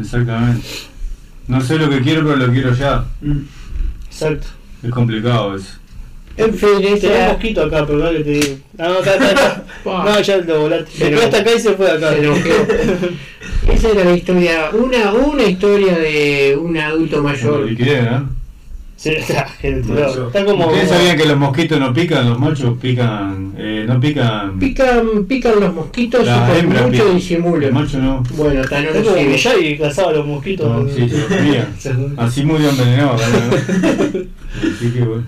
[0.00, 0.66] Exactamente.
[1.46, 3.04] No sé lo que quiero, pero lo quiero ya.
[4.08, 4.46] Exacto.
[4.82, 5.68] Es complicado eso.
[6.36, 7.28] En fin, Tenés un esa.
[7.32, 8.56] mosquito acá, pero no que te digo.
[8.78, 9.64] No, no, acá, acá, acá.
[9.84, 10.90] No, ya lo volaste.
[10.98, 12.10] Se lo- fue hasta acá y se fue acá.
[12.14, 12.32] se.
[13.72, 17.64] Esa era la historia, una, una historia de un adulto mayor.
[17.66, 18.08] Liquidez.
[18.96, 20.66] Sí, está, pero está como.
[20.66, 22.28] ¿Ustedes sabían que los mosquitos no pican?
[22.28, 23.52] Los machos pican.
[23.58, 24.58] Eh, no pican.
[24.58, 27.12] Pican, pican los mosquitos Las y por hembras mucho pican.
[27.66, 28.22] El macho no.
[28.36, 29.30] Bueno, hasta no lo sigo.
[29.30, 30.68] Miyagi cazaba los mosquitos.
[30.68, 31.68] No, sí, se lo comía.
[32.16, 33.14] Así murió envenenado.
[33.14, 35.24] Así que bueno.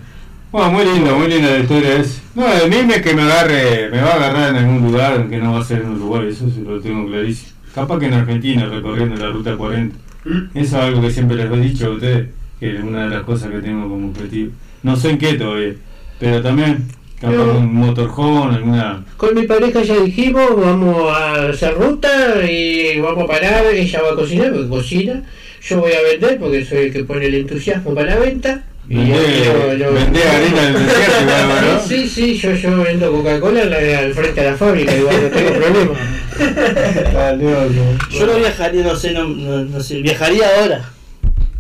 [0.53, 2.23] Bueno, muy lindo, muy linda la historia es.
[2.35, 5.39] No, de mí me que me agarre, me va a agarrar en algún lugar, que
[5.39, 7.53] no va a ser en Uruguay, eso sí lo tengo clarísimo.
[7.75, 9.97] Capaz que en Argentina, recorriendo la ruta 40.
[10.27, 12.29] Eso es algo que siempre les he dicho a ustedes,
[12.59, 14.53] que es una de las cosas que tengo como objetivo.
[14.83, 15.75] No sé en qué todavía,
[16.19, 16.87] pero también,
[17.21, 17.59] capaz No.
[17.59, 19.05] un motorhome, alguna...
[19.17, 22.09] Con mi pareja ya dijimos, vamos a hacer ruta
[22.49, 25.23] y vamos a parar, ella va a cocinar porque cocina,
[25.63, 28.65] yo voy a vender porque soy el que pone el entusiasmo para la venta.
[28.89, 31.81] Y Vendé, yo- yo- vendé harina del desierto, igual, ¿no?
[31.83, 35.29] Sí, sí, yo, yo vendo Coca-Cola en la- al frente de la fábrica, igual no
[35.29, 35.93] tengo problema.
[38.11, 40.85] Yo no viajaría, no sé, no, no, no sé, viajaría ahora.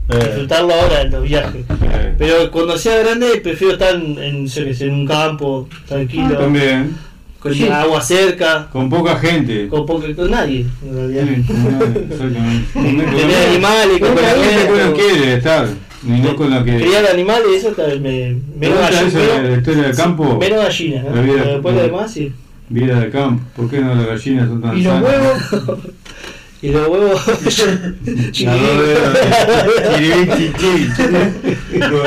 [0.08, 1.64] Disfrutarlo ahora en los viajes.
[2.18, 6.36] Pero cuando sea grande prefiero estar en, en, en un campo, tranquilo.
[6.36, 6.96] También,
[7.48, 7.68] Con Sí.
[7.68, 9.68] agua cerca, con poca gente.
[9.68, 11.24] con, poco, con nadie, en realidad.
[11.36, 12.66] Sí, como nadie, exactamente.
[13.16, 15.68] Tener animales, con Con la gente que uno quiere estar,
[16.06, 16.76] y no con la que...
[16.76, 19.14] criar animales, eso está, me, ¿Te menos gusta gallinas.
[19.14, 20.38] eso de la historia del campo?
[20.38, 21.14] Menos gallinas, ¿no?
[21.16, 22.32] La vida- Pero después lo demás sí.
[22.68, 23.44] Vida de campo.
[23.54, 25.38] ¿Por qué no las gallinas son tan ¿Y los huevos?
[26.66, 27.22] Y los huevos.
[28.42, 28.56] La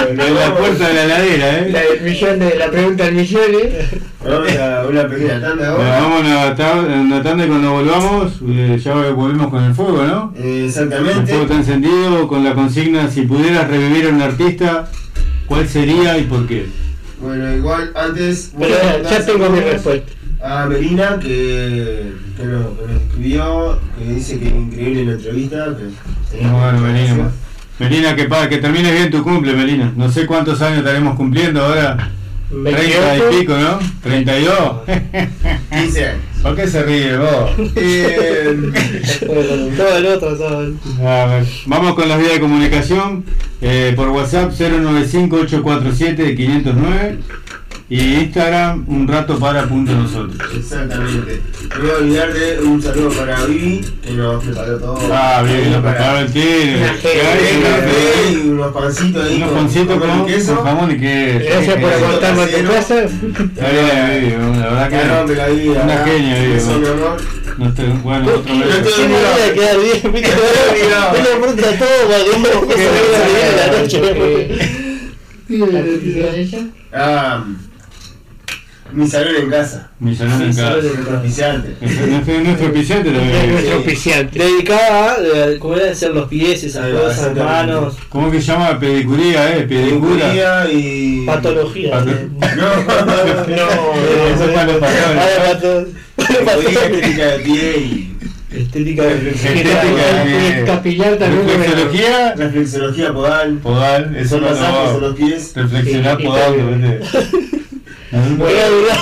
[0.10, 1.88] En la puerta de la heladera, La ¿eh?
[1.94, 3.88] del millón de la pregunta del millón, ¿eh?
[4.26, 6.00] Vamos a una pequeña tanda ahora.
[6.02, 10.04] vamos a una ta- una tanda y cuando volvamos, eh, ya volvemos con el fuego,
[10.04, 10.34] ¿no?
[10.38, 11.28] Eh, El Exactamente.
[11.28, 14.90] fuego está encendido con la consigna, si pudieras revivir a un artista,
[15.46, 16.66] ¿cuál sería y por qué?
[17.22, 18.52] Bueno, igual antes.
[18.60, 18.76] Pero
[19.10, 20.12] ya, tengo mi respuesta.
[20.42, 25.76] A Melina, que, que, no- que nos escribió, que dice que es increíble la entrevista.
[26.32, 27.32] Que Bueno, Melina.
[27.78, 29.92] Melina, que, que termines bien tu cumple, Melina.
[29.96, 32.12] No sé cuántos años estaremos cumpliendo ahora.
[32.50, 33.80] 30 y pico, ¿no?
[34.02, 34.82] 32.
[35.72, 36.22] 15 años.
[36.42, 37.52] ¿Por qué se ríe vos?
[37.76, 38.58] Eh,
[39.78, 43.26] todo el otro, todo el A ver, vamos con las vías de comunicación.
[43.62, 47.18] Eh, por WhatsApp 095-847-509
[47.92, 50.38] y Instagram un rato para punto nosotros.
[50.56, 51.42] exactamente.
[51.76, 55.00] No voy a olvidar de un saludo para Vivi, que nos preparó todo.
[55.12, 56.28] Ah, bien, lo para preparó el
[57.64, 59.36] café y unos pancitos ahí.
[59.38, 60.56] Unos con- pancitos con con, queso.
[60.56, 61.46] con jamón y queso.
[61.50, 62.96] Gracias por Qué aguantarme en tu casa.
[63.04, 64.96] Está bien, Vivi, la verdad Que
[65.36, 65.82] la vida.
[65.84, 66.60] Una genia, Vivi.
[67.58, 68.68] No estoy, bueno, otro No de
[69.54, 70.28] quedar bien, me lo
[71.42, 72.24] pregunta todo para
[72.76, 72.86] que
[73.58, 74.00] la noche.
[78.94, 79.90] Mi salón en casa.
[80.00, 80.76] Mi salón en casa.
[80.82, 81.76] Nuestro oficiante.
[81.82, 82.44] Es nuestro, Es también.
[83.54, 84.40] nuestro auspiciante.
[84.40, 85.92] Dedicada a, eh, ¿cómo era?
[85.92, 87.44] Hacer los pies, esas cosas, exactamente.
[87.44, 88.80] manos, ¿Cómo que se llama?
[88.80, 89.62] Pedicuría, ¿eh?
[89.64, 90.26] Pedicura.
[90.32, 91.26] Pedicura y.
[91.26, 91.92] patología.
[91.92, 92.28] Pato- eh.
[92.58, 94.34] No, no.
[94.36, 95.88] Eso es para los Ah, patrones.
[96.68, 98.16] estética de pie y.
[98.52, 101.48] Estética de Estética de Capillar también.
[101.48, 102.34] Reflexología.
[102.36, 103.54] Reflexología podal.
[103.60, 105.08] Podal, eso no masajes en no.
[105.08, 105.52] los pies.
[105.56, 107.00] Reflexionar podal.
[108.12, 108.98] Voy a durar.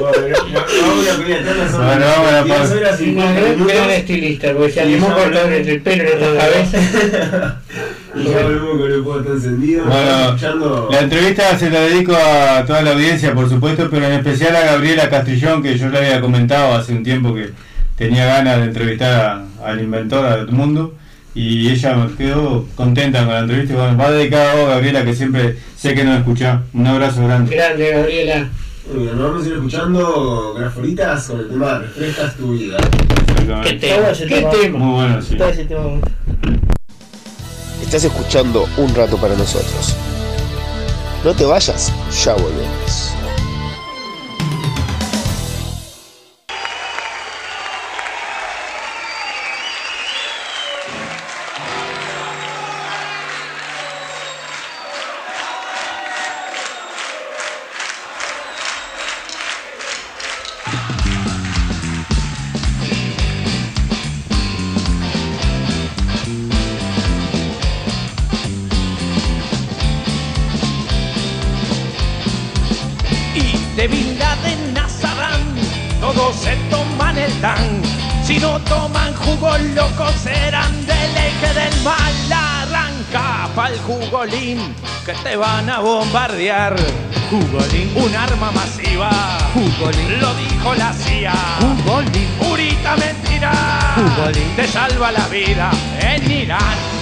[0.00, 2.74] Vamos a la pequeña tanda, son Bueno, vamos a la 10 pausa.
[2.74, 6.02] horas y Una 50 gran, estilista, porque se Y animó ya a cortarle el pelo
[6.02, 7.60] en esta cabeza.
[8.14, 9.84] Y ya volvemos con el está encendido.
[9.84, 10.88] Bueno.
[10.90, 14.60] La entrevista se la dedico a toda la audiencia, por supuesto, pero en especial a
[14.72, 17.50] Gabriela Castrillón, que yo le había comentado hace un tiempo que
[17.96, 20.94] tenía ganas de entrevistar a- al inventor del mundo.
[21.34, 23.74] Y ella quedó contenta con la entrevista.
[23.74, 26.60] Y bueno, va dedicada a vos, Gabriela, que siempre sé que nos escuchás.
[26.72, 27.54] Un abrazo grande.
[27.54, 28.48] Grande, Gabriela.
[28.92, 32.78] Nos vamos a ir escuchando grafolitas con el tema Refrescas tu vida.
[33.62, 34.06] ¿Qué tema?
[34.12, 34.78] ¿Qué tema?
[34.78, 35.36] Muy bueno, sí.
[35.36, 36.00] Todo ese tema.
[37.82, 39.94] Estás escuchando un rato para nosotros.
[41.24, 41.92] No te vayas,
[42.24, 43.17] ya volvemos.
[85.28, 86.74] Te van a bombardear.
[87.30, 89.10] Jugolín, un arma masiva.
[89.52, 91.34] Jugolín, lo dijo la CIA.
[91.60, 93.52] Jugolín, purita mentira.
[93.96, 96.97] Jugolín, te salva la vida en Irán.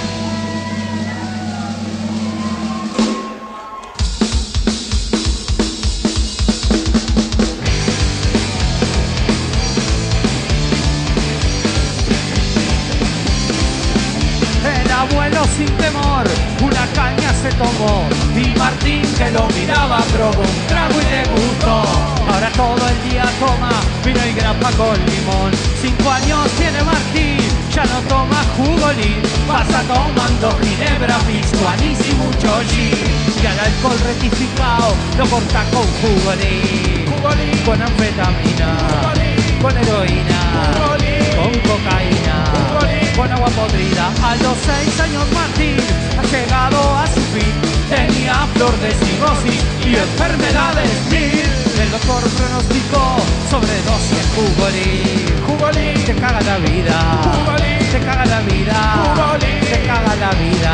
[17.51, 21.83] Se tomó y Martín que lo miraba probó un trago y le gustó.
[22.29, 23.71] Ahora todo el día toma
[24.05, 25.53] vino y grapa con limón.
[25.81, 27.39] Cinco años tiene Martín,
[27.73, 29.23] ya no toma jugolín.
[29.47, 33.43] Pasa tomando ginebra, pisco, anís y mucho gin.
[33.43, 37.07] Y al alcohol rectificado lo corta con jugolín.
[37.65, 38.69] Con anfetamina,
[39.61, 40.37] con heroína,
[40.87, 41.16] cocaína,
[43.17, 44.13] con agua podrida.
[44.23, 45.79] A los seis años Martín
[46.19, 47.53] ha llegado a su fin.
[47.89, 51.43] Tenía flor de cirrosis y enfermedades mil.
[51.81, 53.17] El doctor pronosticó
[53.51, 55.27] sobredosis en jugolín.
[55.47, 56.97] Jugolín te caga la vida.
[57.23, 58.77] Jugolín te caga la vida.
[59.15, 60.73] Jugolín te caga la vida.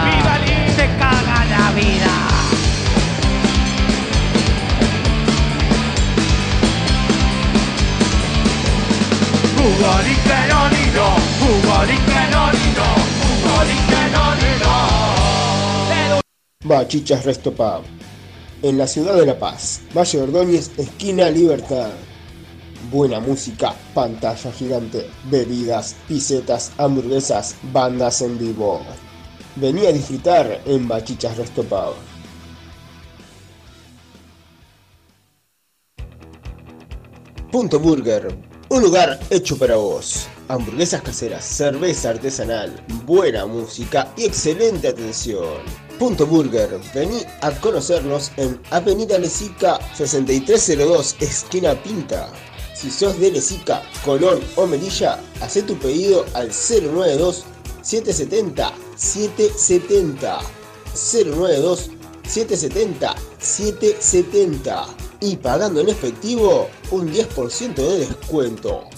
[0.77, 2.32] Te caga la vida.
[16.65, 17.53] Bachichas Resto.
[18.63, 21.91] En la ciudad de La Paz, Valle Ordóñez, esquina Libertad.
[22.91, 28.81] Buena música, pantalla gigante, bebidas, pisetas, hamburguesas, bandas en vivo.
[29.57, 31.65] Vení a disfrutar en Bachichas Resto.
[37.51, 40.27] Punto Burger, un lugar hecho para vos.
[40.49, 45.61] Hamburguesas caseras, cerveza artesanal, buena música y excelente atención.
[45.99, 52.31] Punto Burger, vení a conocernos en Avenida Lesica 6302, esquina Pinta.
[52.75, 57.45] Si sos de Lesica, Colón o Melilla, haz tu pedido al 092
[57.83, 60.39] 770 770
[60.95, 61.91] 092
[62.27, 68.89] 770 770 y pagando en efectivo un 10% de descuento.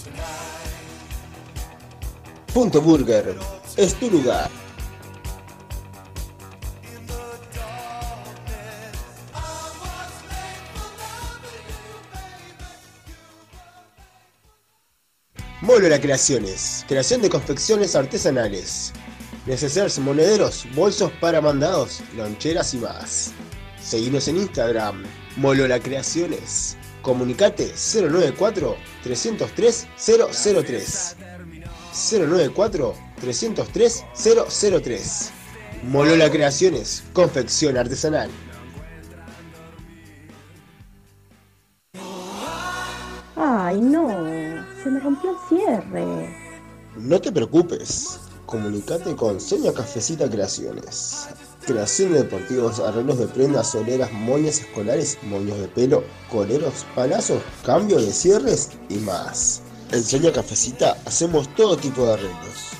[2.51, 3.37] Punto Burger
[3.77, 4.49] es tu lugar.
[15.61, 18.93] Molola Creaciones, creación de confecciones artesanales,
[19.45, 23.31] necesarios monederos, bolsos para mandados, loncheras y más.
[23.79, 25.03] Seguinos en Instagram,
[25.37, 26.77] Molola Creaciones.
[27.01, 31.15] Comunicate 094 303 003.
[31.93, 34.05] 094 303
[34.81, 35.31] 003.
[35.83, 38.29] Molola Creaciones, confección artesanal.
[43.35, 44.07] Ay, no,
[44.83, 46.35] se me rompió el cierre.
[46.97, 51.27] No te preocupes, comunicate con Sonia Cafecita Creaciones.
[51.65, 57.99] Creación de deportivos, arreglos de prendas, soleras, moñas escolares, moños de pelo, coleros, palazos, cambio
[57.99, 59.63] de cierres y más.
[59.91, 62.75] En Sonia Cafecita hacemos todo tipo de arreglos.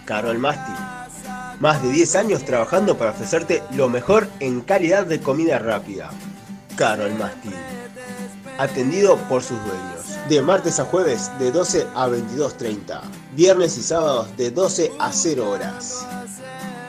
[0.05, 0.75] Carol Mástil.
[1.59, 6.09] Más de 10 años trabajando para ofrecerte lo mejor en calidad de comida rápida.
[6.77, 7.53] Carol Mástil.
[8.57, 10.29] Atendido por sus dueños.
[10.29, 13.01] De martes a jueves de 12 a 22.30.
[13.35, 16.07] Viernes y sábados de 12 a 0 horas.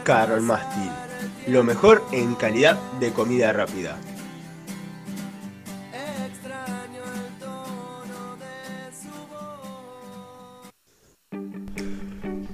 [0.05, 0.93] Carol Mástil.
[1.49, 3.99] Lo mejor en calidad de comida rápida.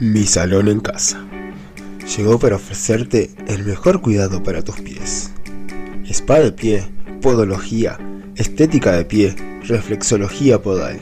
[0.01, 1.27] Mi salón en casa.
[2.17, 5.33] Llegó para ofrecerte el mejor cuidado para tus pies.
[6.05, 6.89] Spa de pie,
[7.21, 7.99] podología,
[8.37, 9.35] estética de pie,
[9.67, 11.01] reflexología podal.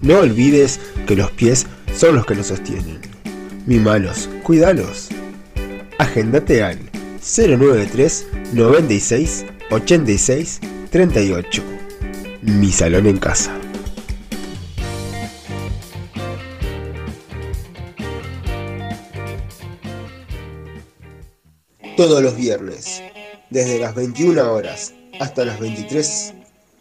[0.00, 2.98] No olvides que los pies son los que nos sostienen.
[3.66, 5.08] Mimalos, cuidalos.
[5.98, 6.80] Agendate al
[7.20, 10.60] 093 96 86
[10.90, 11.62] 38.
[12.42, 13.59] Mi salón en casa.
[21.96, 23.02] Todos los viernes,
[23.50, 26.34] desde las 21 horas hasta las 23,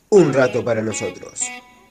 [0.10, 1.42] un rato para nosotros.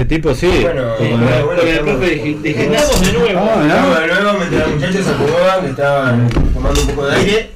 [0.00, 0.46] Este tipo sí.
[0.62, 3.50] Bueno, Como- bueno, bueno, Con el estamos- profe dije- dije, estamos de nuevo.
[3.52, 7.50] Ah, de nuevo mientras los muchachos se acomodaban, que estaban tomando un poco de aire.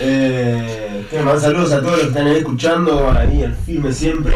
[0.00, 4.32] Eh, quiero mandar saludos a todos los que están ahí escuchando, ahí al firme siempre.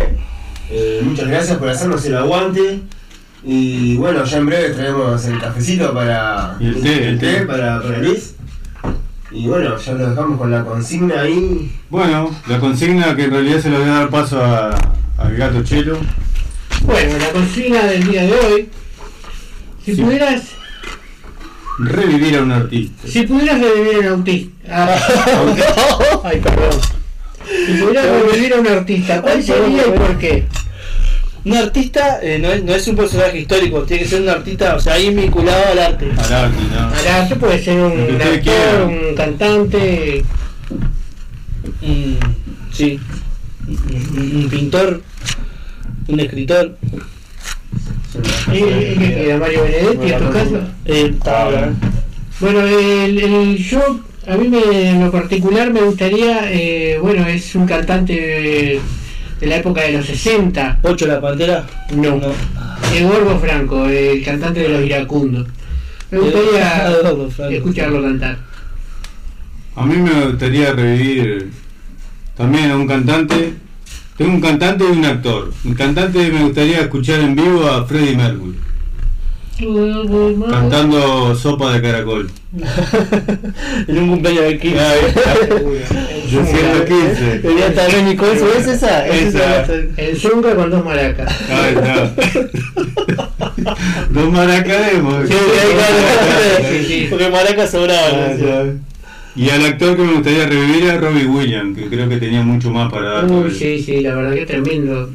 [0.71, 2.81] Eh, muchas gracias por hacernos el aguante.
[3.45, 7.43] Y bueno, ya en breve traemos el cafecito para Y el té, el té.
[7.43, 8.35] para, para Luis.
[9.31, 11.73] Y bueno, ya lo dejamos con la consigna ahí.
[11.91, 14.77] Bueno, la consigna que en realidad se lo voy a dar paso a-
[15.19, 15.97] al gato chelo.
[16.87, 18.69] Bueno, la consigna del día de hoy.
[19.85, 20.03] Si Sí.
[20.03, 20.43] pudieras.
[21.79, 23.07] Revivir a un artista.
[23.09, 24.61] Si pudieras revivir a un autista.
[24.71, 26.81] ah, ay, perdón.
[27.67, 30.45] Si pudieras revivir a un artista, ¿cuál sería y por qué?
[31.45, 34.75] Un artista eh, no, es, no es un personaje histórico, tiene que ser un artista,
[34.75, 36.11] o sea, ahí vinculado al arte.
[36.19, 36.81] Al arte, ¿no?
[36.81, 38.85] Ahora, esto puede ser un, actor, quiera.
[38.85, 40.25] un cantante.
[41.83, 42.15] Mm,
[42.73, 42.99] sí.
[43.69, 45.03] Un, un pintor,
[46.09, 46.77] un escritor.
[48.53, 49.33] ¿Y?
[49.39, 50.61] Mario Benedetti en tu caso?
[50.85, 51.73] Eh, está-
[52.41, 57.55] Bueno, el, el- yo, a mí me, en lo particular me gustaría, eh, bueno, es
[57.55, 58.81] un cantante de,
[59.41, 60.79] de la época de los 60.
[60.83, 61.67] ¿Ocho la pantera?
[61.95, 62.33] No, No.
[62.95, 65.47] el Gordo Franco, el cantante de los iracundos.
[66.11, 67.53] Me gustaría Gordo Franco.
[67.55, 68.39] escucharlo cantar.
[69.75, 71.51] A mí me gustaría revivir
[72.37, 73.53] también a un cantante.
[74.17, 75.53] Tengo un cantante y un actor.
[75.65, 78.57] Un cantante me gustaría escuchar en vivo a Freddie Mercury
[80.51, 82.31] cantando Sopa de Caracol.
[83.89, 84.79] en un cumpleaños de 15.
[86.31, 87.33] Yo siendo 15.
[87.35, 89.07] El día también Nicole, ¿es esa?
[89.07, 89.65] Es Esa.
[89.97, 91.33] El Zunga con dos maracas.
[91.51, 92.13] Ahí está.
[94.11, 95.29] Dos maracademos.
[95.29, 96.69] Sí, sí, claro.
[96.69, 97.07] Sí, sí.
[97.09, 98.35] Porque Maraca sobraba.
[99.37, 102.71] Y al actor que me gustaría revivir es Robbie Williams, que creo que tenía mucho
[102.71, 103.31] más para dar.
[103.31, 105.11] Uy, sí, sí, la verdad que tremendo.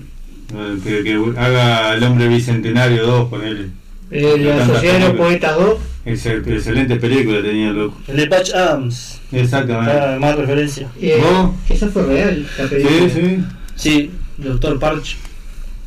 [0.53, 3.71] Eh, Que, que haga el hombre bicentenario 2 con él.
[4.11, 5.75] Eh, la Sociedad de los Poetas 2.
[6.05, 7.97] excelente película tenía el loco.
[8.07, 9.19] El de Patch Adams.
[9.31, 9.91] Exactamente.
[9.91, 10.87] Ah, más referencia.
[11.01, 11.51] Eh, ¿Vos?
[11.69, 12.95] Esa fue real, la película.
[12.99, 13.43] Sí, sí.
[13.75, 15.17] Sí, Doctor Parch.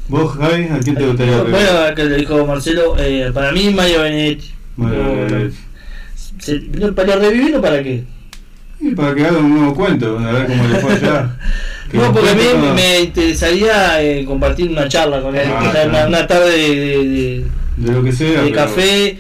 [0.09, 0.65] ¿Vos, Javi?
[0.65, 1.53] ¿A quién te gustaría revivir?
[1.61, 4.51] Bueno, que le dijo Marcelo, eh, para mí Mario Benedetti.
[4.77, 5.57] Mario Benedetti.
[6.39, 6.61] se-
[6.93, 8.05] ¿Para revivir o para qué?
[8.81, 11.37] Y para que haga un nuevo cuento, a ver cómo le fue allá.
[11.93, 15.71] No, porque a mí no- me interesaría eh, compartir una charla con él, Ah, una,
[15.91, 16.09] claro.
[16.09, 17.45] una tarde de, de- de-
[17.77, 18.43] De lo que sea.
[18.43, 19.19] de café.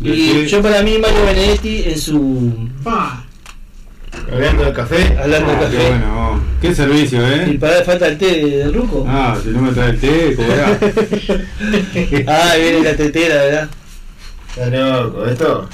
[0.00, 2.68] de Y yo para mí Mario Benedetti en su...
[4.30, 5.16] Hablando de café.
[5.18, 5.76] Hablando de Ah, café.
[5.78, 7.58] qué bueno, qué servicio, Y ¿eh?
[7.58, 9.06] para falta el té de, de Ruco.
[9.08, 10.78] Ah, si no me trae el té, cobrá.
[12.26, 13.68] Ah, viene la tetera, ¿verdad?
[14.56, 15.68] Está loco, esto.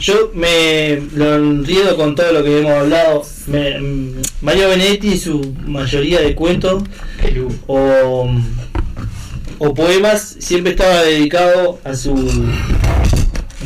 [0.00, 3.22] Yo me lo enriedo con todo lo que hemos hablado.
[3.46, 6.82] Me- mm, Mario Benedetti y su mayoría de cuentos
[7.66, 8.30] o,
[9.58, 12.14] o poemas siempre estaba dedicado a su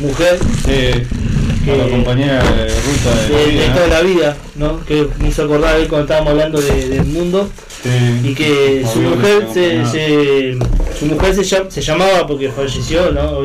[0.01, 3.93] mujer Sí, a la compañera de ruta de, la de, de vida, toda ¿no?
[3.93, 4.85] la vida, ¿no?
[4.85, 7.49] Que me hizo acordar él cuando estábamos hablando de- del mundo
[7.81, 8.29] Sí.
[8.29, 10.57] y que su mujer se,
[10.99, 13.39] su mujer se, llam- se llamaba porque falleció, ¿no?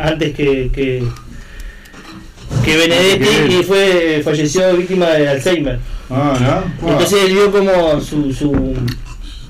[0.00, 1.02] Antes que, que
[2.64, 5.78] que Benedetti y fue falleció víctima de Alzheimer.
[6.10, 6.88] Ah, ¿no?
[6.90, 8.74] Entonces él vio como su, su,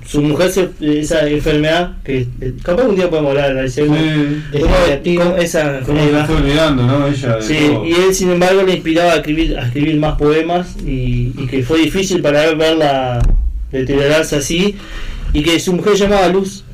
[0.06, 0.68] su mujer, se,
[1.00, 5.16] esa enfermedad, que eh, capaz un día podemos hablar de Alzheimer, Sí.
[5.16, 7.06] cómo- esa Cómo se fue olvidando, ¿no?
[7.08, 7.84] Ella Sí, todo.
[7.86, 11.62] y él sin embargo le inspiraba a escribir, a escribir más poemas y, y que
[11.62, 13.20] fue difícil para él verla
[13.72, 14.76] deteriorarse así
[15.32, 16.64] y que su mujer llamaba Luz.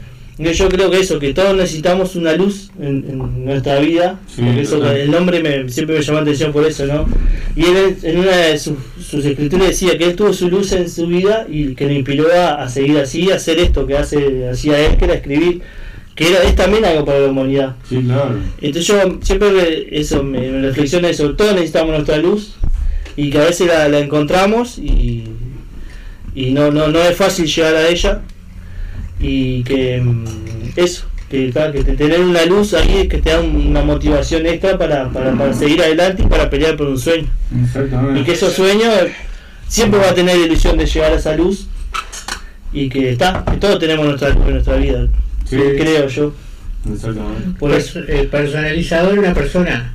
[0.41, 4.63] Yo creo que eso, que todos necesitamos una luz en, en nuestra vida, Sí, porque
[4.63, 4.97] eso, total.
[4.97, 7.07] el nombre me, siempre me llamó la atención por eso, ¿no?
[7.55, 8.75] Y él en una de sus,
[9.07, 12.33] sus escrituras decía que él tuvo su luz en su vida y que le inspiró
[12.35, 15.61] a, a seguir así, a hacer esto que hace, hacía él, que era escribir,
[16.15, 17.77] que era, es también algo para la humanidad.
[17.89, 18.39] Sí, claro.
[18.63, 22.55] Entonces yo siempre re- eso me, me reflexiona eso, todos necesitamos nuestra luz
[23.17, 25.25] y que a veces la, la encontramos y,
[26.35, 28.23] y no, no, no es fácil llegar a ella
[29.21, 30.25] y que mm,
[30.77, 34.77] eso, que, que te- tener una luz ahí que te da un- una motivación extra
[34.79, 37.29] para, para, para seguir adelante y para pelear por un sueño.
[37.65, 38.21] Exactamente.
[38.21, 38.93] Y que esos sueños
[39.69, 41.67] siempre va a tener la ilusión de llegar a esa luz
[42.73, 45.07] y que está, que todos tenemos nuestra luz en nuestra vida,
[45.49, 45.57] Sí.
[45.77, 46.33] creo yo.
[46.93, 47.59] Exactamente.
[47.59, 48.01] Por eso.
[48.09, 49.95] Eh, personalizado en una persona.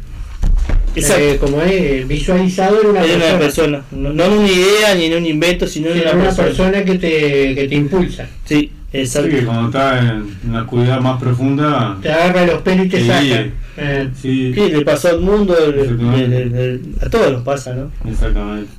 [0.95, 1.23] Exacto.
[1.23, 3.29] Eh, como es, visualizado en una Es persona.
[3.31, 6.13] una persona, no, no en una idea ni en un invento, sino en Sino una,
[6.13, 6.47] una persona.
[6.47, 8.27] persona que te, que te impulsa.
[8.45, 9.29] Sí, Sí, exacto.
[9.29, 11.97] que cuando está en, en la oscuridad más profunda.
[12.01, 13.07] Te agarra los pelos y te Sí.
[13.07, 13.45] saca.
[13.77, 16.27] Eh, Sí, Sí, le pasó al mundo, le- Exactamente.
[16.27, 17.91] le- le- le- a todos nos pasa, ¿no?
[18.09, 18.71] exactamente.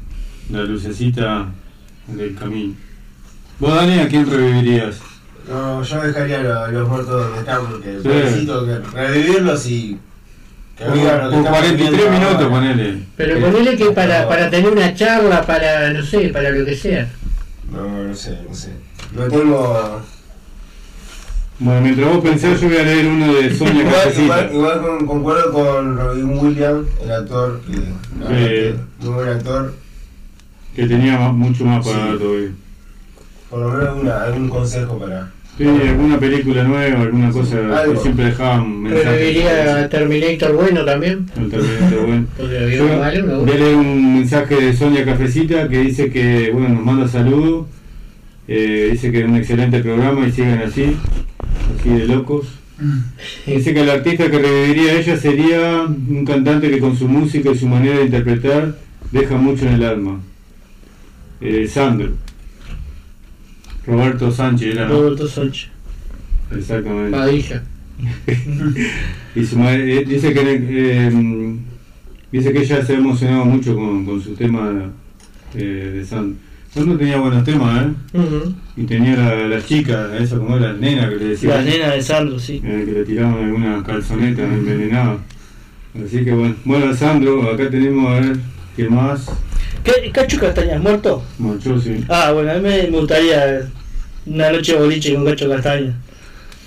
[0.50, 1.46] La lucecita
[2.06, 2.74] del camino.
[3.58, 5.00] ¿Vos, Dani, a quién revivirías?
[5.48, 8.08] No, yo dejaría a los, los muertos donde están porque Sí.
[8.08, 9.98] necesito que revivirlos y
[10.76, 12.48] que Por, vivan lo que por estamos 43 viviendo minutos, ahora.
[12.50, 12.98] ponele.
[13.16, 17.08] pero ponele que para, para tener una charla, para, no sé, para lo que sea.
[17.72, 18.70] No, no sé, no sé.
[19.16, 20.00] No tengo.
[21.58, 24.22] Bueno, mientras vos pensás, yo voy a leer uno de Sonia Igual, Cafecita.
[24.24, 29.74] igual, igual con- concuerdo con Robin Williams, el actor, que muy buen actor.
[30.74, 32.08] Que tenía más- mucho más para Sí.
[32.10, 32.50] dar todavía.
[33.48, 35.30] Por lo menos alguna, algún consejo para.
[35.56, 37.94] Sí, alguna película nueva, alguna cosa Algo.
[37.94, 39.06] que siempre dejaban mensajes.
[39.10, 41.30] Reviviría a Terminator bueno también.
[41.38, 42.26] El Terminator, bueno.
[42.36, 47.64] Porque me un mensaje de Sonia Cafecita que dice que, bueno, nos manda saludos.
[48.48, 50.96] Eh, dice que es un excelente programa y sigan así,
[51.78, 52.46] así de locos.
[53.46, 57.50] Dice que el artista que reviviría a ella sería un cantante que con su música
[57.50, 58.76] y su manera de interpretar
[59.10, 60.20] deja mucho en el alma.
[61.40, 62.10] Eh, Sandro.
[63.86, 65.00] Roberto Sánchez era, ¿no?
[65.00, 65.68] Roberto Sánchez.
[66.54, 67.16] Exactamente.
[67.16, 67.62] Padilla.
[69.36, 71.56] Y su madre, eh, dice que eh,
[72.32, 74.90] dice que ella se ha emocionado mucho con, con su tema
[75.52, 76.38] de Sandro.
[76.76, 78.20] Sandro tenía buenos temas, ¿eh?
[78.76, 81.56] Y tenía la, las chicas, esa como era, nena que le decía.
[81.56, 82.60] La nena de Sandro, sí.
[82.62, 85.18] eh, que le tiraban algunas calzonetas envenenadas.
[86.04, 88.36] Así que bueno, bueno Sandro, acá tenemos a ver
[88.76, 89.26] qué más.
[89.82, 91.22] ¿Qué, ¿Cacho Castañas muerto?
[91.64, 92.04] Yo sí.
[92.08, 93.62] Ah, bueno, a mí me gustaría
[94.26, 95.94] una noche de boliche con Cacho Castañas.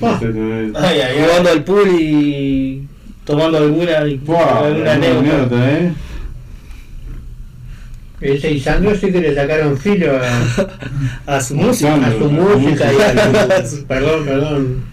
[0.01, 0.79] Exactamente.
[0.79, 1.23] Ay, ay, ay.
[1.23, 2.87] Jugando al pool y
[3.25, 5.19] tomando alguna, Buah, alguna alguna anécdota.
[5.19, 5.93] anécdota, ¿eh?
[8.21, 10.11] Ese y Sandro sí que le sacaron filo
[11.25, 11.95] a, A su música.
[11.95, 14.83] a su música y a su, Perdón, perdón.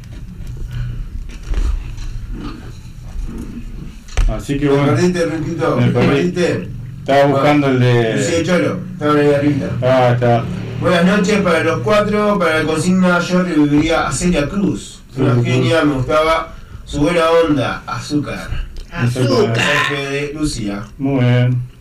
[4.28, 4.92] Así que ¿Me bueno.
[4.92, 5.92] Me ¿Me perdí.
[5.92, 6.68] perdiste?
[7.00, 8.22] Estaba buscando el de.
[8.22, 9.66] Sí, Cholo, estaban ahí arriba.
[9.82, 10.44] Ah, está.
[10.80, 15.00] Buenas noches para los cuatro, para la consigna yo reviviría a Celia Cruz.
[15.16, 16.54] Una genia, me gustaba
[16.84, 18.66] su buena onda, azúcar.
[18.90, 19.48] Azúcar.
[19.48, 20.82] Mensaje de Lucía.
[20.98, 21.75] Muy bien.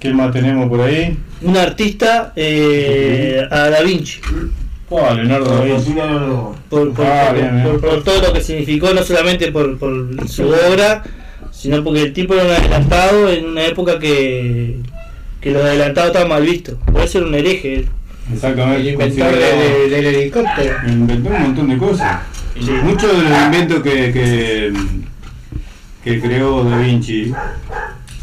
[0.00, 1.16] ¿Qué más tenemos por ahí?
[1.42, 4.20] Un artista eh, a Da Vinci.
[4.90, 5.92] Oh, Leonardo da Vinci.
[6.70, 7.62] Por, por- Ah, por- bien, bien.
[7.64, 11.02] por- por todo lo que significó, no solamente por, por su obra,
[11.50, 14.76] sino porque el tipo era un adelantado en una época que,
[15.40, 16.76] que los adelantados estaban mal vistos.
[17.02, 17.84] Eso era un hereje.
[18.32, 18.80] Exactamente.
[18.82, 19.32] El inventor
[19.90, 20.76] del helicóptero.
[20.86, 22.20] Inventó un montón de cosas.
[22.84, 24.72] Muchos de los inventos que, que,
[26.04, 27.32] que creó Da Vinci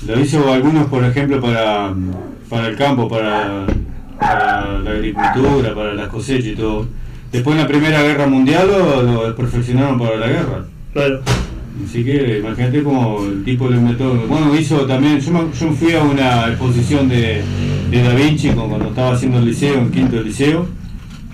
[0.07, 1.93] lo hizo algunos, por ejemplo, para,
[2.49, 3.65] para el campo, para,
[4.19, 6.85] para la agricultura, para las cosechas y todo.
[7.31, 10.65] Después en la Primera Guerra Mundial lo, lo perfeccionaron para la guerra.
[10.93, 11.21] Claro.
[11.85, 14.13] Así que imagínate como el tipo lo inventó.
[14.29, 17.41] Bueno, hizo también, yo, me- yo fui a una exposición de,
[17.91, 20.65] de Da Vinci cuando estaba haciendo el liceo, en quinto liceo,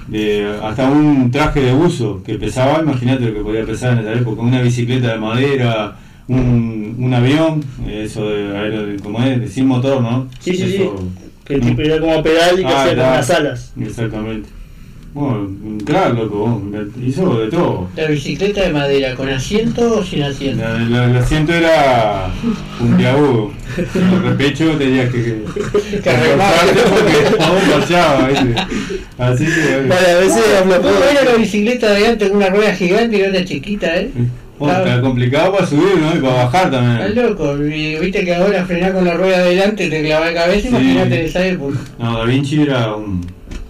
[0.07, 4.13] de hasta un traje de buzo que pesaba, imagínate lo que podía pesar en esa
[4.13, 5.95] época, una bicicleta de madera,
[6.35, 10.27] un, un avión, eso de, aero- como es, de sin motor, ¿no?
[10.39, 10.89] Sí, sí, sí.
[11.45, 13.73] Que el tipo era como pedal y que Ah, hacía con las alas.
[13.81, 14.49] Exactamente.
[15.13, 15.49] Bueno,
[15.85, 16.61] claro, loco,
[17.05, 17.89] hizo de todo.
[17.97, 20.63] La bicicleta de madera, ¿con asiento o sin asiento?
[20.63, 22.31] La- la- El asiento era
[22.79, 23.51] puntiagudo.
[23.95, 28.55] El repecho tenías que, que, cortarte porque aún marchaba, ¿viste?
[29.17, 29.85] Así que.
[29.87, 30.81] Vale, a veces aflojó.
[30.81, 32.31] ¿Cómo era la bicicleta de antes?
[32.31, 34.11] Una rueda gigante y otra chiquita, ¿eh?
[34.69, 36.15] Está complicado para subir, ¿no?
[36.15, 37.15] Y para bajar también.
[37.15, 37.57] loco.
[37.63, 40.75] Y viste que ahora frenar con la rueda adelante te clava la cabeza, Sí.
[40.75, 41.77] imagínate esa época.
[41.99, 43.25] No, Da Vinci era un,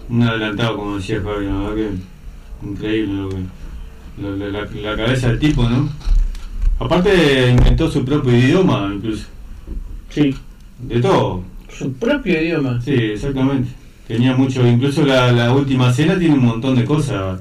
[0.08, 3.36] un adelantado, como decía Javi, la verdad que increíble lo que.
[4.20, 5.88] la, la- la cabeza del tipo, ¿no?
[6.78, 9.26] Aparte inventó su propio idioma, incluso.
[10.10, 10.34] Sí.
[10.80, 11.42] De todo.
[11.68, 12.80] Su propio idioma.
[12.82, 13.70] Sí, exactamente.
[14.08, 17.40] Tenía mucho, incluso la, la última cena tiene un montón de cosas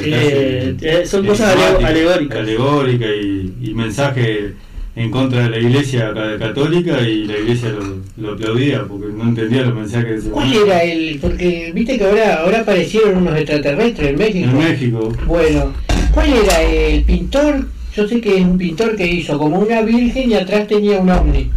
[0.00, 2.38] Eh, eh, son cosas alegóricas.
[2.40, 4.54] alegóricas y, y mensaje
[4.96, 9.22] en contra de la iglesia ca- católica y la iglesia lo, lo aplaudía porque no
[9.22, 10.66] entendía los mensajes de ese ¿Cuál momento.
[10.66, 11.18] era el...?
[11.20, 14.48] Porque viste que ahora, ahora aparecieron unos extraterrestres en México.
[14.50, 15.12] En México.
[15.26, 15.72] Bueno,
[16.12, 17.66] ¿cuál era el pintor?
[17.94, 21.10] Yo sé que es un pintor que hizo como una virgen y atrás tenía un
[21.10, 21.50] ovni.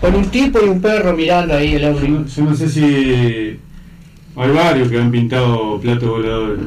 [0.00, 2.24] Con un tipo y un perro mirando ahí el ovni.
[2.36, 2.80] Yo no sé si
[4.36, 6.60] hay varios que han pintado platos voladores.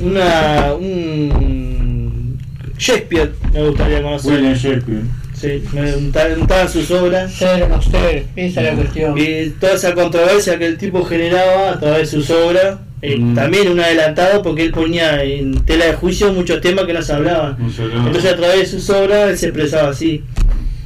[0.00, 0.72] Una.
[0.74, 2.38] un.
[2.78, 4.32] Shakespeare me gustaría conocer.
[4.32, 5.02] William Shakespeare.
[5.34, 5.92] Sí, me
[6.36, 7.32] gustaban sus obras.
[7.32, 9.18] Ser o no ser, esa es la cuestión.
[9.18, 12.78] Y toda esa controversia que el tipo generaba a través de sus obras.
[13.02, 13.34] eh, Mm.
[13.34, 17.12] También un adelantado porque él ponía en tela de juicio muchos temas que no se
[17.12, 17.56] hablaban.
[17.58, 18.06] No se hablaba.
[18.06, 20.22] Entonces a través de sus obras él se expresaba así.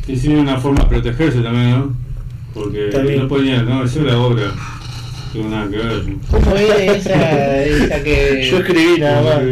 [0.08, 1.96] Y sí, una forma de protegerse también, ¿no?
[2.54, 3.18] Porque También.
[3.20, 4.44] no ponía, no, eso es la obra.
[5.36, 6.02] No tengo nada que ver.
[6.30, 9.42] ¿Cómo era esa, esa que Yo escribí nada más.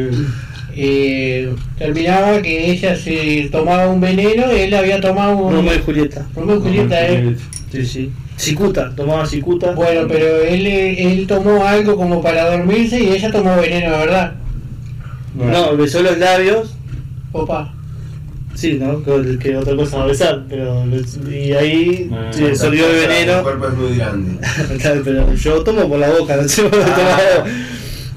[0.76, 5.54] eh, terminaba que ella se tomaba un veneno, él había tomado un...
[5.54, 6.26] Romeo y Julieta.
[6.34, 7.36] Romeo y Julieta, ¿eh?
[7.70, 8.12] Sí, sí.
[8.36, 9.72] Cicuta, tomaba cicuta.
[9.72, 14.32] Bueno, pero él, él tomó algo como para dormirse y ella tomó veneno, de verdad.
[15.36, 16.74] No, besó los labios.
[17.32, 17.72] Opa.
[18.54, 19.02] Sí, ¿no?
[19.02, 20.44] Que, que otra cosa va a besar.
[20.48, 20.84] Pero,
[21.30, 23.42] y ahí Ah, se el El veneno.
[23.42, 24.38] cuerpo es muy grande.
[24.80, 27.46] Claro, pero yo tomo por la boca, no sé por qué tomaba.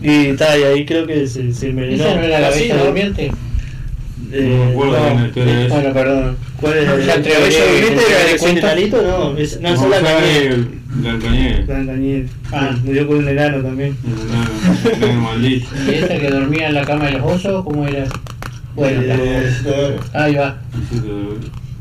[0.02, 2.04] Y está, y ahí creo que se, se envenenó.
[2.06, 2.86] ¿Esa no era la ¿no?
[2.86, 3.32] durmiente?
[4.32, 5.06] Eh, No me acuerdo no.
[5.06, 5.74] bien la historia de eso.
[5.76, 6.38] Bueno, perdón.
[6.60, 8.04] ¿Cuál es No, la ya entre la bella Belén, durmiente?
[8.04, 8.72] entre ¿La Belén de Juan cuenta.
[8.74, 9.02] Enanito?
[9.02, 10.56] No, es, no, esa es No, la cañera.
[10.56, 11.68] es Blancanieves.
[11.68, 12.32] Blancanieves.
[12.52, 12.76] Ah.
[12.84, 13.98] Murió con un enano también.
[14.04, 14.50] Un enano,
[14.98, 15.68] un enano maldito.
[15.88, 17.64] ¿Y esa que dormía en la cama de los osos?
[17.64, 18.06] ¿Cómo era?
[18.78, 20.56] Bueno, Eh, ahí va.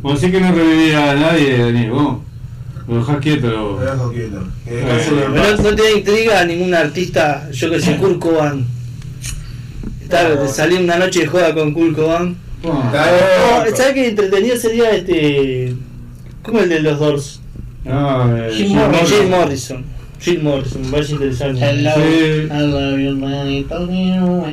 [0.01, 2.16] Bueno, sí que no revivía a nadie, Daniel, vos.
[2.89, 3.48] Lo dejás quieto.
[3.48, 4.48] Lo dejo quieto.
[4.64, 8.64] Que Eh, Pero no, no te intriga ningún artista, yo que sé, Kurt Cobain.
[10.09, 12.36] Claro, te salí una noche de joda con Kurt Cobain.
[12.62, 13.16] Claro.
[13.70, 15.74] No, ¿Sabes qué entretenido sería este.
[16.43, 17.40] ¿Cómo el de los Doors?
[17.85, 19.06] No, eh, Jim Jim Morrison.
[19.20, 19.85] Jim Morrison.
[20.27, 21.61] Jim Morrison, me parece interesante.
[21.65, 22.48] Hello, Sí.
[22.51, 24.47] I love you, man, you told me no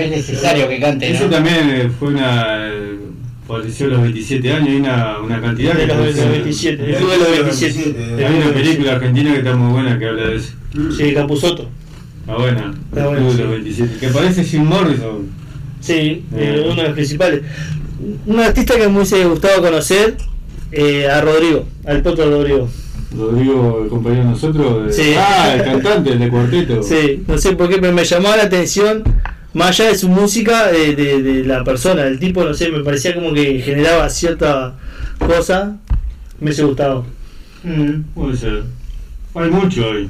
[0.00, 1.26] es necesario que cante, ¿no?
[1.26, 2.70] también eh, fue una.
[3.46, 6.22] falleció a los 27 años y una, una cantidad De los, de falleció.
[6.24, 8.24] los 27, el club de los 27.
[8.26, 10.52] Hay una película argentina que está muy buena que habla de eso.
[10.96, 11.68] Sí, Capuzoto.
[12.20, 12.74] Está buena.
[12.88, 13.36] Está el buena, sí.
[13.36, 13.98] de los 27.
[14.00, 15.28] Que parece Jim Morrison.
[15.80, 16.62] Sí, eh, Eh.
[16.64, 17.42] uno de los principales.
[18.26, 20.16] Un artista que me hubiese gustado conocer,
[20.70, 22.68] eh, a Rodrigo, al Potro Rodrigo.
[23.16, 24.86] Rodrigo, el compañero de nosotros.
[24.86, 25.14] de- Sí.
[25.16, 26.82] Ah, el cantante, el de cuarteto.
[26.82, 29.02] Sí, no sé por qué, pero me llamó la atención
[29.54, 32.82] más allá de su música, de, de- de la persona, del tipo, no sé, me
[32.82, 34.74] parecía como que generaba cierta
[35.18, 35.76] cosa.
[36.40, 37.04] Me hubiese gustado.
[37.64, 38.64] Mm, puede ser.
[39.34, 40.08] Hay mucho hoy.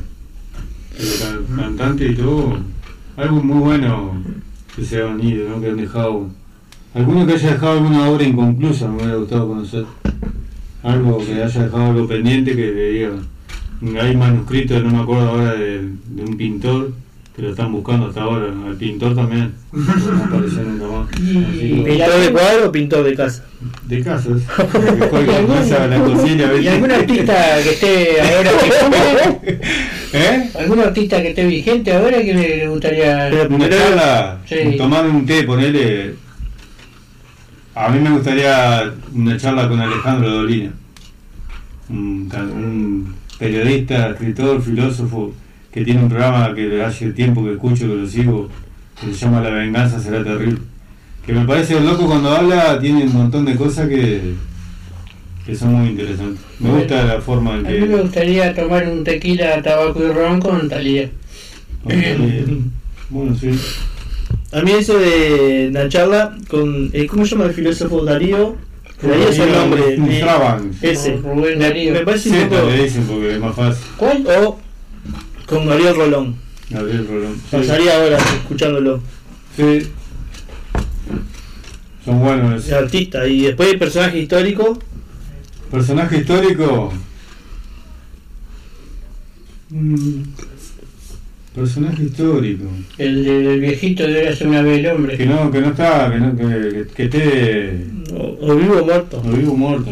[1.20, 2.58] Can- cantante y todo.
[3.16, 4.22] Algo muy bueno
[4.74, 5.60] que se han ido, ¿no?
[5.60, 6.28] Que han dejado.
[6.94, 9.84] Alguno que haya dejado alguna obra inconclusa me hubiera gustado conocer.
[10.82, 13.10] Algo que haya dejado algo pendiente que le diga.
[14.02, 16.92] Hay manuscritos, no me acuerdo ahora, de, de un pintor
[17.34, 18.46] que lo están buscando hasta ahora.
[18.66, 19.52] Al pintor también.
[21.12, 23.44] Que- ¿Pintor de cuadro o pintor de casa?
[23.86, 24.42] De casas.
[24.72, 29.60] Que juega en casa, la cocina, ¿Y algún artista que esté ahora vigente?
[30.12, 30.50] ¿Eh?
[30.59, 34.76] ¿Algún artista que esté vigente ahora que le gustaría Una charla, Sí.
[34.76, 36.14] tomar un té, ponele.
[37.74, 40.72] A mí me gustaría una charla con Alejandro Dolina,
[41.88, 45.32] un, periodista, escritor, filósofo,
[45.72, 48.50] que tiene un programa que hace tiempo que escucho, que lo sigo,
[49.00, 50.58] que se llama La venganza será terrible.
[51.24, 54.34] Que me parece loco cuando habla, tiene un montón de cosas que,
[55.46, 56.44] que son muy interesantes.
[56.58, 58.02] Me gusta la forma en A mí me que...
[58.02, 61.08] gustaría tomar un tequila, tabaco y ron con Talía.
[63.10, 63.50] Bueno, sí.
[64.52, 66.90] A mí eso de la charla con.
[66.92, 68.56] eh, ¿Cómo se llama el filósofo Darío?
[69.00, 69.96] Darío es el nombre.
[69.96, 70.70] de- Straban.
[70.82, 71.16] Ese.
[71.16, 71.92] Rubén Me, Darío.
[71.94, 72.66] me parece un poco.
[72.68, 73.84] le dicen porque es más fácil.
[73.96, 74.26] ¿Cuál?
[74.26, 74.58] O
[75.46, 76.36] con Gabriel Rolón.
[76.70, 77.34] Gabriel Rolón.
[77.34, 77.40] Sí.
[77.56, 79.00] Pasaría horas escuchándolo.
[79.56, 79.88] Sí.
[82.04, 82.66] Son buenos.
[82.66, 83.26] Es artista.
[83.26, 84.78] Y después el personaje histórico.
[85.70, 86.92] Personaje histórico.
[89.70, 90.22] Mm,
[91.54, 92.64] Personaje histórico.
[92.96, 95.16] El del viejito de Érase una vez el hombre.
[95.18, 97.86] Que no, que no está, que, no, que, que esté.
[98.14, 99.22] O, o vivo o muerto.
[99.24, 99.90] O vivo o muerto.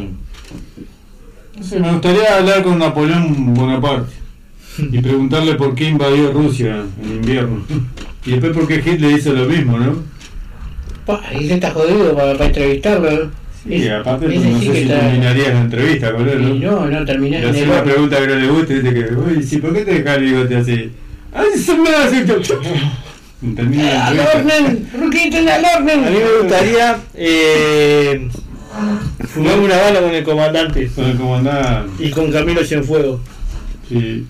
[1.58, 4.12] No sé, me gustaría hablar con Napoleón Bonaparte
[4.78, 7.62] y preguntarle por qué invadió Rusia en invierno.
[8.24, 9.96] Y después por qué Hitler hizo lo mismo, ¿no?
[11.04, 13.10] Pa, y que está jodido para, para entrevistarlo.
[13.66, 13.74] ¿no?
[13.74, 16.54] Y aparte no sí sé si está- terminarías la entrevista con él, ¿no?
[16.54, 18.94] Y no, no terminé Le en hace el una pregunta que no le guste, dice
[18.94, 20.90] que, uy, ¿sí, ¿por qué te dejas el bigote así?
[21.32, 21.90] ¡Ay, se me
[23.56, 24.38] Termina la ¡Al entrevista.
[24.38, 24.90] orden!
[25.00, 26.04] ¡Ruquito en el orden!
[26.04, 28.28] A mí me gustaría eh,
[29.32, 32.04] fumar una bala con el comandante Con el comandante.
[32.04, 33.20] y con Camilo Cienfuegos.
[33.88, 34.26] Sí.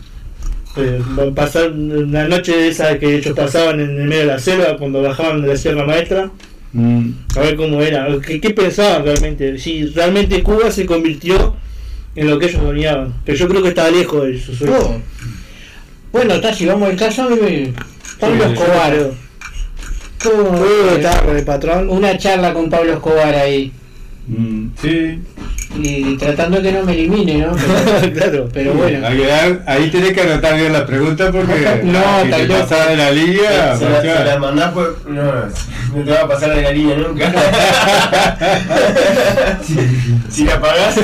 [0.77, 4.39] Eh, va- pasar una noche de esas que ellos pasaban en el medio de la
[4.39, 6.31] selva cuando bajaban de la Sierra Maestra.
[6.73, 7.11] Mm.
[7.37, 11.57] A ver cómo era, qué, qué pensaban realmente, si realmente Cuba se convirtió
[12.15, 13.13] en lo que ellos soñaban.
[13.25, 14.77] Pero yo creo que estaba lejos de su sueño.
[14.79, 15.01] Oh.
[16.13, 17.29] Bueno, está, si vamos al caso,
[18.19, 18.95] Pablo Escobar.
[18.95, 19.17] sí.
[20.23, 20.51] ¿Cómo,
[21.23, 21.89] Todo el patrón.
[21.89, 23.73] Una charla con Pablo Escobar ahí.
[24.27, 25.19] Mm, sí.
[25.77, 27.53] Y tratando que no me elimine, ¿no?
[27.55, 28.49] Pero, claro.
[28.53, 29.07] pero bueno.
[29.67, 33.77] Ahí tenés que anotar bien las preguntas porque No, si te pasás de la línea,
[33.77, 34.99] Se la, la mandás por.
[35.09, 35.23] No,
[35.95, 37.33] no te va a pasar de la línea nunca.
[39.63, 39.77] si,
[40.29, 40.97] si la pagás.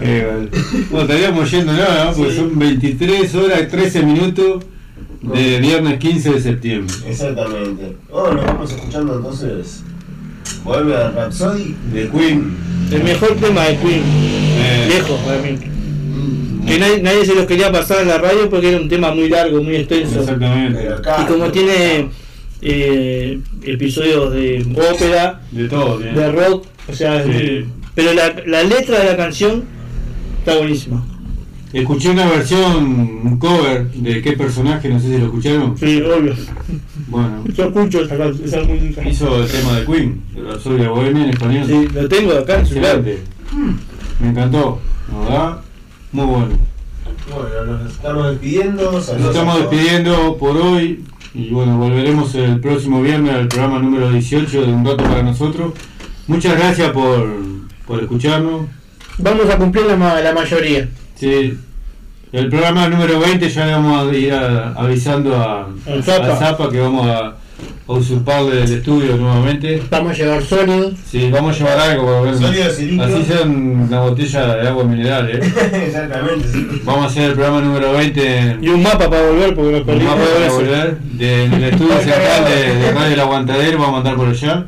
[0.00, 0.48] Eh, vale.
[0.90, 2.04] Bueno, estaríamos yendo, ¿no?
[2.04, 2.12] ¿no?
[2.12, 4.64] Porque son 23 horas y 13 minutos
[5.22, 6.94] de viernes 15 de septiembre.
[7.08, 7.96] Exactamente.
[8.10, 9.82] Oh, nos vamos escuchando entonces.
[10.64, 11.74] Vuelve a Rhapsody.
[11.92, 12.56] De Queen.
[12.92, 15.58] El mejor tema de Queen, Eh, lejos para mí.
[16.66, 19.28] Que nadie, nadie se los quería pasar en la radio porque era un tema muy
[19.28, 20.20] largo, muy extenso.
[20.20, 20.88] exactamente.
[20.88, 21.18] Acá.
[21.22, 22.08] Y como tiene
[22.62, 26.14] eh, episodios de ópera, De todo, bien.
[26.14, 27.66] de rock, o sea, Sí.
[27.94, 29.62] pero la, la letra de la canción
[30.38, 31.04] está buenísima.
[31.72, 32.76] Escuché una versión,
[33.24, 35.76] un cover de qué personaje, no sé si lo escucharon.
[35.78, 36.34] Sí, obvio.
[37.08, 39.08] Bueno, Yo escucho esa, can- esa música.
[39.08, 41.64] hizo el tema de Queen, de la Soria Bohemia en español.
[41.66, 42.74] Sí, lo tengo acá en su.
[44.20, 44.80] Me encantó,
[45.12, 45.60] la ¿verdad?
[46.12, 46.48] Muy bueno.
[47.32, 48.92] Bueno, nos estamos despidiendo.
[48.92, 51.04] Nos estamos despidiendo por hoy
[51.34, 55.74] y bueno, volveremos el próximo viernes al programa número 18 de Un Rato para Nosotros.
[56.26, 57.28] Muchas gracias por,
[57.86, 58.62] por escucharnos.
[59.18, 60.88] Vamos a cumplir la, la mayoría.
[61.14, 61.56] Sí,
[62.38, 65.68] el programa número 20 ya le vamos a ir a- avisando a,
[66.02, 66.32] Zapa.
[66.32, 67.26] a Zapa que vamos a,
[67.88, 69.82] a usurparle el estudio nuevamente.
[69.90, 70.94] Vamos a llevar sólidos.
[71.10, 72.34] Sí, vamos a llevar algo para ver.
[73.00, 75.40] Así sea una botella de agua mineral, ¿eh?
[75.86, 76.66] Exactamente, sí.
[76.84, 79.80] Vamos a hacer el programa número 20 en Y un mapa para volver porque nos
[79.80, 83.88] un perdimos mapa de para volver del estudio central de, de Radio El Aguantadero, vamos
[83.88, 84.66] a mandar por allá.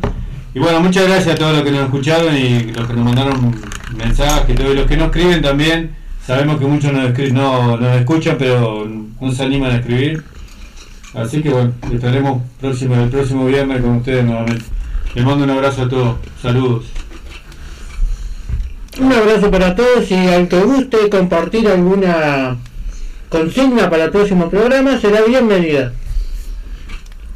[0.55, 3.55] Y bueno, muchas gracias a todos los que nos escucharon y los que nos mandaron
[3.97, 5.98] mensajes, todos los que nos escriben también.
[6.29, 8.87] Sabemos que muchos nos, no, nos escuchan, pero
[9.19, 10.23] no se animan a escribir.
[11.15, 14.63] Así que bueno, estaremos próximo, el próximo viernes con ustedes nuevamente.
[15.15, 16.17] Les mando un abrazo a todos.
[16.43, 16.85] Saludos.
[19.01, 22.59] Un abrazo para todos y al que guste compartir alguna
[23.31, 25.95] consigna para el próximo programa será bienvenida.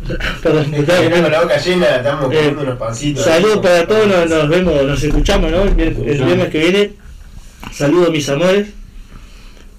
[0.43, 3.25] Perdón, estaba Tenemos la boca llena, estamos Eh, comiendo unos pancitos.
[3.25, 5.63] Saludos para todos, nos, nos vemos, nos escuchamos, ¿no?
[5.63, 6.91] El viernes que viene.
[7.73, 8.82] Saludos mis amores.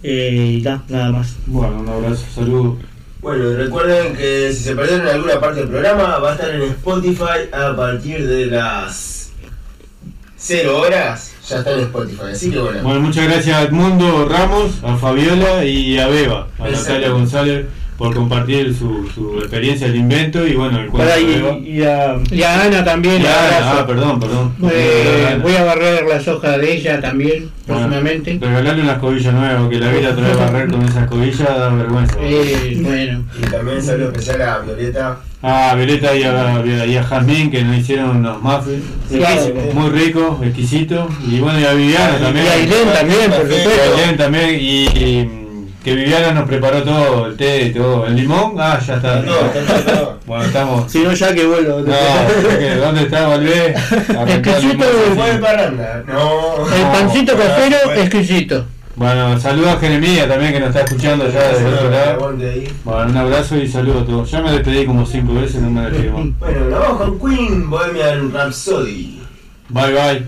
[0.04, 1.36] Eh, y nada, nada más.
[1.46, 2.78] Bueno, un abrazo, saludos.
[3.22, 7.50] Bueno, recuerden que si se perdieron alguna parte del programa, va a estar en Spotify
[7.54, 9.32] a partir de las
[10.36, 11.34] 0 horas.
[11.48, 12.84] Ya está en Spotify, así que bueno.
[12.84, 16.70] Bueno, muchas gracias a Edmundo Ramos, a Fabiola y a Beba, a.
[16.70, 17.66] Natalia González
[17.98, 21.14] por compartir su, su experiencia del invento y bueno, el cuento
[21.64, 23.22] y, y a, Y a Ana también.
[23.22, 24.54] Y a Ana, ah, perdón, perdón.
[24.72, 28.38] Eh, voy a barrer las hojas de ella también, Bueno, próximamente.
[28.42, 32.16] Regalarle una escobilla nueva, que la vida otra vez barrer con esa escobilla da vergüenza.
[32.22, 33.24] Eh, bueno.
[33.40, 35.18] Y también saludo especial a Violeta.
[35.46, 39.54] Ah, Violeta y a, y a Jazmín que nos hicieron unos muffins Claro.
[39.74, 41.12] muy ricos, exquisitos.
[41.30, 42.46] Y bueno, y a Viviana también.
[42.46, 43.94] Y a Ailén también, por Y a supuesto.
[43.98, 44.50] Ailén también.
[44.60, 45.43] Y, y,
[45.84, 48.08] que Viviana nos preparó todo, el té y todo.
[48.08, 48.56] ¿El limón?
[48.58, 49.22] Ah, ya está.
[49.22, 50.20] No, está todo.
[50.26, 50.92] Bueno, estamos.
[50.92, 51.82] si no, ya que vuelvo.
[51.82, 52.86] No.
[52.86, 53.72] ¿dónde está Valvé?
[54.28, 56.04] Exquisito Se fue de parranda.
[56.08, 56.66] No.
[56.74, 58.66] El pancito no, casero, exquisito.
[58.96, 62.38] Bueno, saludos a Jeremía también que nos está escuchando ya desde el otro lado.
[62.84, 64.32] Bueno, un abrazo y saludos a todos.
[64.32, 66.40] Ya me despedí como cinco veces, no me despedí más.
[66.40, 69.20] Bueno, nos vamos con Queen, Bohemian Rhapsody.
[69.70, 70.28] Bye bye.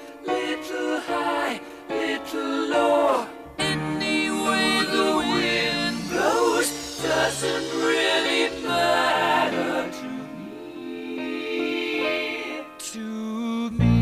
[0.25, 3.27] little high, little low.
[3.57, 6.69] Any way the wind blows
[7.01, 10.07] doesn't really matter to
[10.37, 11.41] me.
[12.77, 13.95] To me.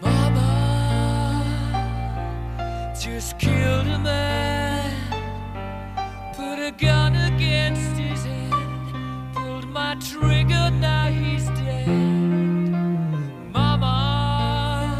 [0.00, 0.50] Mama
[3.00, 4.92] just killed a man,
[6.34, 7.93] put a gun against
[9.94, 11.88] my trigger, now he's dead.
[13.52, 14.90] Mama,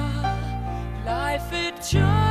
[1.05, 2.24] life had just